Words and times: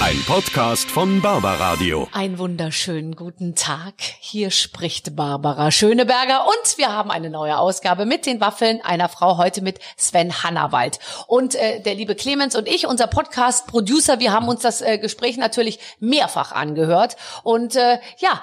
Ein 0.00 0.22
Podcast 0.28 0.88
von 0.88 1.20
Barbaradio. 1.20 2.08
Einen 2.12 2.38
wunderschönen 2.38 3.16
guten 3.16 3.56
Tag. 3.56 3.94
Hier 4.20 4.52
spricht 4.52 5.16
Barbara 5.16 5.72
Schöneberger 5.72 6.46
und 6.46 6.78
wir 6.78 6.92
haben 6.92 7.10
eine 7.10 7.30
neue 7.30 7.58
Ausgabe 7.58 8.06
mit 8.06 8.24
den 8.24 8.40
Waffeln 8.40 8.80
einer 8.80 9.08
Frau 9.08 9.38
heute 9.38 9.60
mit 9.60 9.80
Sven 9.96 10.44
Hannawald. 10.44 11.00
Und 11.26 11.56
äh, 11.56 11.80
der 11.82 11.96
liebe 11.96 12.14
Clemens 12.14 12.54
und 12.54 12.68
ich, 12.68 12.86
unser 12.86 13.08
Podcast-Producer, 13.08 14.20
wir 14.20 14.32
haben 14.32 14.46
uns 14.46 14.62
das 14.62 14.82
äh, 14.82 14.98
Gespräch 14.98 15.36
natürlich 15.36 15.80
mehrfach 15.98 16.52
angehört. 16.52 17.16
Und 17.42 17.74
äh, 17.74 17.98
ja, 18.18 18.40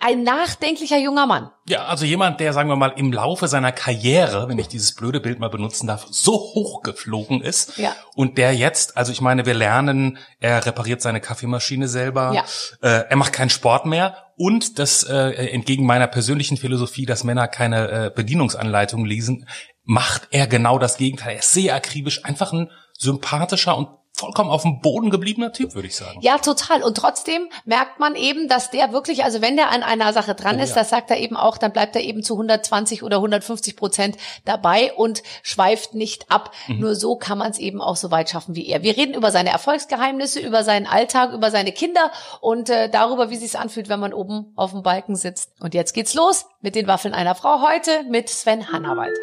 ein 0.00 0.24
nachdenklicher 0.24 0.98
junger 0.98 1.26
Mann. 1.26 1.50
Ja, 1.68 1.86
also 1.86 2.04
jemand, 2.04 2.38
der, 2.38 2.52
sagen 2.52 2.68
wir 2.68 2.76
mal, 2.76 2.92
im 2.96 3.12
Laufe 3.12 3.48
seiner 3.48 3.72
Karriere, 3.72 4.48
wenn 4.48 4.58
ich 4.58 4.68
dieses 4.68 4.94
blöde 4.94 5.18
Bild 5.18 5.40
mal 5.40 5.50
benutzen 5.50 5.88
darf, 5.88 6.06
so 6.10 6.32
hochgeflogen 6.32 7.40
ist. 7.40 7.76
Ja. 7.76 7.94
Und 8.14 8.38
der 8.38 8.54
jetzt, 8.54 8.96
also 8.96 9.10
ich 9.10 9.20
meine, 9.20 9.46
wir 9.46 9.54
lernen, 9.54 10.18
er 10.38 10.64
repariert 10.64 10.95
seine 11.02 11.20
Kaffeemaschine 11.20 11.88
selber, 11.88 12.32
Ja. 12.34 12.44
äh, 12.82 13.04
er 13.08 13.16
macht 13.16 13.32
keinen 13.32 13.50
Sport 13.50 13.86
mehr 13.86 14.16
und 14.36 14.78
das 14.78 15.02
äh, 15.04 15.30
entgegen 15.52 15.86
meiner 15.86 16.06
persönlichen 16.06 16.56
Philosophie, 16.56 17.06
dass 17.06 17.24
Männer 17.24 17.48
keine 17.48 17.88
äh, 18.06 18.10
Bedienungsanleitung 18.14 19.04
lesen, 19.04 19.48
macht 19.84 20.28
er 20.30 20.46
genau 20.46 20.78
das 20.78 20.96
Gegenteil. 20.96 21.34
Er 21.34 21.38
ist 21.40 21.52
sehr 21.52 21.74
akribisch, 21.74 22.24
einfach 22.24 22.52
ein 22.52 22.70
sympathischer 22.98 23.76
und 23.76 23.88
vollkommen 24.16 24.50
auf 24.50 24.62
dem 24.62 24.80
Boden 24.80 25.10
gebliebener 25.10 25.52
Typ, 25.52 25.74
würde 25.74 25.88
ich 25.88 25.96
sagen. 25.96 26.18
Ja, 26.22 26.38
total. 26.38 26.82
Und 26.82 26.96
trotzdem 26.96 27.48
merkt 27.64 28.00
man 28.00 28.16
eben, 28.16 28.48
dass 28.48 28.70
der 28.70 28.92
wirklich, 28.92 29.24
also 29.24 29.42
wenn 29.42 29.56
der 29.56 29.70
an 29.70 29.82
einer 29.82 30.12
Sache 30.12 30.34
dran 30.34 30.58
Oh, 30.58 30.62
ist, 30.62 30.70
ja. 30.70 30.76
das 30.76 30.88
sagt 30.88 31.10
er 31.10 31.18
eben 31.18 31.36
auch, 31.36 31.58
dann 31.58 31.72
bleibt 31.72 31.94
er 31.96 32.02
eben 32.02 32.22
zu 32.22 32.34
120 32.34 33.02
oder 33.02 33.16
150 33.16 33.76
Prozent 33.76 34.16
dabei 34.44 34.92
und 34.94 35.22
schweift 35.42 35.94
nicht 35.94 36.30
ab. 36.30 36.52
Mhm. 36.66 36.80
Nur 36.80 36.94
so 36.94 37.16
kann 37.16 37.36
man 37.38 37.50
es 37.50 37.58
eben 37.58 37.82
auch 37.82 37.96
so 37.96 38.10
weit 38.10 38.30
schaffen 38.30 38.56
wie 38.56 38.66
er. 38.66 38.82
Wir 38.82 38.96
reden 38.96 39.14
über 39.14 39.30
seine 39.30 39.50
Erfolgsgeheimnisse, 39.50 40.40
über 40.40 40.64
seinen 40.64 40.86
Alltag, 40.86 41.32
über 41.32 41.50
seine 41.50 41.72
Kinder 41.72 42.10
und 42.40 42.70
äh, 42.70 42.88
darüber, 42.88 43.30
wie 43.30 43.36
sich's 43.36 43.54
anfühlt, 43.54 43.88
wenn 43.88 44.00
man 44.00 44.14
oben 44.14 44.52
auf 44.56 44.70
dem 44.72 44.82
Balken 44.82 45.16
sitzt. 45.16 45.50
Und 45.60 45.74
jetzt 45.74 45.92
geht's 45.92 46.14
los 46.14 46.46
mit 46.62 46.74
den 46.74 46.86
Waffeln 46.86 47.12
einer 47.14 47.34
Frau 47.34 47.60
heute 47.60 48.02
mit 48.08 48.30
Sven 48.30 48.72
Hannawald. 48.72 49.16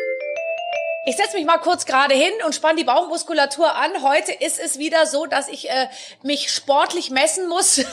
Ich 1.06 1.18
setze 1.18 1.36
mich 1.36 1.46
mal 1.46 1.58
kurz 1.58 1.86
gerade 1.86 2.16
hin 2.16 2.32
und 2.46 2.56
spann 2.56 2.78
die 2.78 2.86
Bauchmuskulatur 2.86 3.76
an. 3.76 3.92
Heute 4.04 4.32
ist 4.32 4.58
es 4.58 4.80
wieder 4.80 5.06
so, 5.06 5.26
dass 5.26 5.50
ich 5.50 5.70
äh, 5.70 5.88
mich 6.22 6.50
sportlich 6.50 7.10
messen 7.10 7.50
muss. 7.50 7.84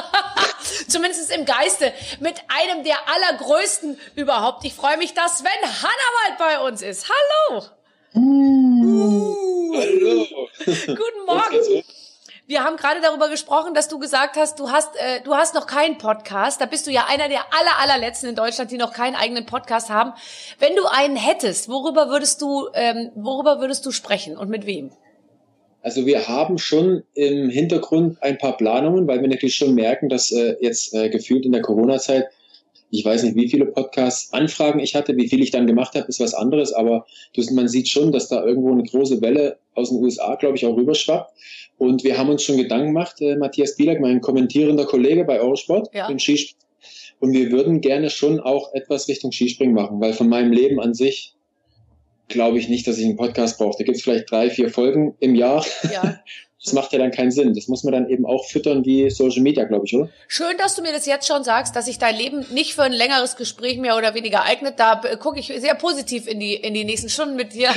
Zumindest 0.88 1.30
im 1.30 1.44
Geiste. 1.44 1.92
Mit 2.20 2.36
einem 2.48 2.84
der 2.84 2.96
allergrößten 3.06 4.00
überhaupt. 4.14 4.64
Ich 4.64 4.72
freue 4.72 4.96
mich, 4.96 5.12
dass 5.12 5.38
Sven 5.38 5.50
Hannawald 5.62 6.38
bei 6.38 6.60
uns 6.66 6.80
ist. 6.80 7.10
Hallo. 7.10 7.64
Hallo. 9.74 10.26
Guten 10.64 11.26
Morgen. 11.26 11.84
Wir 12.48 12.64
haben 12.64 12.78
gerade 12.78 13.02
darüber 13.02 13.28
gesprochen, 13.28 13.74
dass 13.74 13.88
du 13.88 13.98
gesagt 13.98 14.38
hast, 14.38 14.58
du 14.58 14.70
hast, 14.70 14.96
äh, 14.96 15.20
du 15.22 15.34
hast 15.34 15.54
noch 15.54 15.66
keinen 15.66 15.98
Podcast. 15.98 16.62
Da 16.62 16.64
bist 16.64 16.86
du 16.86 16.90
ja 16.90 17.04
einer 17.06 17.28
der 17.28 17.40
aller, 17.40 17.78
allerletzten 17.78 18.30
in 18.30 18.36
Deutschland, 18.36 18.70
die 18.70 18.78
noch 18.78 18.94
keinen 18.94 19.16
eigenen 19.16 19.44
Podcast 19.44 19.90
haben. 19.90 20.14
Wenn 20.58 20.74
du 20.74 20.86
einen 20.90 21.16
hättest, 21.16 21.68
worüber 21.68 22.08
würdest 22.08 22.40
du, 22.40 22.68
ähm, 22.72 23.10
worüber 23.14 23.60
würdest 23.60 23.84
du 23.84 23.90
sprechen 23.90 24.38
und 24.38 24.48
mit 24.48 24.64
wem? 24.64 24.90
Also 25.82 26.06
wir 26.06 26.26
haben 26.26 26.56
schon 26.56 27.02
im 27.12 27.50
Hintergrund 27.50 28.16
ein 28.22 28.38
paar 28.38 28.56
Planungen, 28.56 29.06
weil 29.06 29.20
wir 29.20 29.28
natürlich 29.28 29.56
schon 29.56 29.74
merken, 29.74 30.08
dass 30.08 30.32
äh, 30.32 30.56
jetzt 30.62 30.94
äh, 30.94 31.10
gefühlt 31.10 31.44
in 31.44 31.52
der 31.52 31.60
Corona-Zeit, 31.60 32.28
ich 32.90 33.04
weiß 33.04 33.22
nicht, 33.24 33.36
wie 33.36 33.48
viele 33.48 33.66
Podcast-Anfragen 33.66 34.80
ich 34.80 34.94
hatte, 34.94 35.16
wie 35.16 35.28
viel 35.28 35.42
ich 35.42 35.50
dann 35.50 35.66
gemacht 35.66 35.94
habe, 35.94 36.06
ist 36.08 36.20
was 36.20 36.34
anderes, 36.34 36.72
aber 36.72 37.06
das, 37.34 37.50
man 37.50 37.68
sieht 37.68 37.88
schon, 37.88 38.12
dass 38.12 38.28
da 38.28 38.44
irgendwo 38.44 38.72
eine 38.72 38.82
große 38.82 39.20
Welle 39.20 39.58
aus 39.74 39.90
den 39.90 39.98
USA, 39.98 40.36
glaube 40.36 40.56
ich, 40.56 40.64
auch 40.66 40.76
rüberschwappt. 40.76 41.32
Und 41.76 42.02
wir 42.02 42.18
haben 42.18 42.30
uns 42.30 42.42
schon 42.42 42.56
Gedanken 42.56 42.88
gemacht, 42.88 43.20
äh, 43.20 43.36
Matthias 43.36 43.76
Bielak, 43.76 44.00
mein 44.00 44.20
kommentierender 44.20 44.86
Kollege 44.86 45.24
bei 45.24 45.40
Eurosport 45.40 45.94
Ja. 45.94 46.08
im 46.08 46.18
Skispringen. 46.18 46.64
Und 47.20 47.32
wir 47.32 47.50
würden 47.50 47.80
gerne 47.80 48.10
schon 48.10 48.40
auch 48.40 48.72
etwas 48.74 49.08
Richtung 49.08 49.32
Skispringen 49.32 49.74
machen, 49.74 50.00
weil 50.00 50.12
von 50.12 50.28
meinem 50.28 50.52
Leben 50.52 50.80
an 50.80 50.94
sich 50.94 51.34
glaube 52.28 52.58
ich 52.58 52.68
nicht, 52.68 52.86
dass 52.86 52.98
ich 52.98 53.04
einen 53.04 53.16
Podcast 53.16 53.58
brauche. 53.58 53.76
Da 53.78 53.84
gibt 53.84 53.96
es 53.96 54.02
vielleicht 54.02 54.30
drei, 54.30 54.50
vier 54.50 54.70
Folgen 54.70 55.14
im 55.18 55.34
Jahr. 55.34 55.64
Ja. 55.92 56.20
Das 56.64 56.72
macht 56.72 56.92
ja 56.92 56.98
dann 56.98 57.12
keinen 57.12 57.30
Sinn. 57.30 57.54
Das 57.54 57.68
muss 57.68 57.84
man 57.84 57.92
dann 57.92 58.08
eben 58.08 58.26
auch 58.26 58.44
füttern 58.46 58.84
wie 58.84 59.08
Social 59.10 59.42
Media, 59.42 59.64
glaube 59.64 59.86
ich, 59.86 59.94
oder? 59.94 60.08
Schön, 60.26 60.56
dass 60.58 60.74
du 60.74 60.82
mir 60.82 60.92
das 60.92 61.06
jetzt 61.06 61.28
schon 61.28 61.44
sagst, 61.44 61.76
dass 61.76 61.84
sich 61.86 61.98
dein 61.98 62.16
Leben 62.16 62.44
nicht 62.52 62.74
für 62.74 62.82
ein 62.82 62.92
längeres 62.92 63.36
Gespräch 63.36 63.78
mehr 63.78 63.96
oder 63.96 64.14
weniger 64.14 64.42
eignet. 64.42 64.78
Da 64.80 65.00
äh, 65.04 65.16
gucke 65.16 65.38
ich 65.38 65.46
sehr 65.56 65.74
positiv 65.76 66.26
in 66.26 66.40
die, 66.40 66.54
in 66.54 66.74
die 66.74 66.84
nächsten 66.84 67.08
Stunden 67.08 67.36
mit 67.36 67.52
dir. 67.54 67.70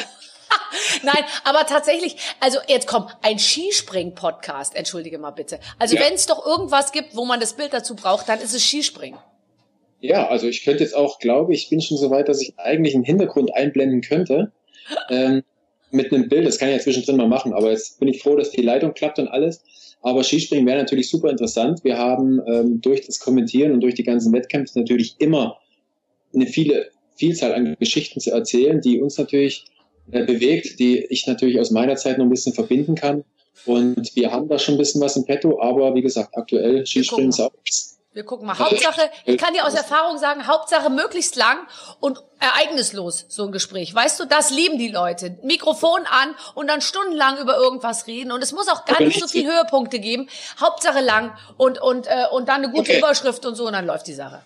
Nein, 1.03 1.23
aber 1.43 1.65
tatsächlich, 1.65 2.17
also 2.39 2.57
jetzt 2.67 2.87
komm, 2.87 3.07
ein 3.21 3.37
Skispring-Podcast, 3.39 4.75
entschuldige 4.75 5.17
mal 5.19 5.31
bitte. 5.31 5.59
Also 5.79 5.95
Ja. 5.95 6.01
wenn 6.01 6.13
es 6.13 6.25
doch 6.25 6.45
irgendwas 6.45 6.91
gibt, 6.91 7.15
wo 7.15 7.25
man 7.25 7.39
das 7.39 7.53
Bild 7.53 7.73
dazu 7.73 7.95
braucht, 7.95 8.27
dann 8.29 8.39
ist 8.39 8.53
es 8.53 8.63
Skispringen. 8.63 9.19
Ja, 9.99 10.27
also 10.27 10.47
ich 10.47 10.63
könnte 10.63 10.83
jetzt 10.83 10.95
auch, 10.95 11.19
glaube 11.19 11.53
ich, 11.53 11.69
bin 11.69 11.79
schon 11.81 11.97
so 11.97 12.09
weit, 12.09 12.27
dass 12.27 12.41
ich 12.41 12.57
eigentlich 12.57 12.95
einen 12.95 13.03
Hintergrund 13.03 13.53
einblenden 13.55 14.01
könnte. 14.01 14.51
Ähm, 15.09 15.43
mit 15.91 16.11
einem 16.11 16.29
Bild, 16.29 16.45
das 16.45 16.57
kann 16.57 16.69
ich 16.69 16.75
ja 16.75 16.81
zwischendrin 16.81 17.17
mal 17.17 17.27
machen, 17.27 17.53
aber 17.53 17.71
jetzt 17.71 17.99
bin 17.99 18.07
ich 18.07 18.21
froh, 18.21 18.35
dass 18.35 18.51
die 18.51 18.61
Leitung 18.61 18.93
klappt 18.93 19.19
und 19.19 19.27
alles. 19.27 19.63
Aber 20.01 20.23
Skispringen 20.23 20.65
wäre 20.65 20.79
natürlich 20.79 21.09
super 21.09 21.29
interessant. 21.29 21.83
Wir 21.83 21.97
haben 21.97 22.41
ähm, 22.47 22.81
durch 22.81 23.05
das 23.05 23.19
Kommentieren 23.19 23.71
und 23.71 23.81
durch 23.81 23.93
die 23.93 24.03
ganzen 24.03 24.33
Wettkämpfe 24.33 24.79
natürlich 24.79 25.15
immer 25.19 25.57
eine 26.33 26.47
viele 26.47 26.89
Vielzahl 27.15 27.53
an 27.53 27.75
Geschichten 27.79 28.19
zu 28.19 28.31
erzählen, 28.31 28.81
die 28.81 28.99
uns 28.99 29.17
natürlich 29.17 29.65
äh, 30.11 30.25
bewegt, 30.25 30.79
die 30.79 31.05
ich 31.09 31.27
natürlich 31.27 31.59
aus 31.59 31.69
meiner 31.69 31.95
Zeit 31.97 32.17
noch 32.17 32.25
ein 32.25 32.31
bisschen 32.31 32.53
verbinden 32.53 32.95
kann. 32.95 33.23
Und 33.65 34.15
wir 34.15 34.31
haben 34.31 34.47
da 34.47 34.57
schon 34.57 34.75
ein 34.75 34.79
bisschen 34.79 35.01
was 35.01 35.17
im 35.17 35.25
Petto, 35.25 35.61
aber 35.61 35.93
wie 35.93 36.01
gesagt, 36.01 36.35
aktuell 36.35 36.85
Skispringen 36.85 37.29
ist 37.29 37.39
auch 37.39 37.51
Wir 38.13 38.25
gucken 38.25 38.45
mal. 38.45 38.59
Hauptsache, 38.59 39.09
ich 39.23 39.37
kann 39.37 39.53
dir 39.53 39.65
aus 39.65 39.73
Erfahrung 39.73 40.17
sagen, 40.17 40.45
Hauptsache 40.45 40.89
möglichst 40.89 41.37
lang 41.37 41.59
und 42.01 42.21
ereignislos, 42.39 43.25
so 43.29 43.45
ein 43.45 43.53
Gespräch. 43.53 43.95
Weißt 43.95 44.19
du, 44.19 44.25
das 44.25 44.49
lieben 44.49 44.77
die 44.77 44.89
Leute. 44.89 45.37
Mikrofon 45.43 46.01
an 46.05 46.35
und 46.53 46.67
dann 46.67 46.81
stundenlang 46.81 47.37
über 47.37 47.55
irgendwas 47.55 48.07
reden. 48.07 48.33
Und 48.33 48.43
es 48.43 48.51
muss 48.51 48.67
auch 48.67 48.83
gar 48.83 49.01
nicht 49.01 49.17
so 49.17 49.27
viel 49.27 49.47
Höhepunkte 49.47 49.99
geben. 49.99 50.27
Hauptsache 50.59 50.99
lang 50.99 51.37
und, 51.55 51.81
und, 51.81 52.07
äh, 52.07 52.25
und 52.31 52.49
dann 52.49 52.63
eine 52.63 52.69
gute 52.69 52.91
Okay. 52.91 52.97
Überschrift 52.97 53.45
und 53.45 53.55
so 53.55 53.67
und 53.67 53.73
dann 53.73 53.85
läuft 53.85 54.07
die 54.07 54.13
Sache. 54.13 54.41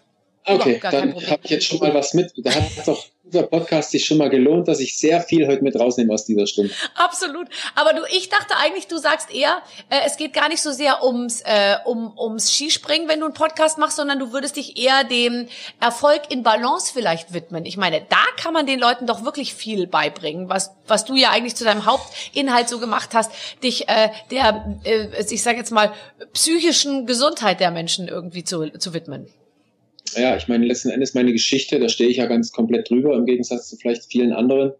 Okay, 0.45 0.79
dann 0.79 1.15
habe 1.15 1.39
ich 1.43 1.49
jetzt 1.49 1.65
schon 1.65 1.79
mal 1.79 1.93
was 1.93 2.13
mit. 2.13 2.31
Da 2.37 2.53
hat 2.53 2.87
doch 2.87 3.03
unser 3.25 3.43
Podcast 3.43 3.91
sich 3.91 4.05
schon 4.05 4.17
mal 4.17 4.29
gelohnt, 4.29 4.67
dass 4.67 4.79
ich 4.79 4.97
sehr 4.97 5.21
viel 5.21 5.47
heute 5.47 5.63
mit 5.63 5.79
rausnehme 5.79 6.13
aus 6.13 6.25
dieser 6.25 6.45
Stunde. 6.47 6.73
Absolut. 6.95 7.47
Aber 7.73 7.93
du, 7.93 8.01
ich 8.11 8.29
dachte 8.29 8.55
eigentlich, 8.57 8.87
du 8.87 8.97
sagst 8.97 9.33
eher, 9.33 9.61
äh, 9.89 9.99
es 10.05 10.17
geht 10.17 10.33
gar 10.33 10.47
nicht 10.47 10.61
so 10.61 10.71
sehr 10.71 11.03
ums, 11.03 11.41
äh, 11.41 11.77
um, 11.85 12.17
ums 12.17 12.53
Skispringen, 12.53 13.07
wenn 13.07 13.19
du 13.19 13.25
einen 13.25 13.33
Podcast 13.33 13.77
machst, 13.77 13.97
sondern 13.97 14.19
du 14.19 14.31
würdest 14.31 14.57
dich 14.57 14.77
eher 14.77 15.03
dem 15.03 15.47
Erfolg 15.79 16.21
in 16.29 16.43
Balance 16.43 16.91
vielleicht 16.93 17.33
widmen. 17.33 17.65
Ich 17.65 17.77
meine, 17.77 18.01
da 18.07 18.23
kann 18.41 18.53
man 18.53 18.67
den 18.67 18.79
Leuten 18.79 19.07
doch 19.07 19.25
wirklich 19.25 19.55
viel 19.55 19.87
beibringen, 19.87 20.49
was, 20.49 20.75
was 20.87 21.05
du 21.05 21.15
ja 21.15 21.31
eigentlich 21.31 21.55
zu 21.55 21.63
deinem 21.63 21.85
Hauptinhalt 21.85 22.69
so 22.69 22.79
gemacht 22.79 23.09
hast, 23.13 23.31
dich 23.63 23.89
äh, 23.89 24.09
der, 24.29 24.77
äh, 24.83 25.07
ich 25.29 25.41
sage 25.41 25.57
jetzt 25.57 25.71
mal, 25.71 25.91
psychischen 26.33 27.05
Gesundheit 27.07 27.59
der 27.59 27.71
Menschen 27.71 28.07
irgendwie 28.07 28.43
zu, 28.43 28.69
zu 28.77 28.93
widmen. 28.93 29.27
Ja, 30.17 30.35
ich 30.35 30.47
meine, 30.47 30.65
letzten 30.65 30.89
Endes 30.89 31.13
meine 31.13 31.31
Geschichte, 31.31 31.79
da 31.79 31.89
stehe 31.89 32.09
ich 32.09 32.17
ja 32.17 32.25
ganz 32.25 32.51
komplett 32.51 32.89
drüber, 32.89 33.15
im 33.15 33.25
Gegensatz 33.25 33.69
zu 33.69 33.77
vielleicht 33.77 34.05
vielen 34.05 34.33
anderen, 34.33 34.73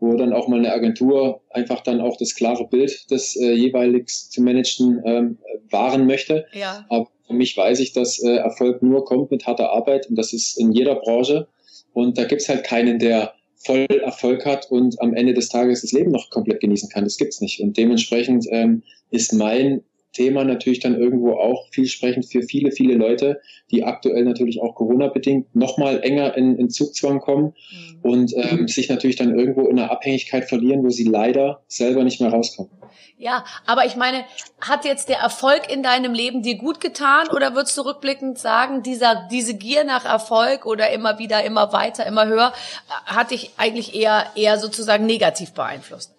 wo 0.00 0.16
dann 0.16 0.32
auch 0.32 0.48
mal 0.48 0.58
eine 0.58 0.72
Agentur 0.72 1.40
einfach 1.50 1.80
dann 1.80 2.00
auch 2.00 2.16
das 2.16 2.34
klare 2.34 2.66
Bild 2.68 3.10
des 3.10 3.36
äh, 3.36 3.52
jeweilig 3.52 4.08
zu 4.08 4.42
managen 4.42 5.00
ähm, 5.04 5.38
wahren 5.70 6.06
möchte. 6.06 6.46
Ja. 6.52 6.84
Aber 6.88 7.08
für 7.26 7.34
mich 7.34 7.56
weiß 7.56 7.80
ich, 7.80 7.92
dass 7.92 8.22
äh, 8.22 8.36
Erfolg 8.36 8.82
nur 8.82 9.04
kommt 9.04 9.30
mit 9.30 9.46
harter 9.46 9.70
Arbeit 9.70 10.08
und 10.08 10.16
das 10.16 10.32
ist 10.32 10.58
in 10.58 10.72
jeder 10.72 10.96
Branche. 10.96 11.48
Und 11.92 12.18
da 12.18 12.24
gibt's 12.24 12.48
halt 12.48 12.64
keinen, 12.64 12.98
der 12.98 13.34
voll 13.64 13.86
Erfolg 14.02 14.44
hat 14.44 14.70
und 14.70 15.00
am 15.00 15.14
Ende 15.14 15.34
des 15.34 15.48
Tages 15.48 15.82
das 15.82 15.92
Leben 15.92 16.10
noch 16.10 16.30
komplett 16.30 16.60
genießen 16.60 16.88
kann. 16.88 17.04
Das 17.04 17.16
gibt's 17.16 17.40
nicht. 17.40 17.60
Und 17.60 17.76
dementsprechend 17.76 18.46
ähm, 18.50 18.82
ist 19.10 19.32
mein 19.32 19.82
Thema 20.12 20.44
natürlich 20.44 20.80
dann 20.80 20.98
irgendwo 20.98 21.32
auch 21.32 21.68
vielsprechend 21.70 22.26
für 22.26 22.42
viele, 22.42 22.72
viele 22.72 22.94
Leute, 22.94 23.40
die 23.70 23.84
aktuell 23.84 24.24
natürlich 24.24 24.60
auch 24.60 24.74
Corona-bedingt 24.74 25.54
nochmal 25.54 26.02
enger 26.02 26.36
in, 26.36 26.56
in 26.56 26.70
Zugzwang 26.70 27.20
kommen 27.20 27.54
Mhm. 27.72 28.00
und 28.02 28.32
ähm, 28.36 28.68
sich 28.68 28.88
natürlich 28.88 29.16
dann 29.16 29.38
irgendwo 29.38 29.66
in 29.68 29.78
einer 29.78 29.90
Abhängigkeit 29.90 30.48
verlieren, 30.48 30.84
wo 30.84 30.90
sie 30.90 31.04
leider 31.04 31.62
selber 31.68 32.04
nicht 32.04 32.20
mehr 32.20 32.30
rauskommen. 32.30 32.70
Ja, 33.18 33.44
aber 33.66 33.86
ich 33.86 33.94
meine, 33.94 34.24
hat 34.60 34.84
jetzt 34.84 35.08
der 35.08 35.18
Erfolg 35.18 35.70
in 35.72 35.82
deinem 35.82 36.12
Leben 36.12 36.42
dir 36.42 36.56
gut 36.56 36.80
getan 36.80 37.28
oder 37.28 37.54
würdest 37.54 37.76
du 37.78 37.82
rückblickend 37.82 38.38
sagen, 38.38 38.82
dieser, 38.82 39.28
diese 39.30 39.54
Gier 39.54 39.84
nach 39.84 40.04
Erfolg 40.04 40.66
oder 40.66 40.90
immer 40.90 41.18
wieder, 41.18 41.44
immer 41.44 41.72
weiter, 41.72 42.04
immer 42.04 42.26
höher, 42.26 42.52
äh, 42.88 43.12
hat 43.12 43.30
dich 43.30 43.52
eigentlich 43.56 43.94
eher, 43.94 44.26
eher 44.34 44.58
sozusagen 44.58 45.06
negativ 45.06 45.52
beeinflusst? 45.52 46.12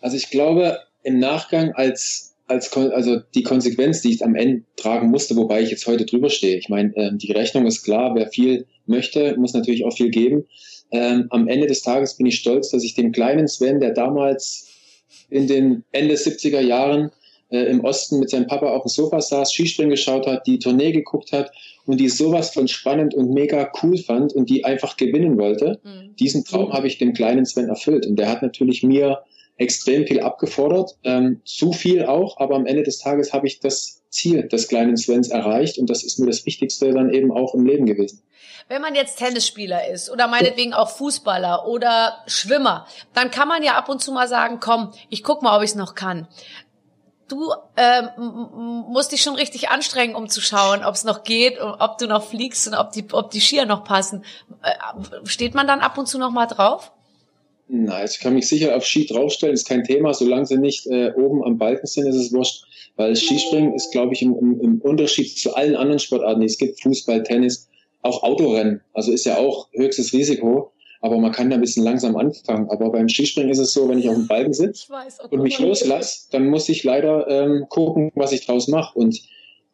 Also 0.00 0.16
ich 0.16 0.30
glaube, 0.30 0.78
im 1.02 1.18
Nachgang 1.18 1.72
als 1.72 2.31
als 2.52 2.76
also 2.76 3.20
die 3.34 3.42
Konsequenz, 3.42 4.02
die 4.02 4.12
ich 4.12 4.24
am 4.24 4.34
Ende 4.34 4.62
tragen 4.76 5.10
musste, 5.10 5.36
wobei 5.36 5.62
ich 5.62 5.70
jetzt 5.70 5.86
heute 5.86 6.04
drüber 6.04 6.30
stehe. 6.30 6.56
Ich 6.56 6.68
meine, 6.68 6.96
ähm, 6.96 7.18
die 7.18 7.32
Rechnung 7.32 7.66
ist 7.66 7.82
klar, 7.82 8.14
wer 8.14 8.28
viel 8.28 8.66
möchte, 8.86 9.36
muss 9.36 9.54
natürlich 9.54 9.84
auch 9.84 9.96
viel 9.96 10.10
geben. 10.10 10.44
Ähm, 10.90 11.26
am 11.30 11.48
Ende 11.48 11.66
des 11.66 11.82
Tages 11.82 12.16
bin 12.16 12.26
ich 12.26 12.36
stolz, 12.36 12.70
dass 12.70 12.84
ich 12.84 12.94
dem 12.94 13.12
kleinen 13.12 13.48
Sven, 13.48 13.80
der 13.80 13.92
damals 13.92 14.68
in 15.30 15.46
den 15.46 15.84
Ende 15.92 16.14
70er 16.14 16.60
Jahren 16.60 17.10
äh, 17.50 17.64
im 17.64 17.80
Osten 17.84 18.18
mit 18.18 18.30
seinem 18.30 18.46
Papa 18.46 18.66
auf 18.70 18.82
dem 18.82 18.88
Sofa 18.88 19.20
saß, 19.20 19.52
Skispringen 19.52 19.90
geschaut 19.90 20.26
hat, 20.26 20.46
die 20.46 20.58
Tournee 20.58 20.92
geguckt 20.92 21.32
hat 21.32 21.50
und 21.86 21.98
die 21.98 22.08
sowas 22.08 22.50
von 22.50 22.68
spannend 22.68 23.14
und 23.14 23.32
mega 23.32 23.70
cool 23.82 23.96
fand 23.98 24.32
und 24.32 24.50
die 24.50 24.64
einfach 24.64 24.96
gewinnen 24.96 25.38
wollte. 25.38 25.80
Mhm. 25.82 26.16
Diesen 26.16 26.44
Traum 26.44 26.68
mhm. 26.68 26.72
habe 26.72 26.86
ich 26.86 26.98
dem 26.98 27.12
kleinen 27.12 27.46
Sven 27.46 27.68
erfüllt. 27.68 28.06
Und 28.06 28.16
der 28.16 28.28
hat 28.28 28.42
natürlich 28.42 28.82
mir 28.82 29.20
extrem 29.62 30.06
viel 30.06 30.20
abgefordert, 30.20 30.98
ähm, 31.04 31.40
zu 31.44 31.72
viel 31.72 32.04
auch, 32.04 32.38
aber 32.38 32.56
am 32.56 32.66
Ende 32.66 32.82
des 32.82 32.98
Tages 32.98 33.32
habe 33.32 33.46
ich 33.46 33.60
das 33.60 34.02
Ziel 34.10 34.48
des 34.48 34.68
kleinen 34.68 34.96
Svens 34.96 35.28
erreicht 35.28 35.78
und 35.78 35.88
das 35.88 36.02
ist 36.02 36.18
mir 36.18 36.26
das 36.26 36.44
Wichtigste 36.44 36.92
dann 36.92 37.12
eben 37.12 37.32
auch 37.32 37.54
im 37.54 37.64
Leben 37.64 37.86
gewesen. 37.86 38.22
Wenn 38.68 38.82
man 38.82 38.94
jetzt 38.94 39.18
Tennisspieler 39.18 39.88
ist 39.88 40.10
oder 40.10 40.28
meinetwegen 40.28 40.72
auch 40.72 40.90
Fußballer 40.90 41.66
oder 41.66 42.18
Schwimmer, 42.26 42.86
dann 43.14 43.30
kann 43.30 43.48
man 43.48 43.62
ja 43.62 43.74
ab 43.74 43.88
und 43.88 44.02
zu 44.02 44.12
mal 44.12 44.28
sagen, 44.28 44.58
komm, 44.60 44.92
ich 45.08 45.22
guck 45.22 45.42
mal, 45.42 45.56
ob 45.56 45.62
ich 45.62 45.70
es 45.70 45.76
noch 45.76 45.94
kann 45.94 46.28
du 47.32 47.52
ähm, 47.76 48.10
musst 48.88 49.12
dich 49.12 49.22
schon 49.22 49.34
richtig 49.34 49.70
anstrengen, 49.70 50.14
um 50.14 50.28
zu 50.28 50.40
schauen, 50.40 50.84
ob 50.84 50.94
es 50.94 51.04
noch 51.04 51.24
geht, 51.24 51.58
ob 51.60 51.96
du 51.98 52.06
noch 52.06 52.24
fliegst 52.24 52.68
und 52.68 52.74
ob 52.74 52.92
die, 52.92 53.06
ob 53.12 53.30
die 53.30 53.40
Skier 53.40 53.64
noch 53.64 53.84
passen. 53.84 54.24
Äh, 54.62 54.74
steht 55.24 55.54
man 55.54 55.66
dann 55.66 55.80
ab 55.80 55.96
und 55.96 56.06
zu 56.06 56.18
noch 56.18 56.30
mal 56.30 56.46
drauf? 56.46 56.92
Nein, 57.74 58.06
ich 58.10 58.20
kann 58.20 58.34
mich 58.34 58.48
sicher 58.48 58.76
auf 58.76 58.84
Ski 58.84 59.06
draufstellen, 59.06 59.54
ist 59.54 59.66
kein 59.66 59.84
Thema. 59.84 60.12
Solange 60.12 60.46
sie 60.46 60.58
nicht 60.58 60.86
äh, 60.86 61.12
oben 61.16 61.42
am 61.42 61.56
Balken 61.56 61.86
sind, 61.86 62.06
ist 62.06 62.16
es 62.16 62.32
wurscht. 62.32 62.64
Weil 62.96 63.16
Skispringen 63.16 63.74
ist, 63.74 63.92
glaube 63.92 64.12
ich, 64.12 64.20
im, 64.20 64.36
im, 64.36 64.60
im 64.60 64.80
Unterschied 64.82 65.38
zu 65.38 65.54
allen 65.54 65.74
anderen 65.74 65.98
Sportarten, 65.98 66.42
es 66.42 66.58
gibt 66.58 66.82
Fußball, 66.82 67.22
Tennis, 67.22 67.70
auch 68.02 68.22
Autorennen. 68.22 68.82
Also 68.92 69.12
ist 69.12 69.24
ja 69.24 69.38
auch 69.38 69.68
höchstes 69.72 70.12
Risiko 70.12 70.72
aber 71.02 71.18
man 71.18 71.32
kann 71.32 71.50
da 71.50 71.56
ein 71.56 71.60
bisschen 71.60 71.82
langsam 71.82 72.16
anfangen. 72.16 72.70
Aber 72.70 72.90
beim 72.90 73.08
Skispringen 73.08 73.50
ist 73.50 73.58
es 73.58 73.74
so, 73.74 73.88
wenn 73.88 73.98
ich 73.98 74.08
auf 74.08 74.14
dem 74.14 74.28
Balken 74.28 74.52
sitze 74.52 74.86
oh 74.90 75.26
und 75.30 75.42
mich 75.42 75.58
loslasse, 75.58 76.28
dann 76.30 76.46
muss 76.46 76.68
ich 76.68 76.84
leider 76.84 77.28
ähm, 77.28 77.66
gucken, 77.68 78.12
was 78.14 78.30
ich 78.30 78.46
draus 78.46 78.68
mache. 78.68 78.96
Und 78.96 79.20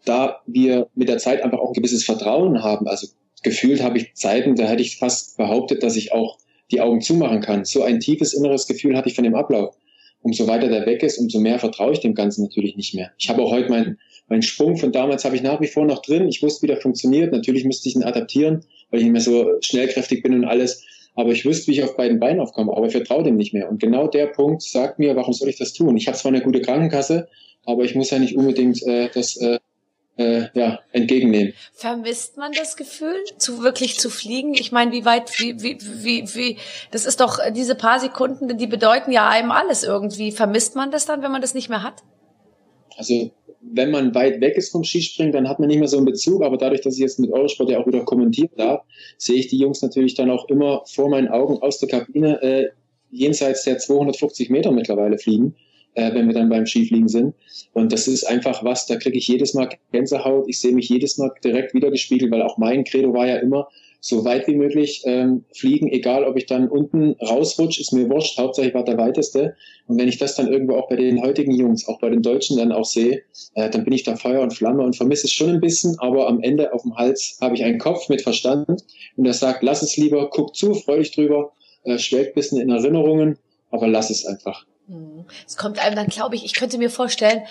da 0.07 0.41
wir 0.47 0.89
mit 0.95 1.09
der 1.11 1.19
Zeit 1.19 1.43
einfach 1.43 1.59
auch 1.59 1.69
ein 1.69 1.75
gewisses 1.75 2.03
Vertrauen 2.03 2.63
haben, 2.63 2.89
also 2.89 3.09
gefühlt 3.43 3.83
habe 3.83 3.99
ich 3.99 4.15
Zeiten, 4.15 4.57
da 4.57 4.65
hätte 4.65 4.81
ich 4.81 4.97
fast 4.97 5.37
behauptet, 5.37 5.83
dass 5.83 5.97
ich 5.97 6.13
auch 6.13 6.39
die 6.71 6.81
Augen 6.81 7.01
zumachen 7.01 7.41
kann. 7.41 7.65
So 7.65 7.83
ein 7.83 8.01
tiefes 8.01 8.35
inneres 8.35 8.67
Gefühl 8.67 8.97
hatte 8.97 9.09
ich 9.09 9.15
von 9.15 9.25
dem 9.25 9.35
Ablauf. 9.35 9.77
Umso 10.21 10.47
weiter 10.47 10.69
der 10.69 10.85
weg 10.85 11.03
ist, 11.03 11.19
umso 11.19 11.39
mehr 11.39 11.59
vertraue 11.59 11.93
ich 11.93 12.01
dem 12.01 12.15
Ganzen 12.15 12.43
natürlich 12.43 12.77
nicht 12.77 12.95
mehr. 12.95 13.13
Ich 13.19 13.29
habe 13.29 13.43
auch 13.43 13.53
heute 13.53 13.71
meinen 13.71 13.99
mein 14.31 14.43
Sprung 14.43 14.77
von 14.77 14.93
damals 14.93 15.25
habe 15.25 15.37
ich 15.37 15.43
nach 15.43 15.61
wie 15.63 15.69
vor 15.69 15.87
noch 15.87 16.03
drin. 16.03 16.29
Ich 16.29 16.43
wusste, 16.43 16.63
wie 16.63 16.67
der 16.67 16.81
funktioniert. 16.83 17.33
Natürlich 17.33 17.65
müsste 17.65 17.89
ich 17.89 17.97
ihn 17.97 18.05
adaptieren, 18.05 18.63
weil 18.91 19.01
ich 19.01 19.05
nicht 19.05 19.13
mehr 19.13 19.23
so 19.23 19.53
schnellkräftig 19.63 20.23
bin 20.23 20.35
und 20.35 20.45
alles 20.45 20.85
aber 21.19 21.33
ich 21.33 21.45
wüsste, 21.45 21.67
wie 21.67 21.73
ich 21.73 21.83
auf 21.83 21.97
beiden 21.97 22.21
Beinen 22.21 22.39
aufkomme, 22.39 22.73
aber 22.77 22.87
ich 22.87 22.93
vertraue 22.93 23.25
dem 23.25 23.35
nicht 23.35 23.53
mehr. 23.53 23.69
Und 23.69 23.81
genau 23.81 24.07
der 24.07 24.27
Punkt 24.27 24.63
sagt 24.63 25.01
mir, 25.01 25.17
warum 25.17 25.33
soll 25.33 25.49
ich 25.49 25.59
das 25.59 25.73
tun? 25.73 25.97
Ich 25.97 26.07
habe 26.07 26.17
zwar 26.17 26.31
eine 26.31 26.43
gute 26.43 26.61
Krankenkasse, 26.61 27.27
aber 27.67 27.83
ich 27.83 27.97
muss 27.97 28.11
ja 28.11 28.21
nicht 28.21 28.37
unbedingt 28.37 28.81
äh, 28.85 29.11
das 29.13 29.37
äh, 29.37 29.59
äh, 30.19 30.49
ja, 30.53 30.81
entgegennehmen. 30.93 31.55
Vermisst 31.73 32.37
man 32.37 32.53
das 32.53 32.77
Gefühl, 32.77 33.17
zu 33.39 33.63
wirklich 33.63 33.99
zu 33.99 34.11
fliegen? 34.11 34.55
Ich 34.55 34.73
meine, 34.73 34.93
wie 34.93 35.05
weit, 35.05 35.39
wie, 35.39 35.63
wie, 35.63 35.79
wie, 35.81 36.35
wie, 36.35 36.57
das 36.91 37.07
ist 37.07 37.21
doch 37.21 37.39
diese 37.53 37.75
paar 37.75 38.01
Sekunden, 38.01 38.59
die 38.59 38.67
bedeuten 38.67 39.13
ja 39.13 39.29
einem 39.29 39.53
alles 39.53 39.85
irgendwie. 39.85 40.33
Vermisst 40.33 40.75
man 40.75 40.91
das 40.91 41.07
dann, 41.07 41.23
wenn 41.23 41.33
man 41.33 41.41
das 41.41 41.55
nicht 41.55 41.69
mehr 41.69 41.83
hat? 41.83 42.03
Also 42.97 43.31
wenn 43.61 43.91
man 43.91 44.15
weit 44.15 44.41
weg 44.41 44.57
ist 44.57 44.71
vom 44.71 44.85
Skispringen, 44.85 45.33
dann 45.33 45.49
hat 45.49 45.59
man 45.59 45.69
nicht 45.69 45.79
mehr 45.79 45.89
so 45.89 45.97
einen 45.97 46.07
Bezug. 46.07 46.43
Aber 46.43 46.57
dadurch, 46.57 46.81
dass 46.81 46.95
ich 46.95 47.01
jetzt 47.01 47.19
mit 47.19 47.31
Eurosport 47.31 47.71
ja 47.71 47.79
auch 47.79 47.87
wieder 47.87 48.05
kommentieren 48.05 48.51
darf, 48.57 48.83
sehe 49.17 49.37
ich 49.37 49.49
die 49.49 49.59
Jungs 49.59 49.83
natürlich 49.83 50.15
dann 50.15 50.31
auch 50.31 50.49
immer 50.49 50.83
vor 50.87 51.09
meinen 51.09 51.29
Augen 51.29 51.59
aus 51.59 51.79
der 51.79 51.89
Kabine 51.89 52.43
äh, 52.43 52.69
jenseits 53.11 53.65
der 53.65 53.79
250 53.79 54.51
Meter 54.51 54.71
mittlerweile 54.71 55.19
fliegen, 55.19 55.57
äh, 55.95 56.13
wenn 56.15 56.27
wir 56.27 56.35
dann 56.35 56.49
beim 56.49 56.67
Skifliegen 56.67 57.09
sind. 57.09 57.35
Und 57.73 57.93
das 57.93 58.09
ist 58.09 58.25
einfach 58.25 58.65
was, 58.65 58.87
da 58.87 58.97
kriege 58.97 59.19
ich 59.19 59.29
jedes 59.29 59.55
Mal 59.55 59.69
Gänsehaut. 59.93 60.47
Ich 60.49 60.61
sehe 60.61 60.73
mich 60.73 60.89
jedes 60.89 61.19
Mal 61.19 61.31
direkt 61.45 61.75
wieder 61.75 61.91
gespiegelt, 61.91 62.31
weil 62.31 62.43
auch 62.43 62.59
mein 62.59 62.85
Credo 62.85 63.13
war 63.13 63.27
ja 63.27 63.37
immer, 63.37 63.69
so 64.01 64.25
weit 64.25 64.47
wie 64.47 64.55
möglich 64.55 65.03
ähm, 65.07 65.45
fliegen, 65.53 65.89
egal 65.89 66.25
ob 66.25 66.37
ich 66.37 66.47
dann 66.47 66.69
unten 66.69 67.17
rausrutsche, 67.21 67.81
ist 67.81 67.93
mir 67.93 68.09
wurscht, 68.09 68.39
hauptsächlich 68.39 68.75
war 68.75 68.85
der 68.85 68.97
weiteste. 68.97 69.57
Und 69.87 69.99
wenn 69.99 70.09
ich 70.09 70.19
das 70.19 70.37
dann 70.37 70.53
irgendwo 70.53 70.77
auch 70.77 70.89
bei 70.89 70.97
den 70.97 71.21
heutigen 71.21 71.53
Jungs, 71.53 71.89
auch 71.89 71.99
bei 71.99 72.09
den 72.09 72.23
Deutschen 72.23 72.59
dann 72.59 72.73
auch 72.73 72.85
sehe, 72.85 73.23
äh, 73.55 73.69
dann 73.71 73.85
bin 73.85 73.93
ich 73.93 74.05
da 74.05 74.17
Feuer 74.17 74.41
und 74.41 74.55
Flamme 74.55 74.85
und 74.85 74.97
vermisse 74.97 75.27
es 75.27 75.33
schon 75.33 75.51
ein 75.51 75.61
bisschen, 75.61 75.99
aber 75.99 76.29
am 76.29 76.41
Ende 76.43 76.73
auf 76.73 76.83
dem 76.83 76.97
Hals 76.97 77.39
habe 77.41 77.57
ich 77.57 77.65
einen 77.65 77.79
Kopf 77.79 78.09
mit 78.09 78.23
Verstand 78.23 78.69
und 78.69 79.25
der 79.25 79.33
sagt, 79.33 79.63
lass 79.63 79.83
es 79.83 79.97
lieber, 79.97 80.31
guck 80.31 80.55
zu, 80.55 80.75
freu 80.75 80.99
dich 80.99 81.13
drüber, 81.13 81.53
äh, 81.83 81.99
schwelgt 81.99 82.35
bisschen 82.35 82.61
in 82.61 82.71
Erinnerungen, 82.71 83.39
aber 83.71 83.89
lass 83.89 84.11
es 84.11 84.25
einfach. 84.25 84.65
Hm. 84.89 85.27
Es 85.47 85.57
kommt 85.57 85.79
einem 85.79 85.97
dann, 85.97 86.07
glaube 86.07 86.35
ich, 86.35 86.45
ich 86.45 86.55
könnte 86.55 86.79
mir 86.79 86.91
vorstellen, 86.91 87.43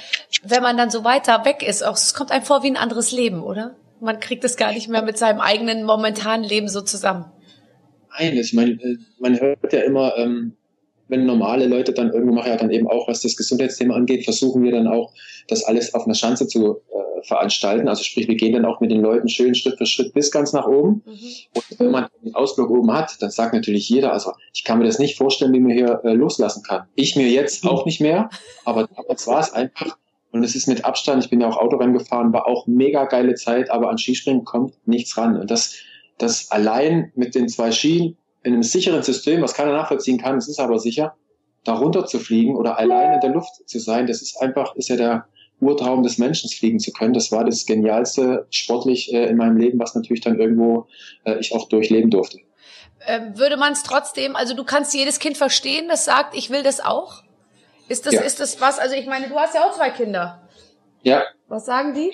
wenn 0.43 0.63
man 0.63 0.75
dann 0.75 0.89
so 0.89 1.03
weiter 1.03 1.45
weg 1.45 1.63
ist, 1.63 1.83
auch 1.83 1.95
es 1.95 2.13
kommt 2.13 2.31
einem 2.31 2.43
vor 2.43 2.63
wie 2.63 2.67
ein 2.67 2.77
anderes 2.77 3.11
Leben, 3.11 3.43
oder? 3.43 3.75
Man 3.99 4.19
kriegt 4.19 4.43
es 4.43 4.57
gar 4.57 4.73
nicht 4.73 4.89
mehr 4.89 5.01
mit 5.01 5.17
seinem 5.17 5.39
eigenen 5.39 5.83
momentanen 5.83 6.43
Leben 6.43 6.67
so 6.67 6.81
zusammen. 6.81 7.25
Nein, 8.19 8.37
ich 8.37 8.53
meine, 8.53 8.71
äh, 8.71 8.97
man 9.19 9.39
hört 9.39 9.71
ja 9.71 9.81
immer, 9.81 10.17
ähm, 10.17 10.56
wenn 11.07 11.25
normale 11.25 11.67
Leute 11.67 11.93
dann 11.93 12.11
irgendwo 12.11 12.35
machen, 12.35 12.49
ja 12.49 12.57
dann 12.57 12.71
eben 12.71 12.87
auch, 12.87 13.07
was 13.07 13.21
das 13.21 13.35
Gesundheitsthema 13.35 13.95
angeht, 13.95 14.23
versuchen 14.23 14.63
wir 14.63 14.71
dann 14.71 14.87
auch, 14.87 15.13
das 15.47 15.63
alles 15.63 15.93
auf 15.93 16.05
einer 16.05 16.15
Schanze 16.15 16.47
zu 16.47 16.81
äh, 16.89 17.23
veranstalten. 17.23 17.87
Also 17.87 18.03
sprich, 18.03 18.27
wir 18.27 18.35
gehen 18.35 18.53
dann 18.53 18.65
auch 18.65 18.81
mit 18.81 18.91
den 18.91 19.01
Leuten 19.01 19.29
schön 19.29 19.55
Schritt 19.55 19.77
für 19.77 19.85
Schritt 19.85 20.13
bis 20.13 20.31
ganz 20.31 20.53
nach 20.53 20.67
oben. 20.67 21.03
Mhm. 21.05 21.13
Und 21.53 21.79
wenn 21.79 21.91
man 21.91 22.07
den 22.23 22.35
Ausblick 22.35 22.69
oben 22.69 22.91
hat, 22.91 23.15
dann 23.21 23.31
sagt 23.31 23.53
natürlich 23.53 23.87
jeder, 23.89 24.11
also 24.11 24.33
ich 24.53 24.63
kann 24.63 24.79
mir 24.79 24.85
das 24.85 24.99
nicht 24.99 25.17
vorstellen, 25.17 25.53
wie 25.53 25.59
man 25.59 25.71
hier 25.71 26.01
äh, 26.03 26.13
loslassen 26.13 26.63
kann. 26.63 26.87
Ich 26.95 27.15
mir 27.15 27.29
jetzt 27.29 27.65
auch 27.65 27.85
nicht 27.85 28.01
mehr, 28.01 28.29
aber 28.65 28.87
damals 28.87 29.27
war 29.27 29.39
es 29.39 29.53
einfach 29.53 29.97
und 30.31 30.43
es 30.43 30.55
ist 30.55 30.67
mit 30.67 30.85
Abstand, 30.85 31.23
ich 31.23 31.29
bin 31.29 31.41
ja 31.41 31.47
auch 31.47 31.57
Autorennen 31.57 31.97
gefahren, 31.97 32.33
war 32.33 32.47
auch 32.47 32.67
mega 32.67 33.05
geile 33.05 33.35
Zeit, 33.35 33.71
aber 33.71 33.89
an 33.89 33.97
Skispringen 33.97 34.43
kommt 34.43 34.73
nichts 34.85 35.17
ran. 35.17 35.39
Und 35.39 35.49
das, 35.49 35.75
das 36.17 36.51
allein 36.51 37.11
mit 37.15 37.33
den 37.33 37.47
zwei 37.47 37.71
Skien 37.71 38.17
in 38.47 38.53
einem 38.53 38.63
sicheren 38.63 39.03
System, 39.03 39.41
was 39.41 39.53
keiner 39.53 39.73
nachvollziehen 39.73 40.17
kann, 40.17 40.37
es 40.37 40.47
ist 40.47 40.59
aber 40.59 40.79
sicher, 40.79 41.15
darunter 41.65 42.05
zu 42.05 42.17
fliegen 42.17 42.55
oder 42.55 42.77
allein 42.77 43.15
in 43.15 43.19
der 43.19 43.31
Luft 43.31 43.67
zu 43.67 43.77
sein, 43.77 44.07
das 44.07 44.21
ist 44.21 44.41
einfach, 44.41 44.73
ist 44.75 44.87
ja 44.87 44.95
der 44.95 45.27
Urtraum 45.59 46.01
des 46.01 46.17
Menschen, 46.17 46.49
fliegen 46.49 46.79
zu 46.79 46.93
können. 46.93 47.13
Das 47.13 47.31
war 47.31 47.43
das 47.43 47.65
Genialste 47.65 48.47
sportlich 48.49 49.13
äh, 49.13 49.25
in 49.25 49.35
meinem 49.35 49.57
Leben, 49.57 49.79
was 49.79 49.95
natürlich 49.95 50.21
dann 50.21 50.39
irgendwo 50.39 50.87
äh, 51.25 51.37
ich 51.39 51.53
auch 51.53 51.67
durchleben 51.67 52.09
durfte. 52.09 52.39
Ähm, 53.05 53.37
würde 53.37 53.57
man 53.57 53.73
es 53.73 53.83
trotzdem, 53.83 54.37
also 54.37 54.55
du 54.55 54.63
kannst 54.63 54.93
jedes 54.93 55.19
Kind 55.19 55.35
verstehen, 55.35 55.89
das 55.89 56.05
sagt, 56.05 56.33
ich 56.33 56.49
will 56.49 56.63
das 56.63 56.79
auch? 56.79 57.23
Ist 57.89 58.05
das, 58.05 58.13
ja. 58.13 58.21
ist 58.21 58.39
das 58.39 58.61
was? 58.61 58.79
Also 58.79 58.95
ich 58.95 59.07
meine, 59.07 59.27
du 59.27 59.35
hast 59.35 59.55
ja 59.55 59.65
auch 59.65 59.75
zwei 59.75 59.89
Kinder. 59.89 60.46
Ja. 61.03 61.23
Was 61.47 61.65
sagen 61.65 61.93
die? 61.93 62.11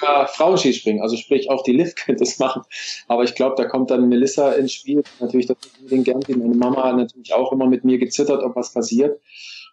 Ja, 0.00 0.26
Frauenskispringen, 0.26 1.02
also 1.02 1.16
sprich 1.16 1.50
auch 1.50 1.62
die 1.64 1.72
Liv 1.72 1.94
könnte 2.06 2.22
es 2.22 2.38
machen. 2.38 2.62
Aber 3.08 3.24
ich 3.24 3.34
glaube, 3.34 3.54
da 3.56 3.64
kommt 3.64 3.90
dann 3.90 4.08
Melissa 4.08 4.52
ins 4.52 4.72
Spiel. 4.72 5.02
Natürlich, 5.20 5.46
das 5.46 5.56
den 5.90 6.04
gern. 6.04 6.20
Meine 6.28 6.54
Mama 6.54 6.84
hat 6.84 6.96
natürlich 6.96 7.34
auch 7.34 7.52
immer 7.52 7.66
mit 7.66 7.84
mir 7.84 7.98
gezittert, 7.98 8.42
ob 8.42 8.54
was 8.54 8.72
passiert. 8.72 9.20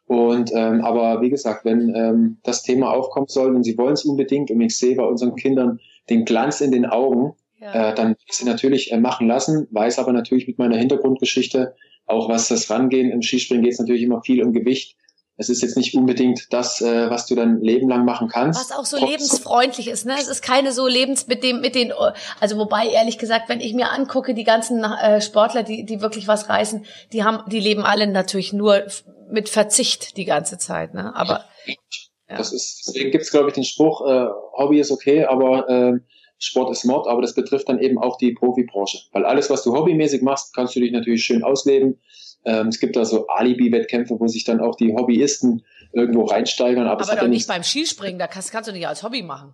Und 0.05 0.51
ähm, 0.53 0.81
aber 0.81 1.21
wie 1.21 1.29
gesagt, 1.29 1.63
wenn 1.63 1.95
ähm, 1.95 2.37
das 2.43 2.63
Thema 2.63 2.91
aufkommen 2.91 3.27
soll 3.29 3.55
und 3.55 3.63
sie 3.63 3.77
wollen 3.77 3.93
es 3.93 4.03
unbedingt 4.03 4.51
und 4.51 4.59
ich 4.59 4.77
sehe 4.77 4.95
bei 4.95 5.05
unseren 5.05 5.35
Kindern 5.35 5.79
den 6.09 6.25
Glanz 6.25 6.59
in 6.59 6.71
den 6.71 6.85
Augen, 6.85 7.35
ja. 7.61 7.91
äh, 7.91 7.95
dann 7.95 8.15
sie 8.29 8.45
natürlich 8.45 8.91
äh, 8.91 8.97
machen 8.97 9.27
lassen, 9.27 9.67
weiß 9.71 9.99
aber 9.99 10.11
natürlich 10.11 10.47
mit 10.47 10.57
meiner 10.57 10.75
Hintergrundgeschichte, 10.75 11.75
auch 12.05 12.27
was 12.27 12.49
das 12.49 12.69
Rangehen 12.69 13.11
im 13.11 13.21
Skispringen 13.21 13.63
geht 13.63 13.73
es 13.73 13.79
natürlich 13.79 14.03
immer 14.03 14.21
viel 14.21 14.43
um 14.43 14.51
Gewicht 14.51 14.97
es 15.35 15.49
ist 15.49 15.61
jetzt 15.61 15.77
nicht 15.77 15.95
unbedingt 15.95 16.47
das, 16.51 16.81
äh, 16.81 17.09
was 17.09 17.25
du 17.25 17.35
dann 17.35 17.59
Leben 17.59 17.89
lang 17.89 18.05
machen 18.05 18.27
kannst. 18.27 18.59
Was 18.59 18.77
auch 18.77 18.85
so 18.85 18.97
Trotz 18.97 19.09
lebensfreundlich 19.09 19.87
ist, 19.87 20.05
ne? 20.05 20.13
Es 20.13 20.27
ist 20.27 20.43
keine 20.43 20.71
so 20.71 20.87
lebens 20.87 21.27
mit 21.27 21.43
dem, 21.43 21.61
mit 21.61 21.73
den, 21.73 21.91
also 22.39 22.57
wobei 22.57 22.87
ehrlich 22.87 23.17
gesagt, 23.17 23.49
wenn 23.49 23.59
ich 23.59 23.73
mir 23.73 23.91
angucke, 23.91 24.35
die 24.35 24.43
ganzen 24.43 24.83
äh, 24.83 25.21
Sportler, 25.21 25.63
die, 25.63 25.85
die 25.85 26.01
wirklich 26.01 26.27
was 26.27 26.49
reißen, 26.49 26.85
die 27.13 27.23
haben, 27.23 27.49
die 27.49 27.59
leben 27.59 27.83
alle 27.83 28.05
natürlich 28.05 28.53
nur 28.53 28.83
mit 29.31 29.49
Verzicht 29.49 30.17
die 30.17 30.25
ganze 30.25 30.59
Zeit, 30.59 30.93
ne? 30.93 31.15
Aber 31.15 31.43
ja. 31.65 32.37
das 32.37 32.53
ist, 32.53 32.83
deswegen 32.87 33.09
gibt's 33.09 33.31
glaube 33.31 33.47
ich 33.49 33.55
den 33.55 33.63
Spruch, 33.63 34.05
äh, 34.07 34.27
Hobby 34.55 34.79
ist 34.79 34.91
okay, 34.91 35.25
aber 35.25 35.67
äh, 35.67 35.93
Sport 36.37 36.71
ist 36.71 36.83
Mord, 36.83 37.07
aber 37.07 37.21
das 37.21 37.33
betrifft 37.33 37.69
dann 37.69 37.79
eben 37.79 37.97
auch 37.97 38.17
die 38.17 38.33
Profibranche, 38.33 38.99
weil 39.13 39.25
alles, 39.25 39.49
was 39.49 39.63
du 39.63 39.73
hobbymäßig 39.73 40.21
machst, 40.21 40.53
kannst 40.53 40.75
du 40.75 40.79
dich 40.79 40.91
natürlich 40.91 41.23
schön 41.23 41.43
ausleben 41.43 42.01
ähm, 42.45 42.67
es 42.67 42.79
gibt 42.79 42.95
da 42.95 43.05
so 43.05 43.27
Alibi-Wettkämpfe, 43.27 44.19
wo 44.19 44.27
sich 44.27 44.43
dann 44.43 44.59
auch 44.59 44.75
die 44.75 44.93
Hobbyisten 44.93 45.63
irgendwo 45.93 46.23
reinsteigern. 46.25 46.87
Aber, 46.87 47.03
aber 47.03 47.21
doch 47.21 47.27
nicht 47.27 47.47
beim 47.47 47.63
Skispringen, 47.63 48.19
da 48.19 48.27
kannst, 48.27 48.51
kannst 48.51 48.69
du 48.69 48.73
nicht 48.73 48.87
als 48.87 49.03
Hobby 49.03 49.21
machen. 49.21 49.53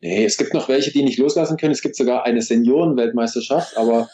Nee, 0.00 0.24
es 0.24 0.36
gibt 0.36 0.54
noch 0.54 0.68
welche, 0.68 0.92
die 0.92 1.02
nicht 1.02 1.18
loslassen 1.18 1.56
können. 1.56 1.72
Es 1.72 1.82
gibt 1.82 1.96
sogar 1.96 2.24
eine 2.24 2.40
Seniorenweltmeisterschaft, 2.40 3.76
aber 3.76 4.08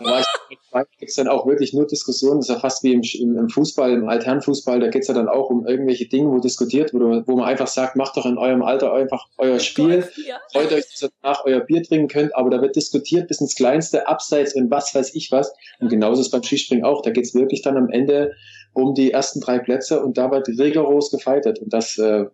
da 0.00 0.84
gibt 0.98 1.10
es 1.10 1.14
dann 1.14 1.28
auch 1.28 1.46
wirklich 1.46 1.72
nur 1.72 1.86
Diskussionen. 1.86 2.40
Das 2.40 2.48
ist 2.48 2.54
ja 2.54 2.60
fast 2.60 2.82
wie 2.82 2.92
im, 2.92 3.02
im 3.36 3.48
Fußball, 3.48 3.92
im 3.92 4.08
Altherrenfußball, 4.08 4.80
da 4.80 4.88
geht 4.88 5.02
es 5.02 5.08
ja 5.08 5.14
dann 5.14 5.28
auch 5.28 5.50
um 5.50 5.66
irgendwelche 5.66 6.06
Dinge, 6.06 6.30
wo 6.30 6.38
diskutiert 6.38 6.92
wird, 6.92 7.26
wo 7.26 7.36
man 7.36 7.46
einfach 7.46 7.66
sagt, 7.66 7.96
macht 7.96 8.16
doch 8.16 8.26
in 8.26 8.38
eurem 8.38 8.62
Alter 8.62 8.92
einfach 8.92 9.26
euer 9.38 9.58
Spiel, 9.58 10.08
freut 10.52 10.72
euch, 10.72 10.84
dass 10.90 11.02
ihr 11.02 11.10
danach 11.22 11.44
euer 11.44 11.60
Bier 11.60 11.82
trinken 11.82 12.08
könnt, 12.08 12.34
aber 12.34 12.50
da 12.50 12.60
wird 12.60 12.76
diskutiert 12.76 13.28
bis 13.28 13.40
ins 13.40 13.54
Kleinste, 13.54 14.06
abseits 14.08 14.54
und 14.54 14.70
was 14.70 14.94
weiß 14.94 15.14
ich 15.14 15.32
was. 15.32 15.52
Und 15.80 15.88
genauso 15.88 16.20
ist 16.20 16.30
beim 16.30 16.42
Skispringen 16.42 16.84
auch. 16.84 17.02
Da 17.02 17.10
geht 17.10 17.24
es 17.24 17.34
wirklich 17.34 17.62
dann 17.62 17.76
am 17.76 17.90
Ende 17.90 18.34
um 18.72 18.94
die 18.94 19.12
ersten 19.12 19.40
drei 19.40 19.58
Plätze 19.58 20.02
und 20.02 20.18
da 20.18 20.30
wird 20.30 20.48
rigoros 20.48 21.10
gefeitet 21.10 21.58
und 21.60 21.72
das 21.72 21.96
äh, 21.98 22.26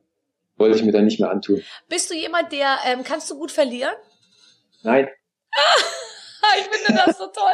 wollte 0.57 0.77
ich 0.77 0.85
mir 0.85 0.93
dann 0.93 1.05
nicht 1.05 1.21
mehr 1.21 1.31
antun. 1.31 1.63
Bist 1.89 2.11
du 2.11 2.15
jemand, 2.15 2.53
der, 2.53 2.79
ähm, 2.87 3.05
kannst 3.05 3.31
du 3.31 3.39
gut 3.39 3.53
verlieren? 3.53 3.95
Nein. 4.83 5.09
ich 6.59 6.67
finde 6.67 7.03
das 7.05 7.19
so 7.19 7.27
toll, 7.27 7.53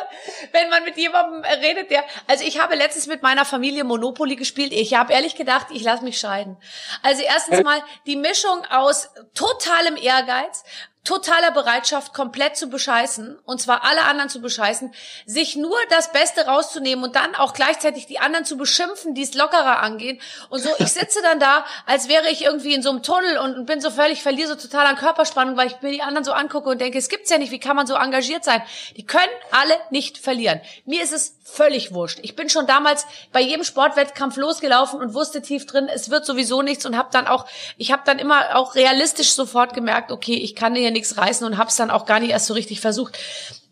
wenn 0.53 0.71
man 0.71 0.85
mit 0.85 0.97
jemandem 0.97 1.43
redet, 1.45 1.91
der. 1.91 2.05
Also 2.27 2.45
ich 2.45 2.61
habe 2.61 2.75
letztens 2.75 3.07
mit 3.07 3.23
meiner 3.23 3.45
Familie 3.45 3.85
Monopoly 3.85 4.37
gespielt. 4.37 4.73
Ich 4.73 4.95
habe 4.95 5.13
ehrlich 5.13 5.35
gedacht, 5.35 5.67
ich 5.71 5.83
lasse 5.83 6.05
mich 6.05 6.19
scheiden. 6.19 6.57
Also 7.03 7.23
erstens 7.23 7.63
mal 7.63 7.83
die 8.07 8.17
Mischung 8.17 8.65
aus 8.71 9.11
totalem 9.35 9.97
Ehrgeiz, 9.97 10.65
totaler 11.05 11.53
Bereitschaft, 11.53 12.13
komplett 12.13 12.57
zu 12.57 12.69
bescheißen, 12.69 13.39
und 13.45 13.61
zwar 13.61 13.85
alle 13.85 14.03
anderen 14.03 14.29
zu 14.29 14.41
bescheißen, 14.41 14.93
sich 15.25 15.57
nur 15.57 15.77
das 15.91 16.13
Beste 16.13 16.47
rauszunehmen 16.47 17.05
und 17.05 17.17
dann 17.17 17.35
auch 17.35 17.55
gleichzeitig 17.55 18.07
die 18.07 18.19
anderen 18.19 18.45
zu 18.45 18.57
beschimpfen, 18.57 19.15
die 19.15 19.23
es 19.23 19.35
lockerer 19.35 19.81
angehen. 19.81 20.21
Und 20.51 20.61
so, 20.61 20.71
ich 20.79 20.93
sitze 20.93 21.21
dann 21.23 21.41
da, 21.41 21.65
als 21.87 22.09
wäre 22.09 22.29
ich 22.31 22.45
irgendwie 22.45 22.75
in 22.75 22.83
so 22.83 22.91
einem 22.91 23.03
Tunnel 23.03 23.39
und 23.39 23.65
bin 23.67 23.81
so 23.81 23.91
völlig, 23.91 24.23
verliere 24.23 24.49
so 24.49 24.55
total 24.55 24.87
an 24.87 24.97
Körperspannung, 24.97 25.57
weil 25.57 25.69
ich 25.69 25.81
mir 25.81 25.93
die 25.93 26.03
anderen 26.03 26.25
so 26.25 26.33
angucke 26.33 26.69
und 26.69 26.81
denke, 26.81 26.99
es 26.99 27.09
gibt's 27.09 27.31
ja 27.31 27.39
nicht, 27.39 27.53
wie 27.53 27.61
kann 27.61 27.77
man 27.77 27.87
so 27.87 27.95
engagiert 27.95 28.45
sein? 28.45 28.63
Die 28.97 29.07
können 29.07 29.33
alle 29.51 29.75
nicht 29.91 30.19
verlieren. 30.19 30.61
Mir 30.85 31.03
ist 31.03 31.13
es 31.13 31.39
völlig 31.43 31.95
wurscht. 31.95 32.19
Ich 32.23 32.37
bin 32.37 32.51
schon 32.51 32.67
damals 32.67 33.07
bei 33.33 33.41
jedem 33.41 33.65
Sportwettkampf 33.65 34.37
losgelaufen 34.37 35.01
und 35.01 35.15
wusste 35.15 35.41
tief 35.41 35.65
drin, 35.65 35.89
es 35.89 36.11
wird 36.11 36.27
sowieso 36.27 36.61
nichts 36.63 36.85
und 36.85 36.97
habe 36.97 37.09
dann 37.13 37.27
auch, 37.27 37.47
ich 37.79 37.93
habe 37.93 38.03
dann 38.05 38.19
immer 38.19 38.57
auch 38.57 38.75
realistisch 38.75 39.33
sofort 39.33 39.73
gemerkt, 39.73 40.13
okay, 40.13 40.35
ich 40.35 40.55
kann 40.55 40.75
hier 40.75 40.91
nichts 40.99 41.17
reißen 41.17 41.47
und 41.47 41.57
habe 41.57 41.71
es 41.71 41.77
dann 41.77 41.91
auch 41.91 42.07
gar 42.07 42.21
nicht 42.21 42.31
erst 42.31 42.47
so 42.47 42.55
richtig 42.55 42.81
versucht. 42.81 43.19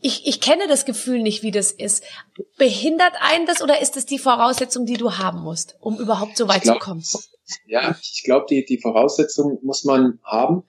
Ich, 0.01 0.27
ich 0.27 0.41
kenne 0.41 0.69
das 0.69 0.85
Gefühl 0.85 1.23
nicht, 1.23 1.43
wie 1.43 1.51
das 1.51 1.73
ist. 1.73 2.05
Behindert 2.57 3.13
einen 3.21 3.47
das 3.47 3.63
oder 3.63 3.81
ist 3.83 3.97
es 3.97 4.07
die 4.07 4.19
Voraussetzung, 4.19 4.87
die 4.87 4.97
du 4.97 5.19
haben 5.19 5.41
musst, 5.41 5.77
um 5.81 5.99
überhaupt 5.99 6.37
so 6.37 6.49
weit 6.49 6.63
glaub, 6.63 6.81
zu 6.81 6.85
kommen? 6.85 7.05
Ja, 7.67 7.97
ich 8.01 8.23
glaube, 8.25 8.47
die, 8.49 8.65
die 8.65 8.81
Voraussetzung 8.81 9.59
muss 9.63 9.85
man 9.85 10.21
haben, 10.23 10.63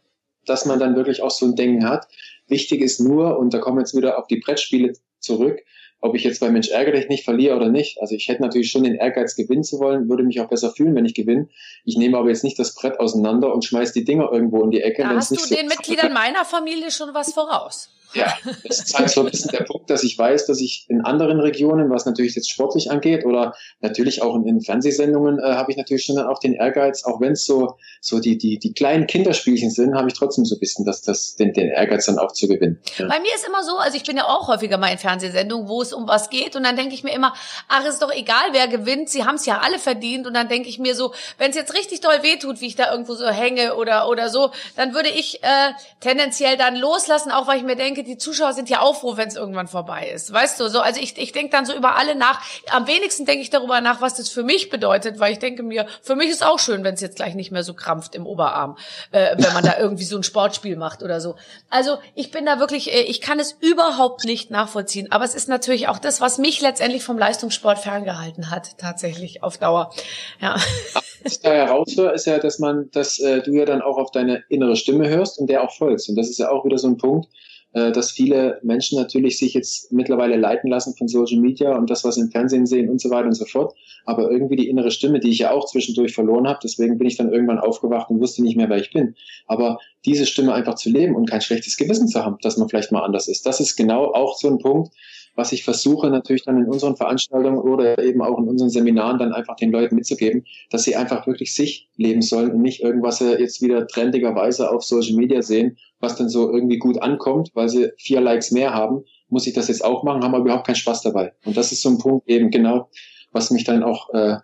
dass 0.46 0.66
man 0.66 0.80
dann 0.80 0.96
wirklich 0.96 1.22
auch 1.22 1.32
so 1.32 1.46
ein 1.46 1.56
Denken 1.56 1.88
hat. 1.88 2.08
Wichtig 2.48 2.82
ist 2.82 3.00
nur, 3.00 3.38
und 3.38 3.54
da 3.54 3.60
kommen 3.60 3.78
wir 3.78 3.82
jetzt 3.82 3.96
wieder 3.96 4.18
auf 4.18 4.28
die 4.28 4.40
Brettspiele 4.40 4.94
zurück, 5.20 5.60
ob 6.00 6.16
ich 6.16 6.24
jetzt 6.24 6.40
bei 6.40 6.50
Mensch 6.50 6.70
ärgere 6.70 6.94
dich 6.94 7.10
nicht 7.10 7.24
verliere 7.24 7.56
oder 7.56 7.70
nicht. 7.70 8.00
Also 8.02 8.16
ich 8.16 8.28
hätte 8.28 8.42
natürlich 8.42 8.70
schon 8.70 8.84
den 8.84 8.96
Ehrgeiz, 8.96 9.36
gewinnen 9.36 9.64
zu 9.64 9.80
wollen, 9.80 10.10
würde 10.10 10.24
mich 10.24 10.40
auch 10.40 10.50
besser 10.50 10.72
fühlen, 10.72 10.96
wenn 10.96 11.06
ich 11.06 11.16
gewinne. 11.16 11.50
Ich 11.86 11.98
nehme 11.98 12.18
aber 12.18 12.30
jetzt 12.30 12.44
nicht 12.44 12.60
das 12.60 12.76
Brett 12.76 13.00
auseinander 13.00 13.54
und 13.54 13.66
schmeiß 13.66 13.94
die 13.94 14.04
Dinger 14.04 14.32
irgendwo 14.32 14.64
in 14.64 14.72
die 14.72 14.82
Ecke. 14.82 15.04
Da 15.04 15.10
hast 15.10 15.32
du 15.32 15.36
so 15.36 15.56
den 15.56 15.68
Mitgliedern 15.68 16.14
meiner 16.14 16.46
Familie 16.46 16.92
schon 16.92 17.14
was 17.14 17.34
voraus. 17.34 17.90
Ja, 18.14 18.34
das 18.64 18.80
ist 18.80 18.98
halt 18.98 19.10
so 19.10 19.22
ein 19.22 19.30
bisschen 19.30 19.52
der 19.52 19.64
Punkt, 19.64 19.90
dass 19.90 20.04
ich 20.04 20.18
weiß, 20.18 20.46
dass 20.46 20.62
ich 20.62 20.86
in 20.88 21.02
anderen 21.02 21.40
Regionen, 21.40 21.90
was 21.90 22.06
natürlich 22.06 22.36
jetzt 22.36 22.50
sportlich 22.50 22.90
angeht 22.90 23.26
oder 23.26 23.54
natürlich 23.82 24.22
auch 24.22 24.36
in, 24.36 24.46
in 24.48 24.62
Fernsehsendungen, 24.62 25.40
äh, 25.40 25.44
habe 25.44 25.72
ich 25.72 25.78
natürlich 25.78 26.06
schon 26.06 26.16
dann 26.16 26.28
auch 26.28 26.40
den 26.40 26.54
Ehrgeiz, 26.54 27.04
auch 27.04 27.20
wenn 27.20 27.34
es 27.34 27.46
so 27.46 27.76
so 28.02 28.20
die 28.20 28.38
die 28.38 28.60
die 28.60 28.74
kleinen 28.74 29.08
Kinderspielchen 29.08 29.72
sind, 29.72 29.96
habe 29.96 30.08
ich 30.08 30.14
trotzdem 30.14 30.46
so 30.46 30.56
ein 30.56 30.60
bisschen 30.60 30.86
das 30.86 31.02
das 31.02 31.36
den, 31.36 31.54
den 31.54 31.70
Ehrgeiz 31.70 32.06
dann 32.06 32.18
auch 32.18 32.32
zu 32.32 32.48
gewinnen. 32.48 32.80
Ja. 32.98 33.08
Bei 33.08 33.20
mir 33.20 33.34
ist 33.36 33.46
immer 33.46 33.64
so, 33.64 33.78
also 33.78 33.98
ich 33.98 34.04
bin 34.04 34.18
ja 34.18 34.26
auch 34.26 34.48
häufiger 34.48 34.78
mal 34.78 34.92
in 34.92 34.98
Fernsehsendungen, 34.98 35.68
wo 35.68 35.82
es 35.82 35.94
um 35.94 36.08
was 36.08 36.30
geht 36.30 36.56
und 36.56 36.64
dann 36.64 36.76
denke 36.76 36.94
ich 36.94 37.04
mir 37.04 37.14
immer, 37.14 37.34
ach 37.68 37.86
ist 37.86 38.02
doch 38.02 38.12
egal, 38.12 38.50
wer 38.52 38.68
gewinnt, 38.68 39.10
sie 39.10 39.26
haben 39.26 39.36
es 39.36 39.46
ja 39.46 39.60
alle 39.60 39.80
verdient 39.80 40.28
und 40.28 40.34
dann 40.34 40.48
denke 40.48 40.70
ich 40.70 40.80
mir 40.80 40.96
so, 40.96 41.14
wenn 41.38 41.50
es 41.50 41.56
jetzt 41.56 41.74
richtig 41.74 42.02
doll 42.02 42.24
wehtut, 42.24 42.62
wie 42.62 42.68
ich 42.68 42.76
da 42.76 42.92
irgendwo 42.92 43.16
so 43.16 43.28
hänge 43.28 43.76
oder 43.76 44.08
oder 44.10 44.30
so, 44.30 44.52
dann 44.76 44.94
würde 44.94 45.10
ich 45.10 45.44
äh, 45.44 45.72
tendenziell 46.00 46.58
dann 46.58 46.76
loslassen, 46.76 47.32
auch 47.32 47.48
weil 47.48 47.58
ich 47.58 47.64
mir 47.64 47.76
denke 47.76 47.97
denke, 47.98 48.10
die 48.10 48.18
Zuschauer 48.18 48.54
sind 48.54 48.70
ja 48.70 48.82
auch 48.82 48.96
froh, 48.96 49.18
wenn 49.18 49.28
es 49.28 49.36
irgendwann 49.36 49.68
vorbei 49.68 50.10
ist. 50.14 50.32
Weißt 50.32 50.60
du, 50.60 50.70
so, 50.70 50.80
also 50.80 51.02
ich, 51.02 51.18
ich 51.18 51.32
denke 51.32 51.52
dann 51.52 51.66
so 51.66 51.76
über 51.76 51.98
alle 51.98 52.16
nach. 52.16 52.42
Am 52.72 52.88
wenigsten 52.88 53.26
denke 53.26 53.42
ich 53.42 53.50
darüber 53.50 53.82
nach, 53.82 54.02
was 54.02 54.16
das 54.16 54.30
für 54.30 54.44
mich 54.44 54.70
bedeutet, 54.70 55.20
weil 55.20 55.34
ich 55.34 55.40
denke 55.40 55.64
mir, 55.64 55.88
für 56.02 56.16
mich 56.16 56.30
ist 56.30 56.46
auch 56.46 56.60
schön, 56.60 56.84
wenn 56.84 56.94
es 56.94 57.02
jetzt 57.02 57.18
gleich 57.18 57.36
nicht 57.36 57.52
mehr 57.52 57.64
so 57.64 57.74
krampft 57.74 58.16
im 58.16 58.26
Oberarm, 58.26 58.78
äh, 59.12 59.36
wenn 59.38 59.54
man 59.54 59.64
da 59.64 59.78
irgendwie 59.80 60.04
so 60.04 60.18
ein 60.18 60.24
Sportspiel 60.24 60.76
macht 60.76 61.04
oder 61.04 61.20
so. 61.20 61.36
Also 61.70 61.98
ich 62.16 62.32
bin 62.32 62.46
da 62.46 62.60
wirklich, 62.60 62.94
äh, 62.94 63.02
ich 63.02 63.22
kann 63.22 63.40
es 63.40 63.56
überhaupt 63.60 64.26
nicht 64.26 64.52
nachvollziehen. 64.52 65.12
Aber 65.12 65.26
es 65.26 65.36
ist 65.36 65.50
natürlich 65.50 65.88
auch 65.88 66.00
das, 66.00 66.22
was 66.22 66.38
mich 66.38 66.62
letztendlich 66.62 67.04
vom 67.04 67.18
Leistungssport 67.18 67.80
ferngehalten 67.80 68.52
hat, 68.52 68.78
tatsächlich 68.78 69.44
auf 69.44 69.58
Dauer. 69.58 69.92
Ja. 70.40 70.56
Was 70.94 71.34
ich 71.34 71.40
da 71.42 71.52
heraushöre, 71.52 72.14
ist 72.14 72.26
ja, 72.26 72.38
dass 72.40 72.60
man, 72.60 72.90
dass 72.92 73.20
äh, 73.20 73.42
du 73.42 73.52
ja 73.52 73.66
dann 73.66 73.82
auch 73.82 73.98
auf 73.98 74.12
deine 74.12 74.44
innere 74.50 74.76
Stimme 74.76 75.10
hörst 75.10 75.40
und 75.40 75.50
der 75.50 75.64
auch 75.64 75.72
folgst. 75.72 76.10
Und 76.10 76.16
das 76.16 76.30
ist 76.30 76.38
ja 76.38 76.50
auch 76.50 76.64
wieder 76.64 76.78
so 76.78 76.88
ein 76.88 76.98
Punkt, 76.98 77.28
äh, 77.74 77.92
dass 77.92 78.12
viele 78.12 78.60
Menschen 78.64 78.98
natürlich 78.98 79.38
sich 79.38 79.54
jetzt 79.54 79.92
mittlerweile 79.92 80.38
leiten 80.38 80.70
lassen 80.70 80.96
von 80.96 81.08
Social 81.08 81.40
Media 81.40 81.78
und 81.78 81.90
das, 81.90 82.04
was 82.04 82.16
sie 82.16 82.22
im 82.22 82.32
Fernsehen 82.32 82.66
sehen 82.66 82.90
und 82.90 83.02
so 83.02 83.10
weiter 83.10 83.28
und 83.28 83.34
so 83.34 83.46
fort. 83.46 83.76
Aber 84.06 84.32
irgendwie 84.32 84.56
die 84.56 84.70
innere 84.70 84.92
Stimme, 84.92 85.20
die 85.20 85.30
ich 85.30 85.40
ja 85.40 85.52
auch 85.52 85.66
zwischendurch 85.66 86.14
verloren 86.14 86.48
habe, 86.48 86.60
deswegen 86.64 86.98
bin 86.98 87.08
ich 87.08 87.18
dann 87.18 87.32
irgendwann 87.32 87.60
aufgewacht 87.60 88.10
und 88.10 88.22
wusste 88.22 88.42
nicht 88.42 88.56
mehr, 88.56 88.70
wer 88.70 88.78
ich 88.78 88.92
bin. 88.92 89.16
Aber 89.48 89.80
diese 90.06 90.26
Stimme 90.26 90.54
einfach 90.54 90.76
zu 90.76 90.90
leben 90.90 91.16
und 91.16 91.30
kein 91.30 91.42
schlechtes 91.42 91.78
Gewissen 91.78 92.08
zu 92.08 92.24
haben, 92.24 92.38
dass 92.42 92.58
man 92.58 92.70
vielleicht 92.70 92.92
mal 92.92 93.04
anders 93.04 93.28
ist, 93.28 93.46
das 93.46 93.60
ist 93.60 93.76
genau 93.76 94.14
auch 94.14 94.38
so 94.38 94.48
ein 94.48 94.60
Punkt, 94.60 94.94
was 95.38 95.52
ich 95.52 95.64
versuche 95.64 96.10
natürlich 96.10 96.44
dann 96.44 96.58
in 96.58 96.66
unseren 96.66 96.98
Veranstaltungen 96.98 97.60
oder 97.60 98.04
eben 98.04 98.22
auch 98.24 98.40
in 98.40 98.48
unseren 98.48 98.70
Seminaren 98.70 99.20
dann 99.20 99.34
einfach 99.34 99.56
den 99.56 99.72
Leuten 99.72 99.96
mitzugeben, 99.96 100.46
dass 100.72 100.84
sie 100.84 100.96
einfach 100.96 101.28
wirklich 101.28 101.54
sich 101.54 101.88
leben 101.96 102.24
sollen 102.24 102.52
und 102.52 102.62
nicht 102.62 102.82
irgendwas 102.82 103.20
jetzt 103.20 103.62
wieder 103.62 103.88
trendigerweise 103.88 104.72
auf 104.72 104.84
Social 104.84 105.16
Media 105.16 105.44
sehen, 105.44 105.78
was 106.00 106.16
dann 106.16 106.28
so 106.28 106.52
irgendwie 106.52 106.80
gut 106.80 107.02
ankommt, 107.02 107.52
weil 107.54 107.70
sie 107.70 107.92
vier 107.98 108.20
Likes 108.20 108.52
mehr 108.52 108.74
haben, 108.74 109.04
muss 109.30 109.46
ich 109.46 109.54
das 109.54 109.68
jetzt 109.68 109.86
auch 109.86 110.04
machen, 110.04 110.24
haben 110.24 110.34
aber 110.34 110.46
überhaupt 110.46 110.66
keinen 110.66 110.76
Spaß 110.76 111.04
dabei. 111.04 111.34
Und 111.46 111.56
das 111.56 111.72
ist 111.72 111.84
so 111.84 111.90
ein 111.90 112.00
Punkt 112.00 112.28
eben 112.28 112.50
genau, 112.50 112.90
was 113.32 113.52
mich 113.52 113.64
dann 113.64 113.84
auch 113.84 114.12
äh, 114.14 114.38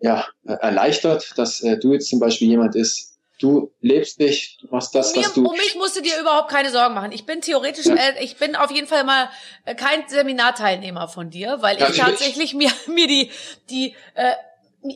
ja, 0.00 0.26
erleichtert, 0.44 1.32
dass 1.36 1.62
äh, 1.62 1.78
du 1.78 1.94
jetzt 1.94 2.10
zum 2.10 2.20
Beispiel 2.20 2.48
jemand 2.48 2.76
ist, 2.76 3.13
du 3.40 3.72
lebst 3.80 4.20
dich, 4.20 4.58
du 4.60 4.68
machst 4.68 4.94
das, 4.94 5.12
um 5.12 5.20
mir, 5.20 5.26
was 5.26 5.34
du. 5.34 5.46
Um 5.46 5.56
mich 5.56 5.74
musst 5.76 5.96
du 5.96 6.02
dir 6.02 6.18
überhaupt 6.20 6.50
keine 6.50 6.70
Sorgen 6.70 6.94
machen. 6.94 7.12
Ich 7.12 7.26
bin 7.26 7.40
theoretisch, 7.40 7.86
ja. 7.86 7.94
äh, 7.94 8.22
ich 8.24 8.36
bin 8.36 8.56
auf 8.56 8.70
jeden 8.70 8.86
Fall 8.86 9.04
mal 9.04 9.28
äh, 9.64 9.74
kein 9.74 10.08
Seminarteilnehmer 10.08 11.08
von 11.08 11.30
dir, 11.30 11.58
weil 11.60 11.78
ja, 11.78 11.88
ich 11.88 11.96
tatsächlich 11.96 12.54
mir 12.54 12.70
mir 12.86 13.06
die 13.06 13.30
die 13.70 13.94
äh, 14.14 14.32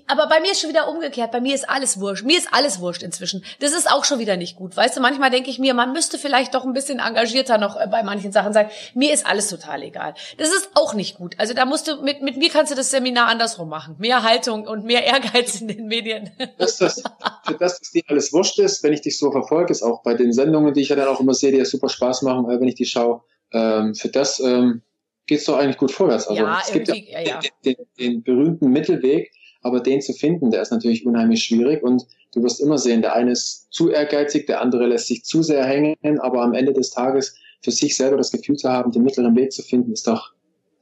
aber 0.07 0.29
bei 0.29 0.41
mir 0.41 0.53
ist 0.53 0.61
schon 0.61 0.71
wieder 0.71 0.89
umgekehrt. 0.89 1.33
Bei 1.33 1.41
mir 1.41 1.55
ist 1.55 1.69
alles 1.69 1.99
wurscht. 1.99 2.25
Mir 2.25 2.37
ist 2.37 2.49
alles 2.53 2.81
wurscht 2.81 3.03
inzwischen. 3.03 3.45
Das 3.61 3.73
ist 3.73 3.91
auch 3.91 4.05
schon 4.05 4.19
wieder 4.19 4.37
nicht 4.37 4.57
gut. 4.57 4.77
Weißt 4.77 4.97
du, 4.97 5.01
manchmal 5.01 5.31
denke 5.31 5.51
ich 5.51 5.59
mir, 5.59 5.73
man 5.73 5.93
müsste 5.93 6.19
vielleicht 6.19 6.55
doch 6.55 6.65
ein 6.65 6.75
bisschen 6.75 6.99
engagierter 6.99 7.59
noch 7.59 7.77
äh, 7.81 7.87
bei 7.91 8.03
manchen 8.03 8.31
Sachen 8.31 8.53
sein. 8.53 8.69
Mir 8.95 9.13
ist 9.13 9.27
alles 9.27 9.49
total 9.49 9.83
egal. 9.83 10.15
Das 10.37 10.49
ist 10.49 10.71
auch 10.75 10.95
nicht 10.95 11.17
gut. 11.17 11.37
Also 11.39 11.55
da 11.55 11.65
musst 11.65 11.89
du, 11.89 12.03
mit, 12.03 12.23
mit 12.23 12.37
mir 12.37 12.51
kannst 12.51 12.71
du 12.71 12.77
das 12.77 12.91
Seminar 12.91 13.29
andersrum 13.29 13.69
machen. 13.69 13.97
Mehr 13.99 14.23
Haltung 14.23 14.67
und 14.67 14.85
mehr 14.85 15.05
Ehrgeiz 15.05 15.61
in 15.61 15.69
den 15.69 15.87
Medien. 15.87 16.31
Dass 16.59 16.77
das, 16.77 17.03
für 17.47 17.55
das, 17.55 17.79
dass 17.79 17.91
dir 17.91 18.03
alles 18.09 18.33
wurscht 18.33 18.59
ist, 18.59 18.83
wenn 18.83 18.93
ich 18.93 19.01
dich 19.01 19.19
so 19.19 19.31
verfolge, 19.31 19.73
ist 19.73 19.83
auch 19.83 20.03
bei 20.03 20.15
den 20.15 20.33
Sendungen, 20.33 20.75
die 20.75 20.83
ich 20.83 20.91
ja 20.91 20.97
dann 20.97 21.09
auch 21.09 21.21
immer 21.21 21.35
sehe, 21.35 21.53
die 21.53 21.59
ja 21.59 21.65
super 21.65 21.89
Spaß 21.89 22.23
machen, 22.23 22.51
äh, 22.51 22.61
wenn 22.61 22.69
ich 22.69 22.75
die 22.75 22.85
schaue, 22.85 23.23
ähm, 23.53 23.95
für 23.95 24.09
das, 24.09 24.41
ähm, 24.41 24.83
geht's 25.29 25.45
doch 25.45 25.59
eigentlich 25.59 25.77
gut 25.77 25.93
vorwärts. 25.93 26.27
Also 26.27 26.43
ja, 26.43 26.61
es 26.61 26.73
gibt 26.73 26.89
ja, 26.89 26.95
ja, 26.95 27.21
ja. 27.21 27.41
Den, 27.65 27.75
den, 27.77 27.87
den 27.99 28.23
berühmten 28.23 28.71
Mittelweg, 28.71 29.31
aber 29.63 29.81
den 29.81 30.01
zu 30.01 30.13
finden, 30.13 30.51
der 30.51 30.63
ist 30.63 30.71
natürlich 30.71 31.07
unheimlich 31.07 31.45
schwierig 31.45 31.83
und 31.83 32.07
du 32.33 32.43
wirst 32.43 32.61
immer 32.61 32.79
sehen, 32.79 33.03
der 33.03 33.15
eine 33.15 33.33
ist 33.33 33.69
zu 33.71 33.91
ehrgeizig, 33.91 34.47
der 34.47 34.61
andere 34.61 34.87
lässt 34.87 35.09
sich 35.09 35.25
zu 35.25 35.43
sehr 35.43 35.65
hängen, 35.65 36.21
aber 36.21 36.43
am 36.43 36.55
Ende 36.55 36.73
des 36.73 36.91
Tages 36.91 37.37
für 37.61 37.71
sich 37.71 37.97
selber 37.97 38.17
das 38.17 38.31
Gefühl 38.31 38.57
zu 38.57 38.71
haben, 38.71 38.93
den 38.93 39.03
mittleren 39.03 39.35
Weg 39.37 39.53
zu 39.53 39.63
finden, 39.63 39.93
ist 39.93 40.07
doch 40.07 40.33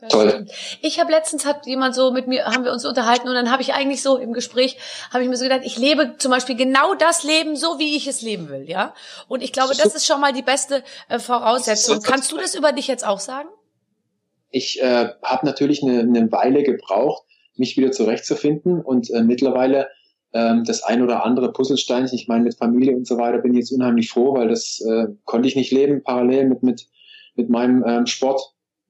das 0.01 0.11
Toll. 0.11 0.29
Stimmt. 0.29 0.51
Ich 0.83 1.01
habe 1.01 1.11
letztens 1.11 1.47
hat 1.47 1.67
jemand 1.67 1.95
so 1.95 2.11
mit 2.11 2.27
mir 2.27 2.45
haben 2.45 2.65
wir 2.65 2.73
uns 2.73 2.85
unterhalten 2.85 3.29
und 3.29 3.35
dann 3.35 3.51
habe 3.51 3.63
ich 3.63 3.73
eigentlich 3.73 4.03
so 4.03 4.19
im 4.19 4.35
Gespräch 4.35 4.77
habe 5.11 5.23
ich 5.25 5.31
mir 5.31 5.37
so 5.37 5.45
gedacht, 5.45 5.63
ich 5.65 5.79
lebe 5.79 6.17
zum 6.19 6.31
Beispiel 6.31 6.55
genau 6.55 6.95
das 6.95 7.25
Leben 7.25 7.57
so 7.57 7.79
wie 7.79 7.97
ich 7.97 8.07
es 8.07 8.21
leben 8.21 8.51
will, 8.51 8.69
ja. 8.69 8.95
Und 9.27 9.43
ich 9.43 9.53
glaube, 9.53 9.75
das 9.75 9.95
ist 9.95 10.05
schon 10.05 10.21
mal 10.21 10.35
die 10.35 10.43
beste 10.43 10.85
äh, 11.09 11.19
Voraussetzung. 11.19 12.03
Kannst 12.03 12.31
du 12.31 12.37
das 12.37 12.55
über 12.55 12.73
dich 12.73 12.89
jetzt 12.89 13.07
auch 13.07 13.21
sagen? 13.21 13.49
Ich 14.51 14.83
äh, 14.83 15.09
habe 15.23 15.47
natürlich 15.47 15.83
eine, 15.83 16.01
eine 16.01 16.31
Weile 16.31 16.63
gebraucht, 16.63 17.26
mich 17.59 17.77
wieder 17.77 17.93
zurechtzufinden 17.93 18.81
und 18.81 19.11
äh, 19.11 19.23
mittlerweile 19.23 19.89
ähm, 20.33 20.65
das 20.65 20.83
ein 20.83 21.03
oder 21.03 21.25
andere 21.25 21.53
Puzzlesteinchen, 21.53 22.19
ich 22.19 22.29
meine 22.29 22.45
mit 22.45 22.57
Familie 22.57 22.97
und 22.97 23.07
so 23.07 23.19
weiter, 23.19 23.39
bin 23.39 23.53
ich 23.53 23.61
jetzt 23.61 23.73
unheimlich 23.73 24.11
froh, 24.11 24.35
weil 24.35 24.49
das 24.49 24.81
äh, 24.81 25.07
konnte 25.25 25.49
ich 25.49 25.57
nicht 25.57 25.73
leben 25.73 26.03
parallel 26.03 26.49
mit 26.49 26.63
mit 26.63 26.89
mit 27.35 27.49
meinem 27.49 27.85
ähm, 27.87 28.07
Sport. 28.07 28.41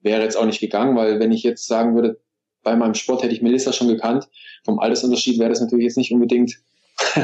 Wäre 0.01 0.23
jetzt 0.23 0.37
auch 0.37 0.45
nicht 0.45 0.59
gegangen, 0.59 0.95
weil 0.95 1.19
wenn 1.19 1.31
ich 1.31 1.43
jetzt 1.43 1.67
sagen 1.67 1.95
würde, 1.95 2.19
bei 2.63 2.75
meinem 2.75 2.93
Sport 2.93 3.23
hätte 3.23 3.33
ich 3.33 3.41
Melissa 3.41 3.73
schon 3.73 3.87
gekannt, 3.87 4.27
vom 4.63 4.79
Altersunterschied 4.79 5.39
wäre 5.39 5.49
das 5.49 5.61
natürlich 5.61 5.85
jetzt 5.85 5.97
nicht 5.97 6.11
unbedingt 6.11 6.59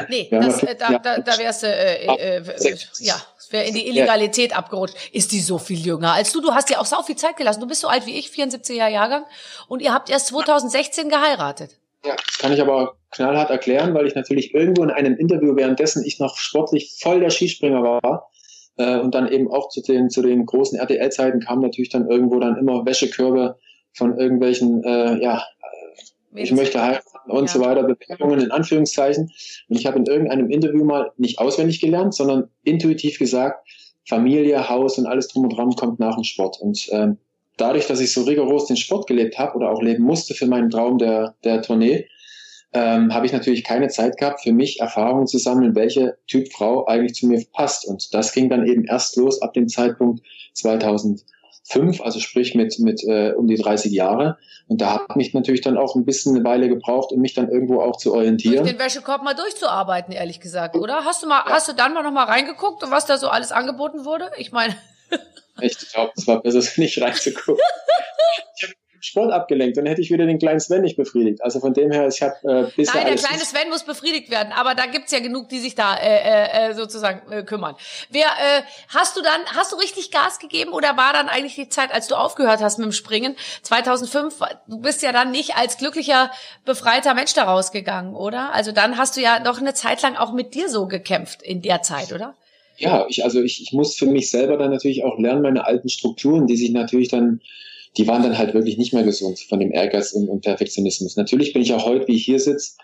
Nee, 0.10 0.27
das, 0.30 0.63
äh, 0.63 0.75
da, 0.75 1.00
da, 1.00 1.20
da 1.20 1.38
wärst 1.38 1.63
du, 1.63 1.68
äh, 1.68 2.06
äh, 2.06 2.38
äh, 2.38 2.77
ja, 3.00 3.15
wäre 3.53 3.65
in 3.65 3.74
die 3.74 3.88
Illegalität 3.88 4.58
abgerutscht. 4.58 4.96
Ist 5.13 5.32
die 5.32 5.39
so 5.39 5.58
viel 5.58 5.80
jünger 5.80 6.13
als 6.13 6.34
du? 6.34 6.42
Du 6.42 6.53
hast 6.53 6.70
ja 6.70 6.80
auch 6.80 6.86
so 6.86 7.01
viel 7.03 7.15
Zeit 7.15 7.38
gelassen. 7.38 7.62
Du 7.62 7.68
bist 7.68 7.82
so 7.82 7.88
alt 7.88 8.06
wie 8.06 8.18
ich, 8.18 8.27
74er 8.27 8.88
Jahrgang, 8.88 9.24
und 9.70 9.82
ihr 9.82 9.94
habt 9.94 10.10
erst 10.10 10.27
2016 10.27 11.08
geheiratet. 11.08 11.77
Ja, 12.06 12.15
das 12.15 12.38
kann 12.39 12.51
ich 12.51 12.60
aber 12.60 12.98
knallhart 13.12 13.50
erklären, 13.50 13.94
weil 13.94 14.08
ich 14.08 14.15
natürlich 14.15 14.53
irgendwo 14.53 14.84
in 14.84 14.89
einem 14.89 15.15
Interview, 15.15 15.56
währenddessen 15.56 16.03
ich 16.03 16.20
noch 16.20 16.36
sportlich 16.36 16.98
voll 17.00 17.22
der 17.22 17.30
Skispringer 17.30 17.82
war, 17.82 18.30
äh, 18.77 18.98
und 18.98 19.15
dann 19.15 19.32
eben 19.32 19.50
auch 19.50 19.70
zu 19.70 19.82
den, 19.82 20.10
zu 20.10 20.22
den 20.22 20.46
großen 20.46 20.77
RTL-Zeiten 20.77 21.39
kam 21.39 21.62
natürlich 21.62 21.89
dann 21.89 22.10
irgendwo 22.10 22.39
dann 22.39 22.58
immer 22.58 22.86
Wäschekörbe 22.86 23.58
von 23.94 24.18
irgendwelchen, 24.18 24.84
äh, 24.84 25.22
ja, 25.22 25.44
ich 26.35 26.51
möchte 26.51 26.81
heiraten 26.81 27.31
und 27.31 27.47
ja. 27.47 27.53
so 27.53 27.59
weiter, 27.61 27.83
Bewerbungen 27.83 28.39
in 28.39 28.51
Anführungszeichen. 28.51 29.31
Und 29.69 29.75
ich 29.75 29.85
habe 29.85 29.99
in 29.99 30.05
irgendeinem 30.05 30.49
Interview 30.49 30.83
mal 30.83 31.11
nicht 31.17 31.39
auswendig 31.39 31.79
gelernt, 31.79 32.13
sondern 32.13 32.49
intuitiv 32.63 33.19
gesagt, 33.19 33.67
Familie, 34.07 34.69
Haus 34.69 34.97
und 34.97 35.05
alles 35.05 35.27
drum 35.29 35.43
und 35.43 35.55
dran 35.55 35.71
kommt 35.75 35.99
nach 35.99 36.15
dem 36.15 36.23
Sport. 36.23 36.59
Und 36.59 36.87
ähm, 36.91 37.17
dadurch, 37.57 37.87
dass 37.87 37.99
ich 37.99 38.13
so 38.13 38.23
rigoros 38.23 38.67
den 38.67 38.77
Sport 38.77 39.07
gelebt 39.07 39.37
habe 39.39 39.55
oder 39.57 39.71
auch 39.71 39.81
leben 39.81 40.03
musste 40.03 40.33
für 40.33 40.47
meinen 40.47 40.69
Traum 40.69 40.97
der, 40.97 41.35
der 41.43 41.61
Tournee, 41.61 42.07
ähm, 42.73 43.13
habe 43.13 43.25
ich 43.25 43.31
natürlich 43.31 43.63
keine 43.63 43.87
Zeit 43.87 44.17
gehabt, 44.17 44.41
für 44.41 44.51
mich 44.51 44.79
Erfahrungen 44.79 45.27
zu 45.27 45.37
sammeln, 45.37 45.75
welche 45.75 46.17
Typ 46.27 46.51
Frau 46.51 46.87
eigentlich 46.87 47.13
zu 47.13 47.27
mir 47.27 47.41
passt. 47.53 47.85
Und 47.85 48.13
das 48.13 48.33
ging 48.33 48.49
dann 48.49 48.65
eben 48.65 48.83
erst 48.85 49.15
los 49.15 49.41
ab 49.41 49.53
dem 49.53 49.67
Zeitpunkt 49.67 50.23
2005, 51.63 52.01
also 52.01 52.20
sprich 52.20 52.55
mit, 52.55 52.77
mit 52.79 53.03
äh, 53.03 53.34
um 53.34 53.48
die 53.48 53.55
30 53.55 53.91
Jahre. 53.91 54.38
Und 54.67 54.82
da 54.82 54.93
hat 54.93 55.15
mich 55.15 55.34
natürlich 55.34 55.62
dann 55.62 55.77
auch 55.77 55.96
ein 55.96 56.05
bisschen 56.05 56.36
eine 56.36 56.46
Weile 56.46 56.70
gebraucht, 56.70 57.12
um 57.12 57.22
mich 57.22 57.34
dann 57.34 57.50
irgendwo 57.50 57.82
auch 57.82 57.98
zu 57.98 58.13
orientieren. 58.13 58.58
Durch 58.58 58.72
den 58.72 58.79
Wäschekorb 58.79 59.24
mal 59.24 59.34
durchzuarbeiten, 59.34 60.13
ehrlich 60.13 60.39
gesagt, 60.39 60.75
oder? 60.75 61.05
Hast 61.05 61.24
du 61.24 61.27
mal, 61.27 61.43
ja. 61.46 61.51
hast 61.53 61.67
du 61.67 61.74
dann 61.74 61.93
mal 61.93 62.03
noch 62.03 62.12
mal 62.12 62.25
reingeguckt 62.25 62.84
und 62.84 62.91
was 62.91 63.05
da 63.05 63.17
so 63.17 63.29
alles 63.29 63.51
angeboten 63.51 64.05
wurde? 64.05 64.29
Ich 64.38 64.51
meine. 64.51 64.75
Ich 65.62 65.77
glaube, 65.77 66.12
es 66.15 66.27
war 66.27 66.41
besser, 66.41 66.62
nicht 66.82 67.01
reinzugucken. 67.01 67.62
ich 68.55 68.63
habe 68.67 68.74
Sport 69.13 69.32
abgelenkt 69.32 69.77
und 69.77 69.86
hätte 69.86 70.01
ich 70.01 70.10
wieder 70.10 70.25
den 70.25 70.39
kleinen 70.39 70.60
Sven 70.60 70.82
nicht 70.82 70.98
befriedigt. 70.98 71.43
Also 71.43 71.60
von 71.60 71.75
dem 71.75 71.91
her, 71.91 72.08
ich 72.08 72.24
habe 72.24 72.34
äh, 72.41 72.72
bisher 72.75 73.03
Nein, 73.03 73.13
der 73.13 73.24
kleine 73.24 73.43
Sven 73.43 73.70
muss 73.70 73.84
befriedigt 73.84 74.32
werden, 74.32 74.51
aber 74.51 74.74
da 74.74 74.88
gibt's 74.88 75.12
ja 75.12 75.20
genug, 75.20 75.50
die 75.50 75.60
sich 75.60 75.75
da 75.75 75.96
äh, 75.96 76.70
äh, 76.70 76.72
äh, 76.72 76.74
sozusagen 76.74 77.32
äh, 77.32 77.43
kümmern. 77.43 77.75
Wer 78.10 78.25
äh, 78.25 78.63
hast 78.88 79.15
du 79.15 79.22
dann, 79.22 79.39
hast 79.55 79.72
du 79.72 79.75
richtig 79.75 80.10
Gas 80.10 80.39
gegeben 80.39 80.72
oder 80.72 80.98
war 80.98 81.13
dann 81.13 81.29
eigentlich 81.29 81.53
die 81.53 81.70
Zeit, 81.70 81.93
als 81.93 82.08
du 82.08 82.15
aufgehört 82.15 82.60
hast 82.60 82.79
mit 82.79 82.86
dem 82.86 82.91
Springen, 82.91 83.36
2005, 83.62 84.39
du 84.67 84.79
bist 84.79 85.03
ja 85.03 85.12
dann 85.12 85.29
nicht 85.29 85.55
als 85.58 85.77
glücklicher, 85.77 86.32
befreiter 86.65 87.13
Mensch 87.13 87.36
da 87.36 87.43
rausgegangen, 87.43 88.15
oder? 88.15 88.51
Also 88.51 88.72
dann 88.72 88.98
hast 88.98 89.15
du 89.15 89.22
ja 89.22 89.39
noch 89.39 89.60
eine 89.60 89.75
Zeit 89.75 90.01
lang 90.01 90.15
auch 90.15 90.34
mit 90.34 90.55
dir 90.55 90.70
so 90.70 90.88
gekämpft 90.88 91.43
in 91.43 91.62
der 91.62 91.84
Zeit, 91.84 92.12
oder? 92.13 92.34
Ja, 92.77 93.05
ich, 93.08 93.24
also 93.24 93.43
ich, 93.43 93.62
ich 93.62 93.74
muss 93.74 93.96
für 93.96 94.08
mich 94.08 94.32
selber 94.32 94.58
dann 94.58 94.72
natürlich 94.72 95.03
auch 95.03 95.20
lernen, 95.20 95.43
meine 95.43 95.67
alten 95.67 95.89
Strukturen, 95.89 96.48
die 96.48 96.58
sich 96.58 96.72
natürlich 96.72 97.10
dann 97.10 97.41
die 97.97 98.07
waren 98.07 98.23
dann 98.23 98.38
halt 98.38 98.53
wirklich 98.53 98.77
nicht 98.77 98.93
mehr 98.93 99.03
gesund 99.03 99.39
von 99.39 99.59
dem 99.59 99.71
Ehrgeiz 99.71 100.13
und, 100.13 100.27
und 100.29 100.41
Perfektionismus. 100.41 101.15
Natürlich 101.15 101.53
bin 101.53 101.62
ich 101.62 101.73
auch 101.73 101.85
heute, 101.85 102.07
wie 102.07 102.15
ich 102.15 102.25
hier 102.25 102.39
sitze, 102.39 102.77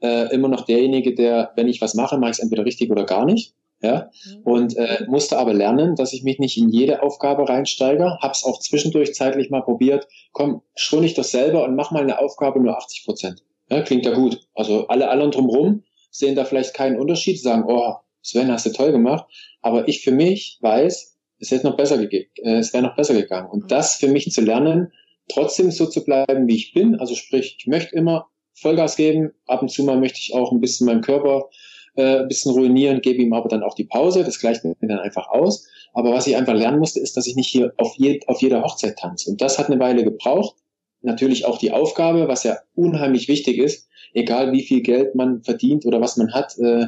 äh, 0.00 0.32
immer 0.34 0.48
noch 0.48 0.64
derjenige, 0.64 1.14
der, 1.14 1.52
wenn 1.56 1.68
ich 1.68 1.80
was 1.80 1.94
mache, 1.94 2.18
mache 2.18 2.30
ich 2.30 2.38
es 2.38 2.42
entweder 2.42 2.64
richtig 2.64 2.90
oder 2.90 3.04
gar 3.04 3.24
nicht. 3.24 3.54
Ja, 3.82 4.10
mhm. 4.24 4.42
und 4.44 4.76
äh, 4.78 5.04
musste 5.08 5.36
aber 5.36 5.52
lernen, 5.52 5.94
dass 5.94 6.14
ich 6.14 6.22
mich 6.22 6.38
nicht 6.38 6.56
in 6.56 6.70
jede 6.70 7.02
Aufgabe 7.02 7.46
reinsteige. 7.46 8.16
Hab's 8.20 8.44
auch 8.44 8.58
zwischendurch 8.60 9.14
zeitlich 9.14 9.50
mal 9.50 9.60
probiert. 9.60 10.08
Komm, 10.32 10.62
schon 10.74 11.04
ich 11.04 11.12
das 11.12 11.32
selber 11.32 11.64
und 11.64 11.76
mach 11.76 11.90
mal 11.90 12.02
eine 12.02 12.18
Aufgabe 12.18 12.60
nur 12.60 12.78
80 12.78 13.04
Prozent. 13.04 13.42
Ja, 13.68 13.82
klingt 13.82 14.06
ja 14.06 14.14
gut. 14.14 14.40
Also 14.54 14.86
alle 14.88 15.10
anderen 15.10 15.32
drumherum 15.32 15.82
sehen 16.10 16.34
da 16.34 16.44
vielleicht 16.46 16.72
keinen 16.72 16.98
Unterschied, 16.98 17.40
sagen, 17.42 17.64
oh, 17.66 17.96
Sven, 18.22 18.50
hast 18.50 18.64
du 18.64 18.70
toll 18.72 18.92
gemacht. 18.92 19.26
Aber 19.60 19.86
ich 19.86 20.00
für 20.00 20.12
mich 20.12 20.58
weiß, 20.62 21.13
es 21.44 21.50
hätte 21.50 21.66
noch 21.66 21.76
besser 21.76 21.98
gegeben, 21.98 22.30
äh, 22.42 22.58
es 22.58 22.72
wäre 22.72 22.82
noch 22.82 22.96
besser 22.96 23.14
gegangen. 23.14 23.50
Und 23.50 23.70
das 23.70 23.96
für 23.96 24.08
mich 24.08 24.30
zu 24.30 24.40
lernen, 24.40 24.92
trotzdem 25.28 25.70
so 25.70 25.86
zu 25.86 26.04
bleiben, 26.04 26.46
wie 26.48 26.56
ich 26.56 26.72
bin, 26.72 26.96
also 26.96 27.14
sprich, 27.14 27.56
ich 27.58 27.66
möchte 27.66 27.94
immer 27.94 28.26
Vollgas 28.54 28.96
geben, 28.96 29.32
ab 29.46 29.62
und 29.62 29.70
zu 29.70 29.82
mal 29.84 29.98
möchte 29.98 30.18
ich 30.20 30.34
auch 30.34 30.52
ein 30.52 30.60
bisschen 30.60 30.86
meinen 30.86 31.00
Körper 31.00 31.48
äh, 31.96 32.20
ein 32.20 32.28
bisschen 32.28 32.52
ruinieren, 32.52 33.00
gebe 33.00 33.22
ihm 33.22 33.32
aber 33.32 33.48
dann 33.48 33.62
auch 33.62 33.74
die 33.74 33.84
Pause, 33.84 34.24
das 34.24 34.38
gleicht 34.38 34.64
mir 34.64 34.74
dann 34.80 34.98
einfach 34.98 35.28
aus. 35.28 35.68
Aber 35.92 36.12
was 36.12 36.26
ich 36.26 36.36
einfach 36.36 36.54
lernen 36.54 36.78
musste, 36.78 37.00
ist, 37.00 37.16
dass 37.16 37.26
ich 37.26 37.36
nicht 37.36 37.48
hier 37.48 37.72
auf, 37.76 37.94
je, 37.96 38.20
auf 38.26 38.40
jeder 38.42 38.62
Hochzeit 38.62 38.98
tanze. 38.98 39.30
Und 39.30 39.40
das 39.40 39.58
hat 39.58 39.70
eine 39.70 39.78
Weile 39.80 40.04
gebraucht. 40.04 40.56
Natürlich 41.02 41.44
auch 41.44 41.58
die 41.58 41.70
Aufgabe, 41.70 42.28
was 42.28 42.44
ja 42.44 42.58
unheimlich 42.74 43.28
wichtig 43.28 43.58
ist, 43.58 43.88
egal 44.12 44.52
wie 44.52 44.62
viel 44.62 44.80
Geld 44.80 45.14
man 45.14 45.42
verdient 45.42 45.84
oder 45.84 46.00
was 46.00 46.16
man 46.16 46.32
hat, 46.32 46.58
äh, 46.58 46.86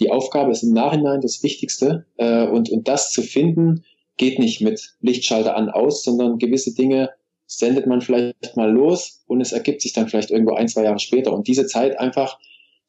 die 0.00 0.10
Aufgabe 0.10 0.50
ist 0.50 0.62
im 0.62 0.72
Nachhinein 0.72 1.20
das 1.20 1.42
Wichtigste. 1.42 2.06
Äh, 2.16 2.46
und, 2.46 2.70
und 2.70 2.88
das 2.88 3.12
zu 3.12 3.22
finden, 3.22 3.84
geht 4.16 4.38
nicht 4.38 4.60
mit 4.60 4.94
Lichtschalter 5.00 5.56
an 5.56 5.70
aus, 5.70 6.04
sondern 6.04 6.38
gewisse 6.38 6.74
Dinge 6.74 7.10
sendet 7.46 7.86
man 7.86 8.00
vielleicht 8.00 8.56
mal 8.56 8.70
los 8.70 9.22
und 9.26 9.40
es 9.40 9.52
ergibt 9.52 9.82
sich 9.82 9.92
dann 9.92 10.08
vielleicht 10.08 10.30
irgendwo 10.30 10.54
ein, 10.54 10.68
zwei 10.68 10.84
Jahre 10.84 10.98
später. 10.98 11.32
Und 11.32 11.48
diese 11.48 11.66
Zeit 11.66 11.98
einfach 11.98 12.38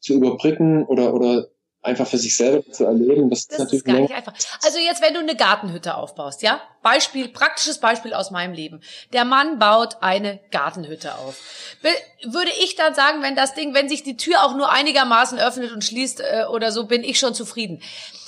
zu 0.00 0.14
überbrücken 0.14 0.84
oder, 0.84 1.14
oder 1.14 1.48
einfach 1.84 2.06
für 2.06 2.18
sich 2.18 2.36
selber 2.36 2.64
zu 2.70 2.84
erleben. 2.84 3.28
Das, 3.28 3.46
das 3.46 3.54
ist 3.54 3.58
natürlich 3.58 3.86
ist 3.86 3.92
gar 3.92 4.00
nicht 4.00 4.14
einfach. 4.14 4.34
Also 4.64 4.78
jetzt, 4.78 5.02
wenn 5.02 5.14
du 5.14 5.20
eine 5.20 5.36
Gartenhütte 5.36 5.96
aufbaust, 5.96 6.42
ja? 6.42 6.60
Beispiel, 6.82 7.28
praktisches 7.28 7.78
Beispiel 7.78 8.14
aus 8.14 8.30
meinem 8.30 8.54
Leben. 8.54 8.80
Der 9.12 9.24
Mann 9.24 9.58
baut 9.58 9.98
eine 10.00 10.40
Gartenhütte 10.50 11.14
auf. 11.16 11.38
Würde 12.24 12.50
ich 12.62 12.74
dann 12.74 12.94
sagen, 12.94 13.22
wenn 13.22 13.36
das 13.36 13.54
Ding, 13.54 13.74
wenn 13.74 13.88
sich 13.88 14.02
die 14.02 14.16
Tür 14.16 14.44
auch 14.44 14.56
nur 14.56 14.70
einigermaßen 14.70 15.38
öffnet 15.38 15.72
und 15.72 15.84
schließt 15.84 16.20
äh, 16.20 16.44
oder 16.50 16.72
so, 16.72 16.86
bin 16.86 17.04
ich 17.04 17.18
schon 17.18 17.34
zufrieden. 17.34 17.82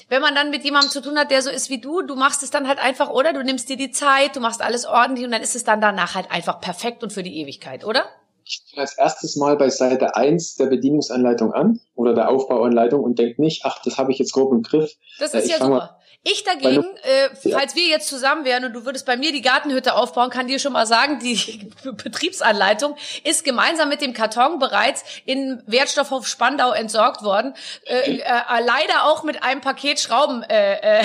Wenn 0.09 0.23
man 0.23 0.35
dann 0.35 0.51
mit 0.51 0.65
jemandem 0.65 0.91
zu 0.91 1.03
tun 1.03 1.19
hat, 1.19 1.31
der 1.31 1.43
so 1.43 1.51
ist 1.51 1.69
wie 1.69 1.81
du, 1.81 2.03
du 2.03 2.15
machst 2.15 2.43
es 2.43 2.51
dann 2.51 2.69
halt 2.69 2.79
einfach, 2.79 3.11
oder? 3.11 3.33
Du 3.33 3.43
nimmst 3.43 3.69
dir 3.69 3.77
die 3.77 3.91
Zeit, 3.91 4.37
du 4.37 4.41
machst 4.41 4.63
alles 4.63 4.87
ordentlich 4.87 5.25
und 5.25 5.33
dann 5.33 5.43
ist 5.43 5.57
es 5.57 5.65
dann 5.65 5.81
danach 5.81 6.15
halt 6.15 6.31
einfach 6.31 6.61
perfekt 6.61 7.03
und 7.03 7.13
für 7.13 7.23
die 7.23 7.37
Ewigkeit, 7.41 7.85
oder? 7.85 8.07
ich 8.47 8.63
fange 8.71 8.83
als 8.83 8.97
erstes 8.97 9.37
mal 9.37 9.57
bei 9.57 9.69
Seite 9.69 10.15
1 10.15 10.55
der 10.57 10.67
Bedienungsanleitung 10.67 11.53
an 11.53 11.81
oder 11.97 12.15
der 12.15 12.29
Aufbauanleitung 12.29 13.03
und 13.03 13.19
denke 13.19 13.43
nicht, 13.43 13.63
ach, 13.65 13.83
das 13.83 13.99
habe 13.99 14.13
ich 14.13 14.19
jetzt 14.19 14.33
grob 14.33 14.53
im 14.53 14.63
Griff. 14.63 14.93
Das 15.19 15.35
ist 15.35 15.47
ich 15.47 15.51
ja 15.51 15.59
super. 15.59 15.96
Ich 16.29 16.43
dagegen, 16.43 16.85
äh, 17.03 17.53
falls 17.53 17.77
wir 17.77 17.87
jetzt 17.87 18.09
zusammen 18.09 18.45
wären 18.45 18.65
und 18.65 18.73
du 18.73 18.85
würdest 18.85 19.07
bei 19.07 19.17
mir 19.17 19.31
die 19.31 19.43
Gartenhütte 19.43 19.95
aufbauen, 19.95 20.29
kann 20.29 20.49
dir 20.49 20.59
schon 20.59 20.73
mal 20.73 20.85
sagen, 20.85 21.21
die 21.21 21.71
Betriebsanleitung 21.85 22.97
ist 23.23 23.45
gemeinsam 23.45 23.89
mit 23.89 24.01
dem 24.01 24.13
Karton 24.13 24.59
bereits 24.59 25.05
in 25.25 25.63
Wertstoffhof 25.67 26.27
Spandau 26.27 26.73
entsorgt 26.73 27.23
worden. 27.23 27.55
Äh, 27.85 28.19
äh, 28.19 28.23
leider 28.59 29.05
auch 29.05 29.23
mit 29.23 29.45
einem 29.45 29.61
Paket 29.61 30.01
Schrauben. 30.01 30.43
Äh, 30.43 31.03
äh, 31.03 31.05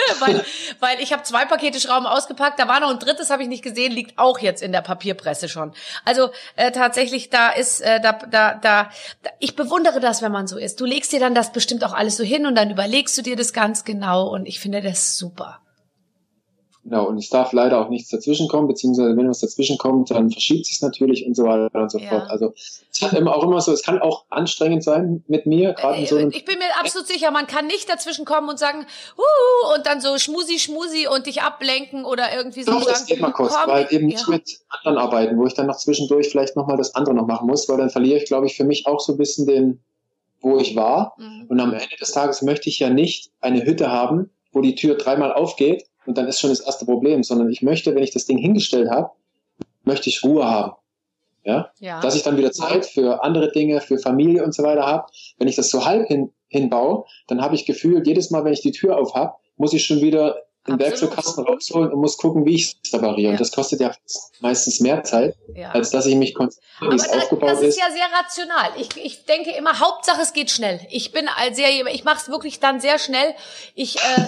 weil, 0.20 0.44
weil 0.80 1.00
ich 1.00 1.12
habe 1.12 1.22
zwei 1.22 1.44
Pakete 1.44 1.80
Schrauben 1.80 2.06
ausgepackt, 2.06 2.58
da 2.58 2.68
war 2.68 2.80
noch 2.80 2.90
ein 2.90 2.98
drittes, 2.98 3.30
habe 3.30 3.42
ich 3.42 3.48
nicht 3.48 3.62
gesehen, 3.62 3.92
liegt 3.92 4.18
auch 4.18 4.38
jetzt 4.38 4.62
in 4.62 4.72
der 4.72 4.82
Papierpresse 4.82 5.48
schon. 5.48 5.72
Also 6.04 6.30
äh, 6.56 6.70
tatsächlich, 6.72 7.30
da 7.30 7.50
ist, 7.50 7.80
äh, 7.80 8.00
da, 8.00 8.12
da, 8.12 8.54
da, 8.54 8.90
ich 9.38 9.56
bewundere 9.56 10.00
das, 10.00 10.22
wenn 10.22 10.32
man 10.32 10.46
so 10.46 10.58
ist. 10.58 10.80
Du 10.80 10.84
legst 10.84 11.12
dir 11.12 11.20
dann 11.20 11.34
das 11.34 11.52
bestimmt 11.52 11.84
auch 11.84 11.92
alles 11.92 12.16
so 12.16 12.24
hin 12.24 12.46
und 12.46 12.54
dann 12.54 12.70
überlegst 12.70 13.16
du 13.18 13.22
dir 13.22 13.36
das 13.36 13.52
ganz 13.52 13.84
genau 13.84 14.28
und 14.28 14.46
ich 14.46 14.60
finde 14.60 14.82
das 14.82 15.16
super. 15.16 15.60
Genau, 16.82 17.08
und 17.08 17.18
es 17.18 17.28
darf 17.28 17.52
leider 17.52 17.78
auch 17.78 17.90
nichts 17.90 18.08
dazwischenkommen, 18.08 18.66
beziehungsweise 18.66 19.14
wenn 19.14 19.28
was 19.28 19.40
dazwischenkommt, 19.40 20.10
dann 20.10 20.30
verschiebt 20.30 20.64
sich 20.64 20.80
natürlich 20.80 21.26
und 21.26 21.36
so 21.36 21.44
weiter 21.44 21.78
und 21.78 21.90
so 21.90 21.98
ja. 21.98 22.08
fort. 22.08 22.30
Also 22.30 22.54
es 22.56 23.02
hat 23.02 23.12
immer 23.12 23.36
auch 23.36 23.44
immer 23.44 23.60
so, 23.60 23.70
es 23.72 23.82
kann 23.82 24.00
auch 24.00 24.24
anstrengend 24.30 24.82
sein 24.82 25.22
mit 25.28 25.44
mir, 25.44 25.74
gerade 25.74 25.98
in 25.98 26.06
so 26.06 26.16
einem 26.16 26.30
Ich 26.30 26.46
bin 26.46 26.58
mir 26.58 26.64
absolut 26.80 27.06
sicher, 27.06 27.30
man 27.32 27.46
kann 27.46 27.66
nicht 27.66 27.86
dazwischenkommen 27.90 28.48
und 28.48 28.58
sagen, 28.58 28.86
uh, 29.18 29.74
und 29.74 29.86
dann 29.86 30.00
so 30.00 30.16
schmusi 30.16 30.58
schmusi 30.58 31.06
und 31.06 31.26
dich 31.26 31.42
ablenken 31.42 32.06
oder 32.06 32.34
irgendwie 32.34 32.62
so 32.62 32.72
Doch, 32.72 32.80
sagen. 32.80 32.92
Das 32.92 33.06
geht 33.06 33.20
mal 33.20 33.32
kurz, 33.32 33.54
weil 33.66 33.86
eben 33.90 34.08
ja. 34.08 34.16
nicht 34.16 34.28
mit 34.28 34.60
anderen 34.70 34.96
arbeiten, 34.96 35.36
wo 35.36 35.46
ich 35.46 35.52
dann 35.52 35.66
noch 35.66 35.76
zwischendurch 35.76 36.30
vielleicht 36.30 36.56
nochmal 36.56 36.78
das 36.78 36.94
andere 36.94 37.14
noch 37.14 37.26
machen 37.26 37.46
muss, 37.46 37.68
weil 37.68 37.76
dann 37.76 37.90
verliere 37.90 38.18
ich, 38.18 38.24
glaube 38.24 38.46
ich, 38.46 38.56
für 38.56 38.64
mich 38.64 38.86
auch 38.86 39.00
so 39.00 39.12
ein 39.12 39.18
bisschen 39.18 39.46
den, 39.46 39.80
wo 40.40 40.56
ich 40.58 40.74
war. 40.76 41.14
Mhm. 41.18 41.44
Und 41.46 41.60
am 41.60 41.74
Ende 41.74 41.96
des 42.00 42.12
Tages 42.12 42.40
möchte 42.40 42.70
ich 42.70 42.78
ja 42.78 42.88
nicht 42.88 43.32
eine 43.42 43.66
Hütte 43.66 43.90
haben, 43.90 44.30
wo 44.52 44.62
die 44.62 44.74
Tür 44.74 44.94
dreimal 44.94 45.34
aufgeht 45.34 45.89
und 46.06 46.16
dann 46.18 46.26
ist 46.26 46.40
schon 46.40 46.50
das 46.50 46.60
erste 46.60 46.84
Problem, 46.84 47.22
sondern 47.22 47.50
ich 47.50 47.62
möchte, 47.62 47.94
wenn 47.94 48.02
ich 48.02 48.12
das 48.12 48.26
Ding 48.26 48.38
hingestellt 48.38 48.90
habe, 48.90 49.10
möchte 49.84 50.08
ich 50.08 50.24
Ruhe 50.24 50.44
haben. 50.44 50.72
Ja? 51.44 51.70
ja. 51.78 52.00
Dass 52.00 52.16
ich 52.16 52.22
dann 52.22 52.36
wieder 52.36 52.52
Zeit 52.52 52.86
für 52.86 53.22
andere 53.22 53.50
Dinge, 53.50 53.80
für 53.80 53.98
Familie 53.98 54.44
und 54.44 54.54
so 54.54 54.62
weiter 54.62 54.86
habe. 54.86 55.06
Wenn 55.38 55.48
ich 55.48 55.56
das 55.56 55.70
so 55.70 55.84
halb 55.84 56.06
hin, 56.06 56.32
hinbaue, 56.48 57.04
dann 57.28 57.40
habe 57.40 57.54
ich 57.54 57.64
gefühlt, 57.64 58.06
jedes 58.06 58.30
Mal, 58.30 58.44
wenn 58.44 58.52
ich 58.52 58.60
die 58.60 58.72
Tür 58.72 58.98
auf 58.98 59.14
habe, 59.14 59.34
muss 59.56 59.72
ich 59.72 59.84
schon 59.84 60.00
wieder 60.00 60.42
den 60.66 60.78
Werkzeugkasten 60.78 61.44
rausholen 61.44 61.90
und 61.90 62.00
muss 62.00 62.18
gucken, 62.18 62.44
wie 62.44 62.56
ich 62.56 62.76
es 62.84 62.92
repariere. 62.92 63.22
Ja. 63.22 63.30
Und 63.30 63.40
das 63.40 63.50
kostet 63.50 63.80
ja 63.80 63.94
meistens 64.40 64.80
mehr 64.80 65.02
Zeit, 65.04 65.34
ja. 65.54 65.70
als 65.70 65.90
dass 65.90 66.04
ich 66.04 66.16
mich 66.16 66.34
konzentriere, 66.34 66.92
wie 66.92 66.96
es 66.96 67.08
aufgebaut 67.08 67.52
ist. 67.52 67.62
Das 67.62 67.68
ist 67.68 67.78
ja 67.78 67.90
sehr 67.90 68.08
rational. 68.12 68.70
Ich, 68.78 68.88
ich 69.02 69.24
denke 69.24 69.50
immer, 69.52 69.80
Hauptsache 69.80 70.20
es 70.20 70.34
geht 70.34 70.50
schnell. 70.50 70.80
Ich 70.90 71.12
bin 71.12 71.28
als 71.28 71.56
sehr, 71.56 71.70
ich 71.92 72.04
mache 72.04 72.18
es 72.18 72.28
wirklich 72.28 72.60
dann 72.60 72.80
sehr 72.80 72.98
schnell. 72.98 73.34
Ich 73.74 73.96
äh, 73.96 74.26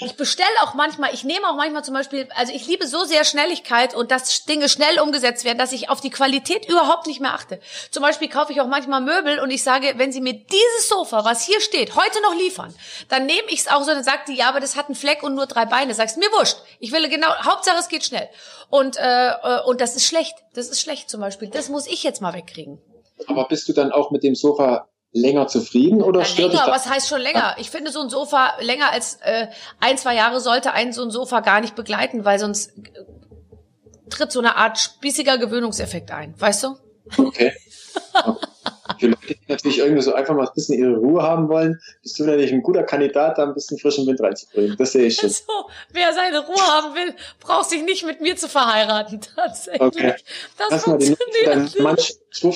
ich 0.00 0.16
bestelle 0.16 0.48
auch 0.62 0.74
manchmal, 0.74 1.14
ich 1.14 1.22
nehme 1.22 1.48
auch 1.48 1.54
manchmal 1.54 1.84
zum 1.84 1.94
Beispiel, 1.94 2.28
also 2.34 2.52
ich 2.52 2.66
liebe 2.66 2.86
so 2.86 3.04
sehr 3.04 3.24
Schnelligkeit 3.24 3.94
und 3.94 4.10
dass 4.10 4.44
Dinge 4.44 4.68
schnell 4.68 4.98
umgesetzt 4.98 5.44
werden, 5.44 5.58
dass 5.58 5.72
ich 5.72 5.88
auf 5.88 6.00
die 6.00 6.10
Qualität 6.10 6.68
überhaupt 6.68 7.06
nicht 7.06 7.20
mehr 7.20 7.34
achte. 7.34 7.60
Zum 7.90 8.02
Beispiel 8.02 8.28
kaufe 8.28 8.52
ich 8.52 8.60
auch 8.60 8.66
manchmal 8.66 9.00
Möbel 9.00 9.38
und 9.38 9.50
ich 9.50 9.62
sage, 9.62 9.94
wenn 9.96 10.10
Sie 10.10 10.20
mir 10.20 10.34
dieses 10.34 10.88
Sofa, 10.88 11.24
was 11.24 11.46
hier 11.46 11.60
steht, 11.60 11.94
heute 11.94 12.20
noch 12.22 12.34
liefern, 12.34 12.74
dann 13.08 13.26
nehme 13.26 13.48
ich 13.48 13.60
es 13.60 13.68
auch 13.68 13.82
so, 13.82 13.92
dann 13.92 14.02
sagt 14.02 14.28
die, 14.28 14.34
ja, 14.34 14.48
aber 14.48 14.60
das 14.60 14.76
hat 14.76 14.86
einen 14.86 14.96
Fleck 14.96 15.22
und 15.22 15.34
nur 15.34 15.46
drei 15.46 15.64
Beine. 15.64 15.94
Sagst 15.94 16.18
mir 16.18 16.30
wurscht. 16.32 16.56
Ich 16.80 16.90
will 16.90 17.08
genau, 17.08 17.28
Hauptsache 17.44 17.78
es 17.78 17.88
geht 17.88 18.04
schnell. 18.04 18.28
Und, 18.70 18.96
äh, 18.96 19.28
äh, 19.28 19.62
und 19.64 19.80
das 19.80 19.94
ist 19.94 20.06
schlecht. 20.06 20.34
Das 20.54 20.68
ist 20.68 20.80
schlecht 20.80 21.08
zum 21.08 21.20
Beispiel. 21.20 21.48
Das 21.48 21.68
muss 21.68 21.86
ich 21.86 22.02
jetzt 22.02 22.20
mal 22.20 22.34
wegkriegen. 22.34 22.80
Aber 23.28 23.46
bist 23.46 23.68
du 23.68 23.72
dann 23.72 23.92
auch 23.92 24.10
mit 24.10 24.24
dem 24.24 24.34
Sofa 24.34 24.88
länger 25.14 25.46
zufrieden 25.46 26.02
oder 26.02 26.20
ja, 26.20 26.26
stört 26.26 26.52
länger, 26.52 26.66
was 26.68 26.90
heißt 26.90 27.08
schon 27.08 27.20
länger? 27.20 27.54
Ich 27.58 27.70
finde 27.70 27.92
so 27.92 28.00
ein 28.02 28.10
Sofa 28.10 28.54
länger 28.60 28.90
als 28.90 29.18
äh, 29.22 29.46
ein, 29.80 29.96
zwei 29.96 30.16
Jahre 30.16 30.40
sollte 30.40 30.72
ein 30.72 30.92
so 30.92 31.02
ein 31.02 31.10
Sofa 31.10 31.40
gar 31.40 31.60
nicht 31.60 31.76
begleiten, 31.76 32.24
weil 32.24 32.38
sonst 32.40 32.76
äh, 32.76 34.10
tritt 34.10 34.32
so 34.32 34.40
eine 34.40 34.56
Art 34.56 34.78
spießiger 34.78 35.38
Gewöhnungseffekt 35.38 36.10
ein, 36.10 36.34
weißt 36.38 36.64
du? 36.64 36.76
Okay. 37.16 37.52
Für 38.98 39.06
Leute, 39.06 39.26
die 39.28 39.38
natürlich 39.48 39.78
irgendwie 39.78 40.02
so 40.02 40.14
einfach 40.14 40.34
mal 40.34 40.46
ein 40.46 40.54
bisschen 40.54 40.78
ihre 40.78 40.96
Ruhe 40.96 41.22
haben 41.22 41.48
wollen, 41.48 41.80
bist 42.02 42.18
du 42.18 42.24
natürlich 42.24 42.52
ein 42.52 42.62
guter 42.62 42.82
Kandidat, 42.82 43.38
da 43.38 43.44
ein 43.44 43.54
bisschen 43.54 43.78
frischen 43.78 44.06
Wind 44.06 44.20
reinzubringen. 44.20 44.76
Das 44.76 44.92
sehe 44.92 45.06
ich 45.06 45.16
schon. 45.16 45.30
So, 45.30 45.42
wer 45.90 46.12
seine 46.12 46.40
Ruhe 46.44 46.60
haben 46.60 46.94
will, 46.94 47.14
braucht 47.40 47.70
sich 47.70 47.82
nicht 47.82 48.04
mit 48.04 48.20
mir 48.20 48.36
zu 48.36 48.48
verheiraten. 48.48 49.20
Tatsächlich. 49.34 49.80
Okay. 49.80 50.14
Das 50.58 50.70
Lass 50.70 50.86
mal 50.86 50.98
den 50.98 51.16
funktioniert. 51.16 51.76
deinen 51.76 51.82
Mann 51.82 51.96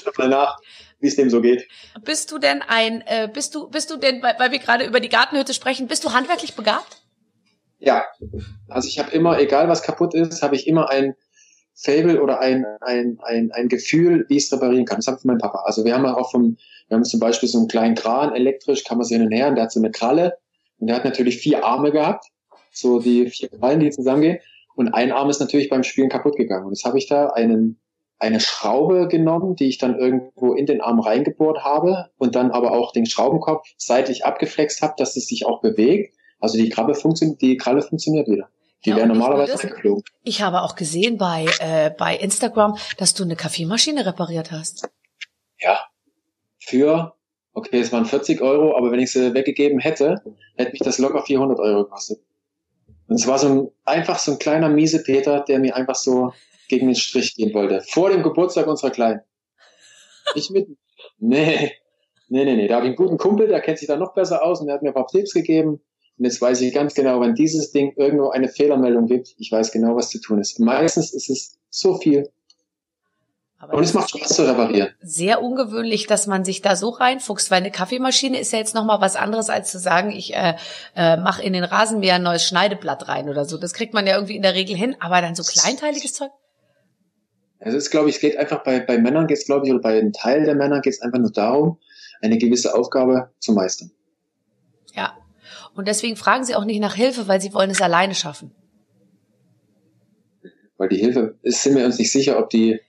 doch 0.05 0.18
mal 0.18 0.29
nach, 0.29 0.59
wie 1.01 1.07
es 1.07 1.17
dem 1.17 1.31
so 1.31 1.41
geht. 1.41 1.69
Bist 2.05 2.33
du 2.33 2.39
denn 2.39 2.63
ein, 2.67 3.03
äh, 3.07 3.29
bist 3.33 3.55
du, 3.55 3.69
bist 3.69 3.91
du 3.91 3.97
denn, 3.97 4.23
weil, 4.23 4.51
wir 4.51 4.59
gerade 4.59 4.85
über 4.85 5.01
die 5.01 5.09
Gartenhütte 5.09 5.55
sprechen, 5.55 5.87
bist 5.87 6.05
du 6.05 6.13
handwerklich 6.13 6.55
begabt? 6.55 7.03
Ja. 7.79 8.05
Also 8.69 8.89
ich 8.89 8.99
habe 8.99 9.11
immer, 9.13 9.39
egal 9.39 9.69
was 9.69 9.83
kaputt 9.83 10.15
ist, 10.15 10.43
habe 10.43 10.57
ich 10.57 10.67
immer 10.67 10.91
ein 10.91 11.15
Fable 11.75 12.21
oder 12.21 12.41
ein, 12.41 12.67
ein, 12.81 13.19
ein, 13.23 13.53
ein 13.53 13.69
Gefühl, 13.69 14.27
wie 14.29 14.37
ich 14.37 14.45
es 14.45 14.53
reparieren 14.53 14.85
kann. 14.85 14.97
Das 14.97 15.07
habe 15.07 15.17
ich 15.17 15.23
von 15.23 15.29
meinem 15.29 15.39
Papa. 15.39 15.63
Also 15.65 15.85
wir 15.85 15.95
haben 15.95 16.07
auch 16.07 16.31
vom, 16.31 16.57
wir 16.89 16.97
haben 16.97 17.05
zum 17.05 17.21
Beispiel 17.21 17.49
so 17.49 17.59
einen 17.59 17.69
kleinen 17.69 17.95
Kran, 17.95 18.35
elektrisch, 18.35 18.83
kann 18.83 18.99
man 18.99 19.07
so 19.07 19.15
hin 19.15 19.25
und 19.25 19.33
her, 19.33 19.49
und 19.49 19.55
der 19.55 19.65
hat 19.65 19.73
so 19.73 19.79
eine 19.79 19.93
Kralle. 19.93 20.39
Und 20.79 20.89
der 20.89 20.97
hat 20.97 21.05
natürlich 21.05 21.39
vier 21.39 21.65
Arme 21.65 21.93
gehabt. 21.93 22.27
So 22.73 22.99
die 22.99 23.29
vier 23.29 23.49
Krallen, 23.49 23.81
die 23.81 23.91
zusammengehen. 23.91 24.39
Und 24.75 24.89
ein 24.89 25.13
Arm 25.13 25.31
ist 25.31 25.41
natürlich 25.41 25.69
beim 25.69 25.83
Spielen 25.83 26.09
kaputt 26.09 26.37
gegangen. 26.37 26.67
Und 26.67 26.73
jetzt 26.73 26.85
habe 26.85 26.99
ich 26.99 27.09
da 27.09 27.29
einen, 27.29 27.81
eine 28.18 28.40
Schraube 28.40 29.09
genommen, 29.09 29.54
die 29.54 29.68
ich 29.68 29.78
dann 29.78 29.96
irgendwo 29.96 30.54
in 30.54 30.66
den 30.66 30.81
Arm 30.81 31.00
reingebohrt 31.00 31.62
habe 31.64 32.11
und 32.18 32.35
dann 32.35 32.50
aber 32.50 32.72
auch 32.72 32.92
den 32.92 33.07
Schraubenkopf 33.07 33.66
seitlich 33.76 34.24
abgeflext 34.24 34.83
habe, 34.83 34.94
dass 34.96 35.16
es 35.16 35.26
sich 35.26 35.46
auch 35.46 35.61
bewegt. 35.61 36.14
Also 36.40 36.59
die 36.59 36.68
Krabbe 36.68 36.94
funktioniert, 36.94 37.40
die 37.40 37.57
Kralle 37.57 37.83
funktioniert 37.83 38.28
wieder. 38.28 38.48
Die 38.85 38.90
Ja, 38.90 38.96
wäre 38.96 39.07
normalerweise 39.09 39.62
weggeflogen. 39.62 40.04
Ich 40.22 40.42
habe 40.42 40.62
auch 40.62 40.76
gesehen 40.76 41.18
bei, 41.18 41.46
äh, 41.59 41.90
bei 41.90 42.16
Instagram, 42.16 42.76
dass 42.96 43.14
du 43.14 43.24
eine 43.24 43.37
Kaffeemaschine 43.37 44.07
repariert 44.07 44.52
hast. 44.52 44.88
Ja. 45.61 45.81
Für, 46.61 47.14
okay, 47.52 47.81
es 47.81 47.92
waren 47.92 48.04
40 48.04 48.40
Euro, 48.40 48.76
aber 48.76 48.92
wenn 48.92 49.00
ich 49.00 49.11
sie 49.11 49.35
weggegeben 49.35 49.81
hätte, 49.81 50.22
hätte 50.57 50.72
mich 50.72 50.81
das 50.81 50.98
locker 50.98 51.22
400 51.22 51.59
Euro 51.59 51.85
gekostet. 51.85 52.20
Und 53.09 53.16
es 53.16 53.26
war 53.26 53.38
so 53.38 53.48
ein, 53.48 53.68
einfach 53.85 54.18
so 54.18 54.33
ein 54.33 54.38
kleiner 54.38 54.68
miese 54.68 55.02
Peter, 55.02 55.40
der 55.40 55.59
mir 55.59 55.74
einfach 55.74 55.94
so 55.94 56.33
gegen 56.68 56.87
den 56.87 56.94
Strich 56.94 57.35
gehen 57.35 57.54
wollte. 57.54 57.83
Vor 57.83 58.11
dem 58.11 58.22
Geburtstag 58.22 58.66
unserer 58.66 58.90
Kleinen. 58.90 59.20
Ich 60.35 60.50
mit, 60.50 60.68
nee, 61.18 61.72
nee, 62.28 62.44
nee, 62.44 62.57
nee. 62.57 62.68
Da 62.68 62.76
habe 62.76 62.87
ich 62.87 62.90
einen 62.90 62.96
guten 62.96 63.18
Kumpel, 63.18 63.48
der 63.48 63.61
kennt 63.61 63.78
sich 63.78 63.88
da 63.88 63.96
noch 63.96 64.14
besser 64.14 64.44
aus 64.44 64.61
und 64.61 64.66
der 64.66 64.74
hat 64.74 64.83
mir 64.83 64.88
ein 64.88 64.94
paar 64.94 65.07
Tipps 65.07 65.33
gegeben. 65.33 65.81
Und 66.18 66.24
jetzt 66.24 66.40
weiß 66.40 66.61
ich 66.62 66.74
ganz 66.74 66.94
genau, 66.94 67.20
wenn 67.20 67.35
dieses 67.35 67.70
Ding 67.70 67.92
irgendwo 67.96 68.31
eine 68.31 68.48
Fehlermeldung 68.48 69.07
gibt, 69.07 69.35
ich 69.38 69.52
weiß 69.52 69.70
genau, 69.72 69.96
was 69.96 70.11
zu 70.11 70.20
tun 70.20 70.40
ist. 70.40 70.59
Meistens 70.59 71.14
ist 71.14 71.31
es 71.31 71.59
so 71.70 71.96
viel. 71.96 72.28
Aber 73.61 73.74
Und 73.74 73.83
es 73.83 73.92
macht 73.92 74.11
Spaß 74.11 74.37
zu 74.37 74.48
reparieren. 74.48 74.94
sehr 75.00 75.42
ungewöhnlich, 75.42 76.07
dass 76.07 76.28
man 76.28 76.44
sich 76.44 76.62
da 76.62 76.76
so 76.76 76.90
reinfuchst, 76.90 77.50
weil 77.50 77.59
eine 77.59 77.72
Kaffeemaschine 77.72 78.38
ist 78.38 78.52
ja 78.52 78.61
jetzt 78.61 78.74
noch 78.74 78.85
mal 78.85 79.00
was 79.00 79.16
anderes 79.16 79.50
als 79.50 79.72
zu 79.72 79.81
sagen, 79.81 80.12
ich 80.12 80.33
äh, 80.35 80.54
äh, 80.94 81.16
mache 81.16 81.42
in 81.42 81.54
den 81.54 81.64
Rasenmäher 81.64 82.16
ein 82.16 82.22
neues 82.22 82.44
Schneideblatt 82.44 83.09
rein 83.09 83.28
oder 83.28 83.44
so. 83.44 83.59
Das 83.59 83.72
kriegt 83.72 83.94
man 83.94 84.07
ja 84.07 84.14
irgendwie 84.14 84.37
in 84.37 84.42
der 84.42 84.54
Regel 84.54 84.76
hin, 84.76 84.96
aber 85.00 85.20
dann 85.20 85.35
so 85.35 85.42
kleinteiliges 85.42 86.14
Zeug. 86.14 86.31
Es 87.61 87.75
ist, 87.75 87.90
glaube 87.90 88.09
ich, 88.09 88.16
es 88.16 88.21
geht 88.21 88.37
einfach 88.37 88.62
bei, 88.62 88.81
bei 88.81 88.99
Männern 88.99 89.27
geht 89.27 89.38
es, 89.38 89.47
glaube 89.47 89.66
ich, 89.66 89.73
oder 89.73 89.83
bei 89.83 89.99
einem 89.99 90.12
Teil 90.12 90.44
der 90.44 90.55
Männer 90.55 90.81
geht 90.81 90.94
es 90.94 91.03
einfach 91.03 91.18
nur 91.18 91.33
darum, 91.33 91.79
eine 92.21 92.38
gewisse 92.38 92.75
Aufgabe 92.75 93.31
zu 93.40 93.53
meistern. 93.53 93.90
Ja. 94.94 95.16
Und 95.75 95.88
deswegen 95.88 96.16
fragen 96.16 96.44
sie 96.44 96.55
auch 96.55 96.64
nicht 96.64 96.81
nach 96.81 96.94
Hilfe, 96.94 97.29
weil 97.29 97.40
sie 97.40 97.53
wollen 97.55 97.71
es 97.71 97.81
alleine 97.81 98.14
schaffen. 98.14 98.53
Weil 100.77 100.88
die 100.88 100.97
Hilfe, 100.97 101.37
ist, 101.42 101.62
sind 101.62 101.77
wir 101.77 101.85
uns 101.85 101.99
nicht 101.99 102.12
sicher, 102.12 102.38
ob 102.38 102.51
die 102.51 102.81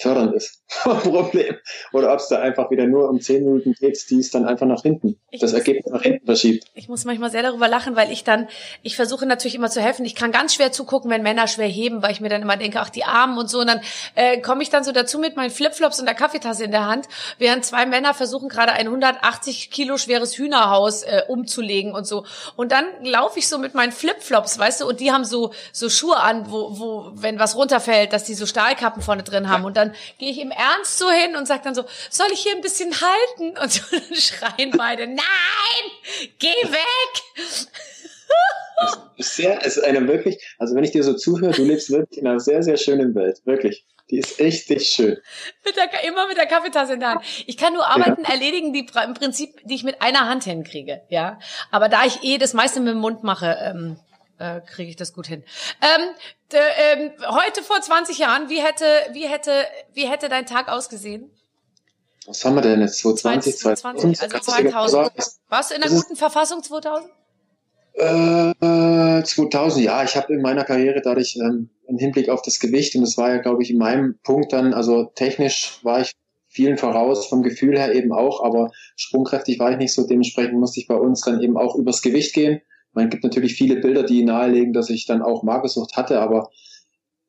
fördernd 0.00 0.34
ist. 0.34 0.62
Problem. 0.82 1.56
Oder 1.92 2.12
ob 2.12 2.18
es 2.20 2.28
da 2.28 2.38
einfach 2.40 2.70
wieder 2.70 2.86
nur 2.86 3.08
um 3.08 3.20
10 3.20 3.44
Minuten 3.44 3.72
geht, 3.72 3.98
die 4.10 4.18
es 4.18 4.30
dann 4.30 4.44
einfach 4.46 4.66
nach 4.66 4.82
hinten, 4.82 5.18
Ich 5.30 5.40
das 5.40 5.52
muss- 5.52 5.58
Ergebnis 5.60 5.92
nach 5.92 6.02
hinten 6.02 6.26
verschiebt. 6.26 6.64
Ich 6.74 6.88
muss 6.88 7.04
manchmal 7.04 7.30
sehr 7.30 7.42
darüber 7.42 7.68
lachen, 7.68 7.96
weil 7.96 8.12
ich 8.12 8.24
dann, 8.24 8.48
ich 8.82 8.96
versuche 8.96 9.26
natürlich 9.26 9.54
immer 9.54 9.70
zu 9.70 9.80
helfen. 9.80 10.04
Ich 10.04 10.14
kann 10.14 10.30
ganz 10.32 10.54
schwer 10.54 10.72
zugucken, 10.72 11.10
wenn 11.10 11.22
Männer 11.22 11.46
schwer 11.48 11.66
heben, 11.68 12.02
weil 12.02 12.12
ich 12.12 12.20
mir 12.20 12.28
dann 12.28 12.42
immer 12.42 12.56
denke, 12.56 12.80
ach 12.80 12.90
die 12.90 13.04
Armen 13.04 13.38
und 13.38 13.48
so. 13.50 13.60
Und 13.60 13.66
dann 13.68 13.80
äh, 14.14 14.40
komme 14.40 14.62
ich 14.62 14.70
dann 14.70 14.84
so 14.84 14.92
dazu 14.92 15.18
mit 15.18 15.36
meinen 15.36 15.50
Flipflops 15.50 15.98
und 16.00 16.06
der 16.06 16.14
Kaffeetasse 16.14 16.64
in 16.64 16.70
der 16.70 16.86
Hand, 16.86 17.06
während 17.38 17.64
zwei 17.64 17.86
Männer 17.86 18.14
versuchen 18.14 18.48
gerade 18.48 18.72
ein 18.72 18.86
180 18.86 19.70
Kilo 19.70 19.96
schweres 19.98 20.36
Hühnerhaus 20.38 21.02
äh, 21.02 21.22
umzulegen 21.28 21.92
und 21.94 22.06
so. 22.06 22.24
Und 22.56 22.72
dann 22.72 22.84
laufe 23.02 23.38
ich 23.38 23.48
so 23.48 23.58
mit 23.58 23.74
meinen 23.74 23.92
Flipflops, 23.92 24.58
weißt 24.58 24.82
du, 24.82 24.86
und 24.88 25.00
die 25.00 25.12
haben 25.12 25.24
so 25.24 25.52
so 25.72 25.88
Schuhe 25.88 26.18
an, 26.18 26.50
wo, 26.50 26.78
wo 26.78 27.10
wenn 27.14 27.38
was 27.38 27.56
runterfällt, 27.56 28.12
dass 28.12 28.24
die 28.24 28.34
so 28.34 28.46
Stahlkappen 28.46 29.02
vorne 29.02 29.22
drin 29.22 29.48
haben. 29.48 29.64
Und 29.64 29.76
dann 29.76 29.87
gehe 30.18 30.30
ich 30.30 30.40
im 30.40 30.50
Ernst 30.50 30.98
so 30.98 31.10
hin 31.10 31.36
und 31.36 31.46
sage 31.46 31.62
dann 31.64 31.74
so, 31.74 31.84
soll 32.10 32.28
ich 32.32 32.40
hier 32.40 32.54
ein 32.54 32.60
bisschen 32.60 32.92
halten? 32.92 33.58
Und 33.58 33.72
so 33.72 33.82
dann 33.90 34.14
schreien 34.14 34.70
beide, 34.76 35.06
nein, 35.06 35.18
geh 36.38 36.48
weg! 36.48 37.68
Sehr, 39.18 39.64
es 39.66 39.76
ist 39.76 39.82
eine 39.82 40.06
wirklich, 40.06 40.38
also 40.58 40.74
wenn 40.74 40.84
ich 40.84 40.92
dir 40.92 41.02
so 41.02 41.14
zuhöre, 41.14 41.52
du 41.52 41.64
lebst 41.64 41.90
wirklich 41.90 42.20
in 42.20 42.26
einer 42.26 42.38
sehr, 42.38 42.62
sehr 42.62 42.76
schönen 42.76 43.14
Welt. 43.14 43.40
Wirklich. 43.44 43.84
Die 44.10 44.18
ist 44.18 44.40
echt, 44.40 44.70
echt 44.70 44.94
schön. 44.94 45.18
Mit 45.64 45.76
der, 45.76 46.04
immer 46.04 46.28
mit 46.28 46.38
der 46.38 46.46
Kaffeetasse 46.46 46.94
in 46.94 47.00
der 47.00 47.10
Hand. 47.10 47.22
Ich 47.46 47.58
kann 47.58 47.74
nur 47.74 47.86
Arbeiten 47.86 48.24
erledigen, 48.24 48.72
die 48.72 48.86
im 49.04 49.14
Prinzip, 49.14 49.50
die 49.64 49.74
ich 49.74 49.84
mit 49.84 50.00
einer 50.00 50.26
Hand 50.26 50.44
hinkriege, 50.44 51.02
ja. 51.10 51.38
Aber 51.70 51.88
da 51.88 52.04
ich 52.06 52.22
eh 52.22 52.38
das 52.38 52.54
meiste 52.54 52.80
mit 52.80 52.94
dem 52.94 53.00
Mund 53.00 53.22
mache, 53.22 53.58
ähm, 53.60 53.98
äh, 54.38 54.60
kriege 54.60 54.90
ich 54.90 54.96
das 54.96 55.12
gut 55.12 55.26
hin. 55.26 55.42
Ähm, 55.82 56.08
d, 56.52 56.56
ähm, 56.56 57.10
heute 57.28 57.62
vor 57.62 57.80
20 57.80 58.18
Jahren, 58.18 58.48
wie 58.48 58.60
hätte, 58.60 58.84
wie 59.12 59.26
hätte, 59.26 59.52
wie 59.94 60.08
hätte 60.08 60.28
dein 60.28 60.46
Tag 60.46 60.68
ausgesehen? 60.68 61.30
Was 62.26 62.44
haben 62.44 62.56
wir 62.56 62.62
denn 62.62 62.80
jetzt? 62.80 62.98
2020, 62.98 63.56
2020, 63.56 64.22
also 64.22 64.34
Kannst 64.34 64.48
du 64.48 64.52
dir 64.52 64.68
genau 64.68 64.86
2000. 64.86 65.22
sagen? 65.22 65.38
Warst 65.48 65.70
du 65.70 65.74
in 65.74 65.82
einer 65.82 65.92
guten 65.92 66.16
Verfassung 66.16 66.62
2000? 66.62 67.10
Äh, 67.94 69.24
2000, 69.24 69.84
ja, 69.84 70.04
ich 70.04 70.14
habe 70.14 70.32
in 70.32 70.42
meiner 70.42 70.64
Karriere 70.64 71.00
dadurch 71.02 71.36
ähm, 71.36 71.70
im 71.88 71.98
Hinblick 71.98 72.28
auf 72.28 72.42
das 72.42 72.60
Gewicht 72.60 72.94
und 72.94 73.00
das 73.00 73.16
war 73.16 73.30
ja, 73.30 73.38
glaube 73.38 73.62
ich, 73.62 73.70
in 73.70 73.78
meinem 73.78 74.18
Punkt 74.22 74.52
dann, 74.52 74.74
also 74.74 75.04
technisch 75.14 75.80
war 75.82 76.02
ich 76.02 76.12
vielen 76.48 76.78
voraus, 76.78 77.26
vom 77.26 77.42
Gefühl 77.42 77.78
her 77.78 77.94
eben 77.94 78.12
auch, 78.12 78.44
aber 78.44 78.70
sprungkräftig 78.96 79.58
war 79.58 79.72
ich 79.72 79.78
nicht 79.78 79.94
so, 79.94 80.06
dementsprechend 80.06 80.60
musste 80.60 80.80
ich 80.80 80.86
bei 80.86 80.94
uns 80.94 81.22
dann 81.22 81.40
eben 81.40 81.56
auch 81.56 81.74
übers 81.74 82.02
Gewicht 82.02 82.34
gehen. 82.34 82.60
Man 82.98 83.10
gibt 83.10 83.22
natürlich 83.22 83.54
viele 83.54 83.76
Bilder, 83.76 84.02
die 84.02 84.24
nahelegen, 84.24 84.72
dass 84.72 84.90
ich 84.90 85.06
dann 85.06 85.22
auch 85.22 85.44
Magersucht 85.44 85.96
hatte, 85.96 86.18
aber 86.20 86.50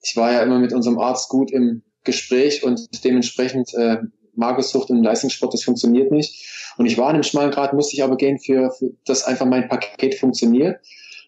ich 0.02 0.16
war 0.16 0.34
ja 0.34 0.42
immer 0.42 0.58
mit 0.58 0.74
unserem 0.74 0.98
Arzt 0.98 1.30
gut 1.30 1.52
im 1.52 1.84
Gespräch 2.04 2.64
und 2.64 2.88
dementsprechend 3.04 3.76
äh, 3.76 3.98
Magersucht 4.34 4.90
im 4.90 5.04
Leistungssport, 5.04 5.54
das 5.54 5.64
funktioniert 5.64 6.12
nicht. 6.12 6.74
Und 6.78 6.88
ich 6.88 6.98
war 6.98 7.10
in 7.10 7.16
einem 7.16 7.24
schmalen 7.24 7.52
Grad, 7.52 7.74
musste 7.74 7.96
ich 7.96 8.02
aber 8.02 8.18
gehen, 8.18 8.40
für, 8.40 8.72
für 8.72 8.94
dass 9.06 9.26
einfach 9.26 9.46
mein 9.46 9.70
Paket 9.70 10.16
funktioniert. 10.16 10.80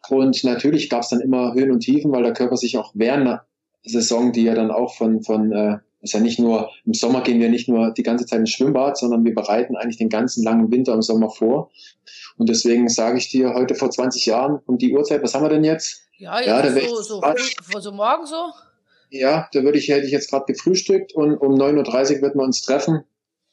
Und 0.10 0.44
natürlich 0.44 0.90
gab 0.90 1.04
es 1.04 1.10
dann 1.10 1.22
immer 1.22 1.54
Höhen 1.54 1.70
und 1.70 1.82
Tiefen, 1.82 2.12
weil 2.12 2.24
der 2.24 2.34
Körper 2.34 2.58
sich 2.58 2.80
auch 2.80 2.94
während 2.96 3.28
der 3.28 3.46
Saison, 3.84 4.32
die 4.32 4.46
ja 4.46 4.56
dann 4.56 4.72
auch 4.72 4.96
von, 4.96 5.22
von 5.22 5.52
äh, 5.52 5.78
ist 6.02 6.14
ja 6.14 6.20
nicht 6.20 6.40
nur, 6.40 6.70
im 6.86 6.94
Sommer 6.94 7.22
gehen 7.22 7.40
wir 7.40 7.50
nicht 7.50 7.70
nur 7.70 7.92
die 7.94 8.04
ganze 8.04 8.26
Zeit 8.26 8.40
ins 8.40 8.50
Schwimmbad, 8.52 8.98
sondern 8.98 9.24
wir 9.24 9.36
bereiten 9.36 9.76
eigentlich 9.76 9.98
den 9.98 10.10
ganzen 10.10 10.44
langen 10.44 10.72
Winter 10.72 10.94
im 10.94 11.02
Sommer 11.02 11.30
vor. 11.30 11.72
Und 12.38 12.50
deswegen 12.50 12.90
sage 12.90 13.18
ich 13.18 13.30
dir, 13.30 13.54
heute 13.54 13.76
vor 13.76 13.92
20 13.92 14.26
Jahren 14.26 14.60
um 14.66 14.78
die 14.78 14.94
Uhrzeit, 14.96 15.22
was 15.22 15.36
haben 15.36 15.44
wir 15.44 15.50
denn 15.50 15.64
jetzt? 15.64 16.02
Ja, 16.18 16.40
Ja, 16.42 16.64
ja, 16.66 16.82
so, 16.88 17.02
so, 17.02 17.22
früh, 17.22 17.82
so 17.82 17.92
morgen 17.92 18.26
so. 18.26 18.52
Ja, 19.10 19.48
da 19.54 19.64
würde 19.64 19.78
ich, 19.78 19.90
hätte 19.90 20.06
ich 20.06 20.12
jetzt 20.12 20.30
gerade 20.30 20.46
gefrühstückt 20.46 21.14
und 21.14 21.36
um 21.38 21.54
9.30 21.54 22.16
Uhr 22.16 22.22
würden 22.22 22.40
wir 22.40 22.46
uns 22.46 22.62
treffen 22.62 23.04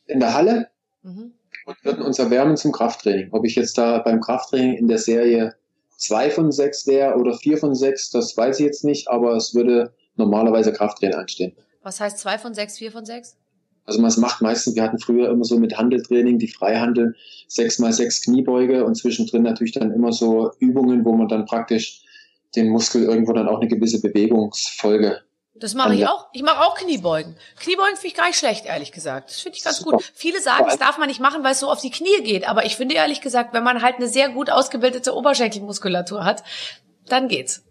in 0.06 0.20
der 0.20 0.34
Halle 0.34 0.68
Mhm. 1.02 1.32
und 1.66 1.84
würden 1.84 2.02
uns 2.02 2.18
erwärmen 2.18 2.56
zum 2.56 2.72
Krafttraining. 2.72 3.28
Ob 3.32 3.44
ich 3.44 3.54
jetzt 3.56 3.78
da 3.78 3.98
beim 3.98 4.20
Krafttraining 4.20 4.76
in 4.76 4.88
der 4.88 4.98
Serie 4.98 5.54
zwei 5.96 6.30
von 6.30 6.50
sechs 6.52 6.86
wäre 6.86 7.14
oder 7.16 7.34
vier 7.34 7.58
von 7.58 7.74
sechs, 7.74 8.10
das 8.10 8.36
weiß 8.36 8.60
ich 8.60 8.66
jetzt 8.66 8.84
nicht, 8.84 9.08
aber 9.08 9.34
es 9.36 9.54
würde 9.54 9.92
normalerweise 10.16 10.72
Krafttraining 10.72 11.16
anstehen. 11.16 11.56
Was 11.88 12.00
heißt 12.00 12.18
zwei 12.18 12.36
von 12.36 12.52
sechs, 12.52 12.76
vier 12.76 12.92
von 12.92 13.06
sechs? 13.06 13.38
Also 13.86 14.02
man 14.02 14.12
macht 14.18 14.42
meistens, 14.42 14.74
wir 14.74 14.82
hatten 14.82 14.98
früher 14.98 15.30
immer 15.30 15.44
so 15.44 15.58
mit 15.58 15.78
Handeltraining, 15.78 16.38
die 16.38 16.48
Freihandel, 16.48 17.16
sechs 17.46 17.78
mal 17.78 17.94
sechs 17.94 18.20
Kniebeuge 18.20 18.84
und 18.84 18.94
zwischendrin 18.94 19.40
natürlich 19.40 19.72
dann 19.72 19.90
immer 19.90 20.12
so 20.12 20.52
Übungen, 20.58 21.06
wo 21.06 21.14
man 21.14 21.28
dann 21.28 21.46
praktisch 21.46 22.02
den 22.54 22.68
Muskel 22.68 23.04
irgendwo 23.04 23.32
dann 23.32 23.48
auch 23.48 23.60
eine 23.60 23.68
gewisse 23.68 24.02
Bewegungsfolge. 24.02 25.22
Das 25.54 25.72
mache 25.72 25.94
ich 25.94 26.06
auch. 26.06 26.26
Ich 26.34 26.42
mache 26.42 26.60
auch 26.60 26.74
Kniebeugen. 26.74 27.36
Kniebeugen 27.58 27.96
finde 27.96 28.08
ich 28.08 28.14
gar 28.14 28.26
nicht 28.26 28.38
schlecht, 28.38 28.66
ehrlich 28.66 28.92
gesagt. 28.92 29.30
Das 29.30 29.40
finde 29.40 29.56
ich 29.56 29.64
ganz 29.64 29.78
Super. 29.78 29.92
gut. 29.92 30.12
Viele 30.12 30.42
sagen, 30.42 30.66
das 30.66 30.76
darf 30.76 30.98
man 30.98 31.08
nicht 31.08 31.20
machen, 31.20 31.42
weil 31.42 31.52
es 31.52 31.60
so 31.60 31.70
auf 31.70 31.80
die 31.80 31.90
Knie 31.90 32.22
geht. 32.22 32.46
Aber 32.46 32.66
ich 32.66 32.76
finde 32.76 32.96
ehrlich 32.96 33.22
gesagt, 33.22 33.54
wenn 33.54 33.64
man 33.64 33.80
halt 33.80 33.96
eine 33.96 34.08
sehr 34.08 34.28
gut 34.28 34.50
ausgebildete 34.50 35.16
Oberschenkelmuskulatur 35.16 36.26
hat, 36.26 36.44
dann 37.06 37.28
geht's. 37.28 37.64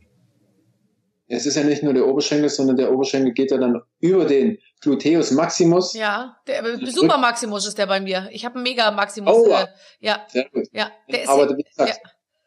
Es 1.30 1.46
ist 1.46 1.56
ja 1.56 1.64
nicht 1.64 1.84
nur 1.84 1.94
der 1.94 2.08
Oberschenkel, 2.08 2.50
sondern 2.50 2.78
der 2.78 2.92
Oberschenkel 2.92 3.34
geht 3.34 3.52
ja 3.52 3.58
dann 3.58 3.82
über 4.00 4.26
den 4.26 4.60
Gluteus 4.82 5.32
Maximus. 5.32 5.94
Ja, 5.94 6.38
der 6.48 6.64
äh, 6.64 6.86
Super 6.86 7.18
Maximus 7.18 7.68
ist 7.68 7.78
der 7.78 7.88
bei 7.88 8.00
mir. 8.00 8.30
Ich 8.32 8.46
habe 8.46 8.56
einen 8.56 8.64
Mega 8.64 8.92
Maximus. 8.92 9.36
Oh. 9.36 9.52
äh, 9.52 9.68
ja, 10.00 10.26
Sehr 10.30 10.48
gut. 10.50 10.68
ja. 10.72 10.90
Der 11.12 11.24
ist 11.24 11.30
Aber 11.30 11.58
wie 11.58 11.64
gesagt, 11.64 12.00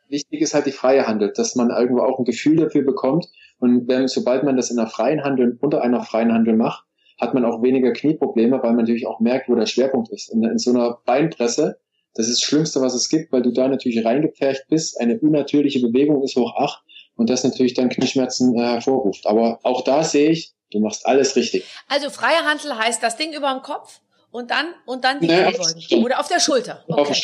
wichtig 0.09 0.41
ist 0.41 0.55
halt 0.55 0.67
die 0.67 0.73
freie 0.73 1.07
Handel, 1.07 1.33
dass 1.35 1.57
man 1.57 1.71
irgendwo 1.71 2.03
auch 2.03 2.19
ein 2.19 2.25
Gefühl 2.25 2.57
dafür 2.57 2.83
bekommt. 2.83 3.27
Und 3.59 3.87
wenn, 3.89 4.09
sobald 4.09 4.45
man 4.45 4.57
das 4.57 4.71
in 4.71 4.79
einer 4.79 4.89
freien 4.89 5.23
Handel, 5.25 5.59
unter 5.61 5.83
einer 5.83 6.03
freien 6.03 6.33
Handel 6.33 6.57
macht, 6.57 6.85
hat 7.21 7.35
man 7.35 7.45
auch 7.45 7.63
weniger 7.63 7.93
Knieprobleme, 7.93 8.63
weil 8.63 8.71
man 8.71 8.85
natürlich 8.85 9.07
auch 9.07 9.21
merkt, 9.21 9.51
wo 9.51 9.55
der 9.55 9.67
Schwerpunkt 9.67 10.11
ist. 10.11 10.33
In, 10.33 10.43
in 10.43 10.59
so 10.59 10.71
einer 10.71 10.99
Beinpresse, 11.05 11.79
das 12.15 12.29
ist 12.29 12.41
das 12.41 12.43
Schlimmste, 12.43 12.81
was 12.81 12.95
es 12.95 13.11
gibt, 13.11 13.31
weil 13.31 13.43
du 13.43 13.53
da 13.53 13.69
natürlich 13.69 14.05
reingepfercht 14.05 14.69
bist, 14.69 14.99
eine 14.99 15.19
unnatürliche 15.19 15.81
Bewegung 15.81 16.23
ist 16.23 16.37
hoch 16.37 16.57
acht 16.57 16.83
und 17.21 17.29
das 17.29 17.45
natürlich 17.45 17.75
dann 17.75 17.91
Knieschmerzen 17.91 18.57
äh, 18.57 18.63
hervorruft. 18.63 19.27
Aber 19.27 19.61
auch 19.63 19.85
da 19.85 20.03
sehe 20.03 20.31
ich, 20.31 20.55
du 20.71 20.81
machst 20.81 21.05
alles 21.05 21.37
richtig. 21.37 21.65
Also 21.87 22.09
freie 22.09 22.47
Hantel 22.47 22.75
heißt 22.75 23.03
das 23.03 23.19
Ding 23.19 23.35
über 23.35 23.53
dem 23.53 23.61
Kopf 23.61 24.01
und 24.31 24.51
dann 24.51 24.69
und 24.87 25.05
dann 25.05 25.21
die 25.21 25.27
naja, 25.27 25.51
Kniebeugen 25.51 26.03
oder 26.03 26.19
auf 26.19 26.29
der 26.29 26.41
Schulter. 26.41 26.83
Okay. 26.89 27.15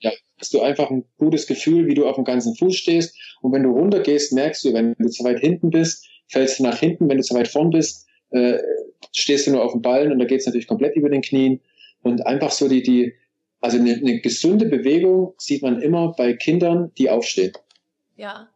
Ja, 0.00 0.10
hast 0.38 0.52
du 0.52 0.60
einfach 0.60 0.90
ein 0.90 1.06
gutes 1.16 1.46
Gefühl, 1.46 1.86
wie 1.86 1.94
du 1.94 2.06
auf 2.06 2.16
dem 2.16 2.24
ganzen 2.24 2.54
Fuß 2.54 2.76
stehst 2.76 3.16
und 3.40 3.52
wenn 3.52 3.62
du 3.62 3.70
runtergehst, 3.70 4.34
merkst 4.34 4.66
du, 4.66 4.74
wenn 4.74 4.94
du 4.98 5.08
zu 5.08 5.24
weit 5.24 5.40
hinten 5.40 5.70
bist, 5.70 6.06
fällst 6.28 6.58
du 6.58 6.64
nach 6.64 6.76
hinten, 6.76 7.08
wenn 7.08 7.16
du 7.16 7.22
zu 7.22 7.34
weit 7.34 7.48
vorn 7.48 7.70
bist, 7.70 8.06
äh, 8.32 8.58
stehst 9.12 9.46
du 9.46 9.52
nur 9.52 9.64
auf 9.64 9.72
dem 9.72 9.80
Ballen 9.80 10.12
und 10.12 10.18
da 10.18 10.26
geht's 10.26 10.44
natürlich 10.44 10.66
komplett 10.66 10.94
über 10.94 11.08
den 11.08 11.22
Knien 11.22 11.62
und 12.02 12.26
einfach 12.26 12.50
so 12.50 12.68
die 12.68 12.82
die 12.82 13.14
also 13.62 13.78
eine, 13.78 13.94
eine 13.94 14.20
gesunde 14.20 14.66
Bewegung 14.66 15.32
sieht 15.38 15.62
man 15.62 15.80
immer 15.80 16.12
bei 16.12 16.34
Kindern, 16.34 16.92
die 16.98 17.08
aufstehen. 17.08 17.52
Ja. 18.16 18.51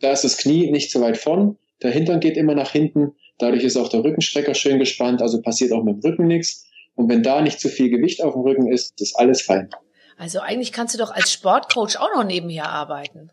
Da 0.00 0.12
ist 0.12 0.24
das 0.24 0.36
Knie 0.36 0.70
nicht 0.70 0.90
so 0.90 1.00
weit 1.00 1.18
vorn, 1.18 1.58
der 1.82 1.90
Hintern 1.90 2.20
geht 2.20 2.36
immer 2.36 2.54
nach 2.54 2.70
hinten, 2.70 3.14
dadurch 3.38 3.64
ist 3.64 3.76
auch 3.76 3.88
der 3.88 4.02
Rückenstrecker 4.02 4.54
schön 4.54 4.78
gespannt, 4.78 5.22
also 5.22 5.40
passiert 5.40 5.72
auch 5.72 5.84
mit 5.84 6.02
dem 6.02 6.10
Rücken 6.10 6.26
nichts. 6.26 6.64
Und 6.94 7.08
wenn 7.08 7.22
da 7.22 7.40
nicht 7.40 7.60
zu 7.60 7.68
viel 7.68 7.90
Gewicht 7.90 8.22
auf 8.22 8.32
dem 8.32 8.42
Rücken 8.42 8.72
ist, 8.72 9.00
ist 9.00 9.16
alles 9.16 9.42
fein. 9.42 9.70
Also 10.16 10.40
eigentlich 10.40 10.72
kannst 10.72 10.94
du 10.94 10.98
doch 10.98 11.12
als 11.12 11.32
Sportcoach 11.32 11.96
auch 11.96 12.12
noch 12.16 12.24
nebenher 12.24 12.68
arbeiten. 12.68 13.30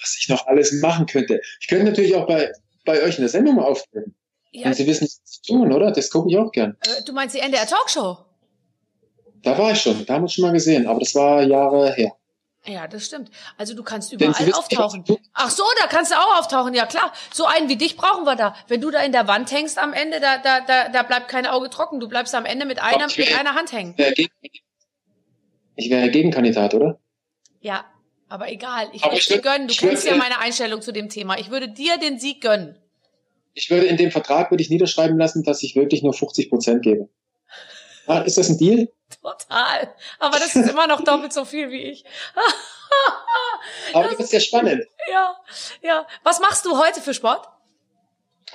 Was 0.00 0.16
ich 0.18 0.28
noch 0.28 0.46
alles 0.48 0.72
machen 0.72 1.06
könnte. 1.06 1.40
Ich 1.60 1.68
könnte 1.68 1.84
natürlich 1.84 2.16
auch 2.16 2.26
bei, 2.26 2.50
bei 2.84 3.02
euch 3.02 3.16
in 3.16 3.22
der 3.22 3.28
Sendung 3.28 3.56
mal 3.56 3.64
auftreten. 3.64 4.16
Ja. 4.50 4.66
Und 4.66 4.74
Sie 4.74 4.86
wissen, 4.86 5.04
was 5.04 5.24
zu 5.24 5.42
tun, 5.42 5.72
oder? 5.72 5.92
Das 5.92 6.10
gucke 6.10 6.28
ich 6.30 6.36
auch 6.36 6.50
gern. 6.50 6.76
Äh, 6.80 7.04
du 7.04 7.12
meinst 7.12 7.36
die 7.36 7.40
NDR 7.40 7.66
Talkshow? 7.66 8.18
Da 9.42 9.58
war 9.58 9.72
ich 9.72 9.80
schon, 9.80 10.04
da 10.06 10.14
haben 10.14 10.24
wir 10.24 10.28
schon 10.28 10.42
mal 10.42 10.52
gesehen, 10.52 10.86
aber 10.86 11.00
das 11.00 11.14
war 11.14 11.42
Jahre 11.42 11.92
her. 11.92 12.12
Ja, 12.66 12.88
das 12.88 13.04
stimmt. 13.04 13.30
Also 13.58 13.74
du 13.74 13.82
kannst 13.82 14.12
überall 14.12 14.52
auftauchen. 14.54 15.04
Ach 15.34 15.50
so, 15.50 15.64
da 15.80 15.86
kannst 15.86 16.12
du 16.12 16.16
auch 16.16 16.38
auftauchen, 16.38 16.72
ja 16.72 16.86
klar. 16.86 17.12
So 17.32 17.44
einen 17.44 17.68
wie 17.68 17.76
dich 17.76 17.96
brauchen 17.96 18.24
wir 18.24 18.36
da. 18.36 18.54
Wenn 18.68 18.80
du 18.80 18.90
da 18.90 19.02
in 19.02 19.12
der 19.12 19.28
Wand 19.28 19.52
hängst 19.52 19.78
am 19.78 19.92
Ende, 19.92 20.18
da, 20.18 20.38
da, 20.38 20.60
da, 20.60 20.88
da 20.88 21.02
bleibt 21.02 21.28
kein 21.28 21.46
Auge 21.46 21.68
trocken. 21.68 22.00
Du 22.00 22.08
bleibst 22.08 22.34
am 22.34 22.46
Ende 22.46 22.64
mit 22.64 22.80
einer, 22.82 23.04
okay. 23.04 23.26
mit 23.26 23.38
einer 23.38 23.54
Hand 23.54 23.72
hängen. 23.72 23.94
Ich 25.76 25.90
wäre 25.90 26.10
Gegenkandidat, 26.10 26.72
oder? 26.72 26.98
Ja, 27.60 27.84
aber 28.28 28.50
egal. 28.50 28.88
Ich 28.92 29.04
würde 29.04 29.20
dir 29.20 29.40
gönnen. 29.40 29.68
Du 29.68 29.74
kennst 29.74 30.06
ja 30.06 30.16
meine 30.16 30.38
Einstellung 30.38 30.80
zu 30.80 30.92
dem 30.92 31.10
Thema. 31.10 31.38
Ich 31.38 31.50
würde 31.50 31.68
dir 31.68 31.98
den 31.98 32.18
Sieg 32.18 32.40
gönnen. 32.40 32.78
Ich 33.52 33.70
würde 33.70 33.86
in 33.86 33.96
dem 33.96 34.10
Vertrag 34.10 34.50
würde 34.50 34.62
ich 34.62 34.70
niederschreiben 34.70 35.18
lassen, 35.18 35.42
dass 35.44 35.62
ich 35.62 35.76
wirklich 35.76 36.02
nur 36.02 36.14
50 36.14 36.48
Prozent 36.48 36.82
gebe. 36.82 37.08
Ah, 38.06 38.20
ist 38.20 38.38
das 38.38 38.48
ein 38.48 38.58
Deal? 38.58 38.88
Total. 39.22 39.94
Aber 40.18 40.38
das 40.38 40.54
ist 40.54 40.68
immer 40.68 40.86
noch 40.86 41.02
doppelt 41.02 41.32
so 41.32 41.44
viel 41.44 41.70
wie 41.70 41.82
ich. 41.82 42.04
Aber 43.92 44.08
das 44.08 44.20
ist 44.20 44.32
ja 44.32 44.40
spannend. 44.40 44.84
Ja, 45.10 45.36
ja. 45.82 46.06
Was 46.22 46.40
machst 46.40 46.64
du 46.66 46.78
heute 46.78 47.00
für 47.00 47.14
Sport? 47.14 47.48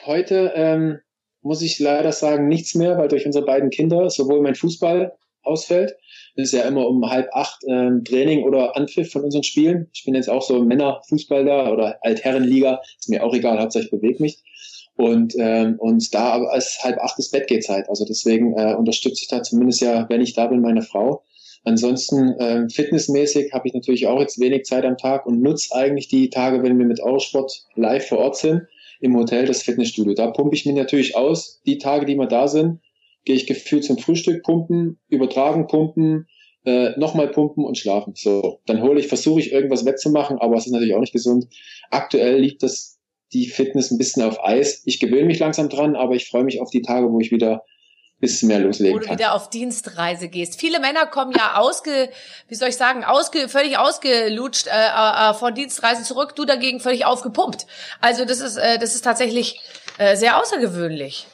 Heute 0.05 0.53
ähm, 0.55 0.99
muss 1.41 1.61
ich 1.61 1.79
leider 1.79 2.11
sagen, 2.11 2.47
nichts 2.47 2.75
mehr, 2.75 2.97
weil 2.97 3.07
durch 3.07 3.25
unsere 3.25 3.45
beiden 3.45 3.69
Kinder 3.69 4.09
sowohl 4.09 4.41
mein 4.41 4.55
Fußball 4.55 5.15
ausfällt. 5.43 5.95
Das 6.35 6.45
ist 6.45 6.53
ja 6.53 6.63
immer 6.63 6.87
um 6.87 7.09
halb 7.09 7.29
acht 7.33 7.63
ähm, 7.67 8.03
Training 8.03 8.43
oder 8.43 8.77
Anpfiff 8.77 9.11
von 9.11 9.23
unseren 9.23 9.43
Spielen. 9.43 9.89
Ich 9.93 10.05
bin 10.05 10.15
jetzt 10.15 10.29
auch 10.29 10.41
so 10.41 10.61
Männerfußball 10.61 11.45
da 11.45 11.71
oder 11.71 11.97
Altherrenliga. 12.01 12.81
Ist 12.97 13.09
mir 13.09 13.23
auch 13.23 13.33
egal, 13.33 13.59
hauptsächlich 13.59 13.91
bewegt 13.91 14.19
mich. 14.19 14.43
Und, 14.99 15.33
ähm, 15.39 15.77
und 15.79 16.13
da 16.13 16.41
als 16.43 16.83
halb 16.83 16.97
acht 16.97 17.15
geht 17.47 17.63
Zeit. 17.63 17.87
Also 17.87 18.03
deswegen 18.03 18.51
äh, 18.57 18.75
unterstütze 18.75 19.21
ich 19.21 19.29
da 19.29 19.41
zumindest 19.41 19.79
ja, 19.79 20.05
wenn 20.09 20.19
ich 20.19 20.33
da 20.33 20.47
bin, 20.47 20.59
meine 20.59 20.81
Frau. 20.81 21.23
Ansonsten 21.63 22.33
äh, 22.37 22.67
fitnessmäßig 22.69 23.53
habe 23.53 23.69
ich 23.69 23.73
natürlich 23.73 24.07
auch 24.07 24.19
jetzt 24.19 24.41
wenig 24.41 24.65
Zeit 24.65 24.83
am 24.83 24.97
Tag 24.97 25.25
und 25.25 25.41
nutze 25.41 25.73
eigentlich 25.73 26.09
die 26.09 26.29
Tage, 26.29 26.63
wenn 26.63 26.77
wir 26.77 26.85
mit 26.85 26.99
Eurosport 26.99 27.65
live 27.75 28.09
vor 28.09 28.17
Ort 28.17 28.35
sind, 28.35 28.63
im 28.99 29.15
Hotel 29.15 29.45
das 29.45 29.63
Fitnessstudio. 29.63 30.15
Da 30.15 30.31
pumpe 30.31 30.53
ich 30.53 30.65
mich 30.65 30.75
natürlich 30.75 31.15
aus. 31.15 31.61
Die 31.65 31.77
Tage, 31.77 32.05
die 32.05 32.17
wir 32.17 32.27
da 32.27 32.49
sind, 32.49 32.81
gehe 33.23 33.37
ich 33.37 33.47
gefühlt 33.47 33.85
zum 33.85 33.99
Frühstück 33.99 34.43
pumpen, 34.43 34.99
übertragen 35.07 35.67
pumpen, 35.67 36.27
äh, 36.65 36.89
nochmal 36.99 37.29
pumpen 37.29 37.63
und 37.63 37.77
schlafen. 37.77 38.15
So, 38.17 38.59
dann 38.65 38.81
hole 38.81 38.99
ich, 38.99 39.07
versuche 39.07 39.39
ich 39.39 39.53
irgendwas 39.53 39.85
wettzumachen, 39.85 40.39
aber 40.39 40.57
es 40.57 40.65
ist 40.65 40.73
natürlich 40.73 40.95
auch 40.95 40.99
nicht 40.99 41.13
gesund. 41.13 41.47
Aktuell 41.89 42.41
liegt 42.41 42.63
das 42.63 42.98
die 43.33 43.47
Fitness 43.47 43.91
ein 43.91 43.97
bisschen 43.97 44.23
auf 44.23 44.43
Eis. 44.43 44.81
Ich 44.85 44.99
gewöhne 44.99 45.25
mich 45.25 45.39
langsam 45.39 45.69
dran, 45.69 45.95
aber 45.95 46.15
ich 46.15 46.29
freue 46.29 46.43
mich 46.43 46.61
auf 46.61 46.71
die 46.71 46.81
Tage, 46.81 47.11
wo 47.11 47.19
ich 47.19 47.31
wieder 47.31 47.63
ein 48.19 48.19
bisschen 48.19 48.47
mehr 48.47 48.59
loslegen 48.59 48.99
kann. 48.99 49.09
Wo 49.09 49.13
du 49.13 49.19
wieder 49.19 49.33
auf 49.33 49.49
Dienstreise 49.49 50.29
gehst. 50.29 50.59
Viele 50.59 50.79
Männer 50.79 51.05
kommen 51.05 51.31
ja 51.35 51.55
ausge, 51.57 52.09
wie 52.47 52.55
soll 52.55 52.69
ich 52.69 52.75
sagen, 52.75 53.03
ausge, 53.03 53.47
völlig 53.47 53.77
ausgelutscht 53.77 54.67
äh, 54.67 54.71
äh, 54.71 55.33
von 55.33 55.53
Dienstreisen 55.53 56.03
zurück. 56.03 56.35
Du 56.35 56.45
dagegen 56.45 56.79
völlig 56.79 57.05
aufgepumpt. 57.05 57.67
Also 58.01 58.25
das 58.25 58.41
ist, 58.41 58.57
äh, 58.57 58.79
das 58.79 58.95
ist 58.95 59.01
tatsächlich 59.03 59.61
äh, 59.97 60.15
sehr 60.15 60.39
außergewöhnlich. 60.41 61.27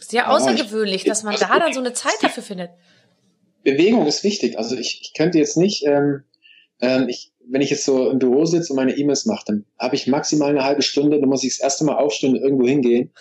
Sehr 0.00 0.30
außergewöhnlich, 0.30 1.04
dass 1.04 1.22
man 1.22 1.36
da 1.36 1.58
dann 1.58 1.72
so 1.72 1.80
eine 1.80 1.92
Zeit 1.92 2.16
dafür 2.22 2.42
findet. 2.42 2.70
Bewegung 3.64 4.06
ist 4.06 4.22
wichtig. 4.22 4.56
Also 4.58 4.76
ich, 4.76 5.00
ich 5.02 5.14
könnte 5.14 5.38
jetzt 5.38 5.56
nicht, 5.56 5.84
ähm, 5.84 6.22
ähm, 6.80 7.08
ich, 7.08 7.32
wenn 7.48 7.60
ich 7.60 7.70
jetzt 7.70 7.84
so 7.84 8.10
im 8.10 8.18
Büro 8.18 8.44
sitze 8.44 8.72
und 8.72 8.76
meine 8.76 8.96
E-Mails 8.96 9.26
mache, 9.26 9.44
dann 9.46 9.64
habe 9.78 9.94
ich 9.94 10.06
maximal 10.06 10.50
eine 10.50 10.64
halbe 10.64 10.82
Stunde, 10.82 11.20
dann 11.20 11.28
muss 11.28 11.44
ich 11.44 11.54
das 11.54 11.60
erste 11.60 11.84
Mal 11.84 11.96
aufstehen 11.96 12.34
und 12.34 12.42
irgendwo 12.42 12.66
hingehen, 12.66 13.12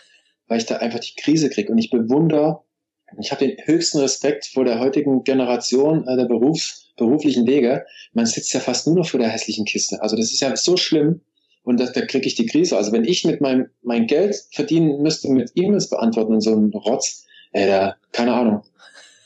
weil 0.47 0.59
ich 0.59 0.65
da 0.65 0.77
einfach 0.77 0.99
die 0.99 1.15
Krise 1.15 1.49
kriege. 1.49 1.71
Und 1.71 1.77
ich 1.77 1.89
bewundere, 1.89 2.61
ich 3.19 3.31
habe 3.31 3.47
den 3.47 3.57
höchsten 3.65 3.99
Respekt 3.99 4.45
vor 4.45 4.65
der 4.65 4.79
heutigen 4.79 5.23
Generation 5.23 6.07
äh, 6.07 6.17
der 6.17 6.25
Berufs, 6.25 6.93
beruflichen 6.97 7.45
Wege. 7.47 7.85
Man 8.13 8.25
sitzt 8.25 8.53
ja 8.53 8.59
fast 8.59 8.87
nur 8.87 8.95
noch 8.95 9.07
vor 9.07 9.19
der 9.19 9.29
hässlichen 9.29 9.65
Kiste. 9.65 10.01
Also 10.01 10.15
das 10.15 10.31
ist 10.31 10.41
ja 10.41 10.55
so 10.55 10.77
schlimm 10.77 11.21
und 11.63 11.79
da, 11.79 11.85
da 11.87 12.05
kriege 12.05 12.27
ich 12.27 12.35
die 12.35 12.45
Krise. 12.45 12.77
Also 12.77 12.91
wenn 12.91 13.05
ich 13.05 13.25
mit 13.25 13.41
meinem 13.41 13.67
mein 13.83 14.07
Geld 14.07 14.35
verdienen 14.51 15.01
müsste 15.01 15.29
mit 15.29 15.51
E-Mails 15.55 15.89
beantworten 15.89 16.33
und 16.33 16.41
so 16.41 16.55
ein 16.55 16.71
Rotz, 16.73 17.25
ey, 17.51 17.67
da, 17.67 17.95
keine 18.11 18.33
Ahnung. 18.33 18.63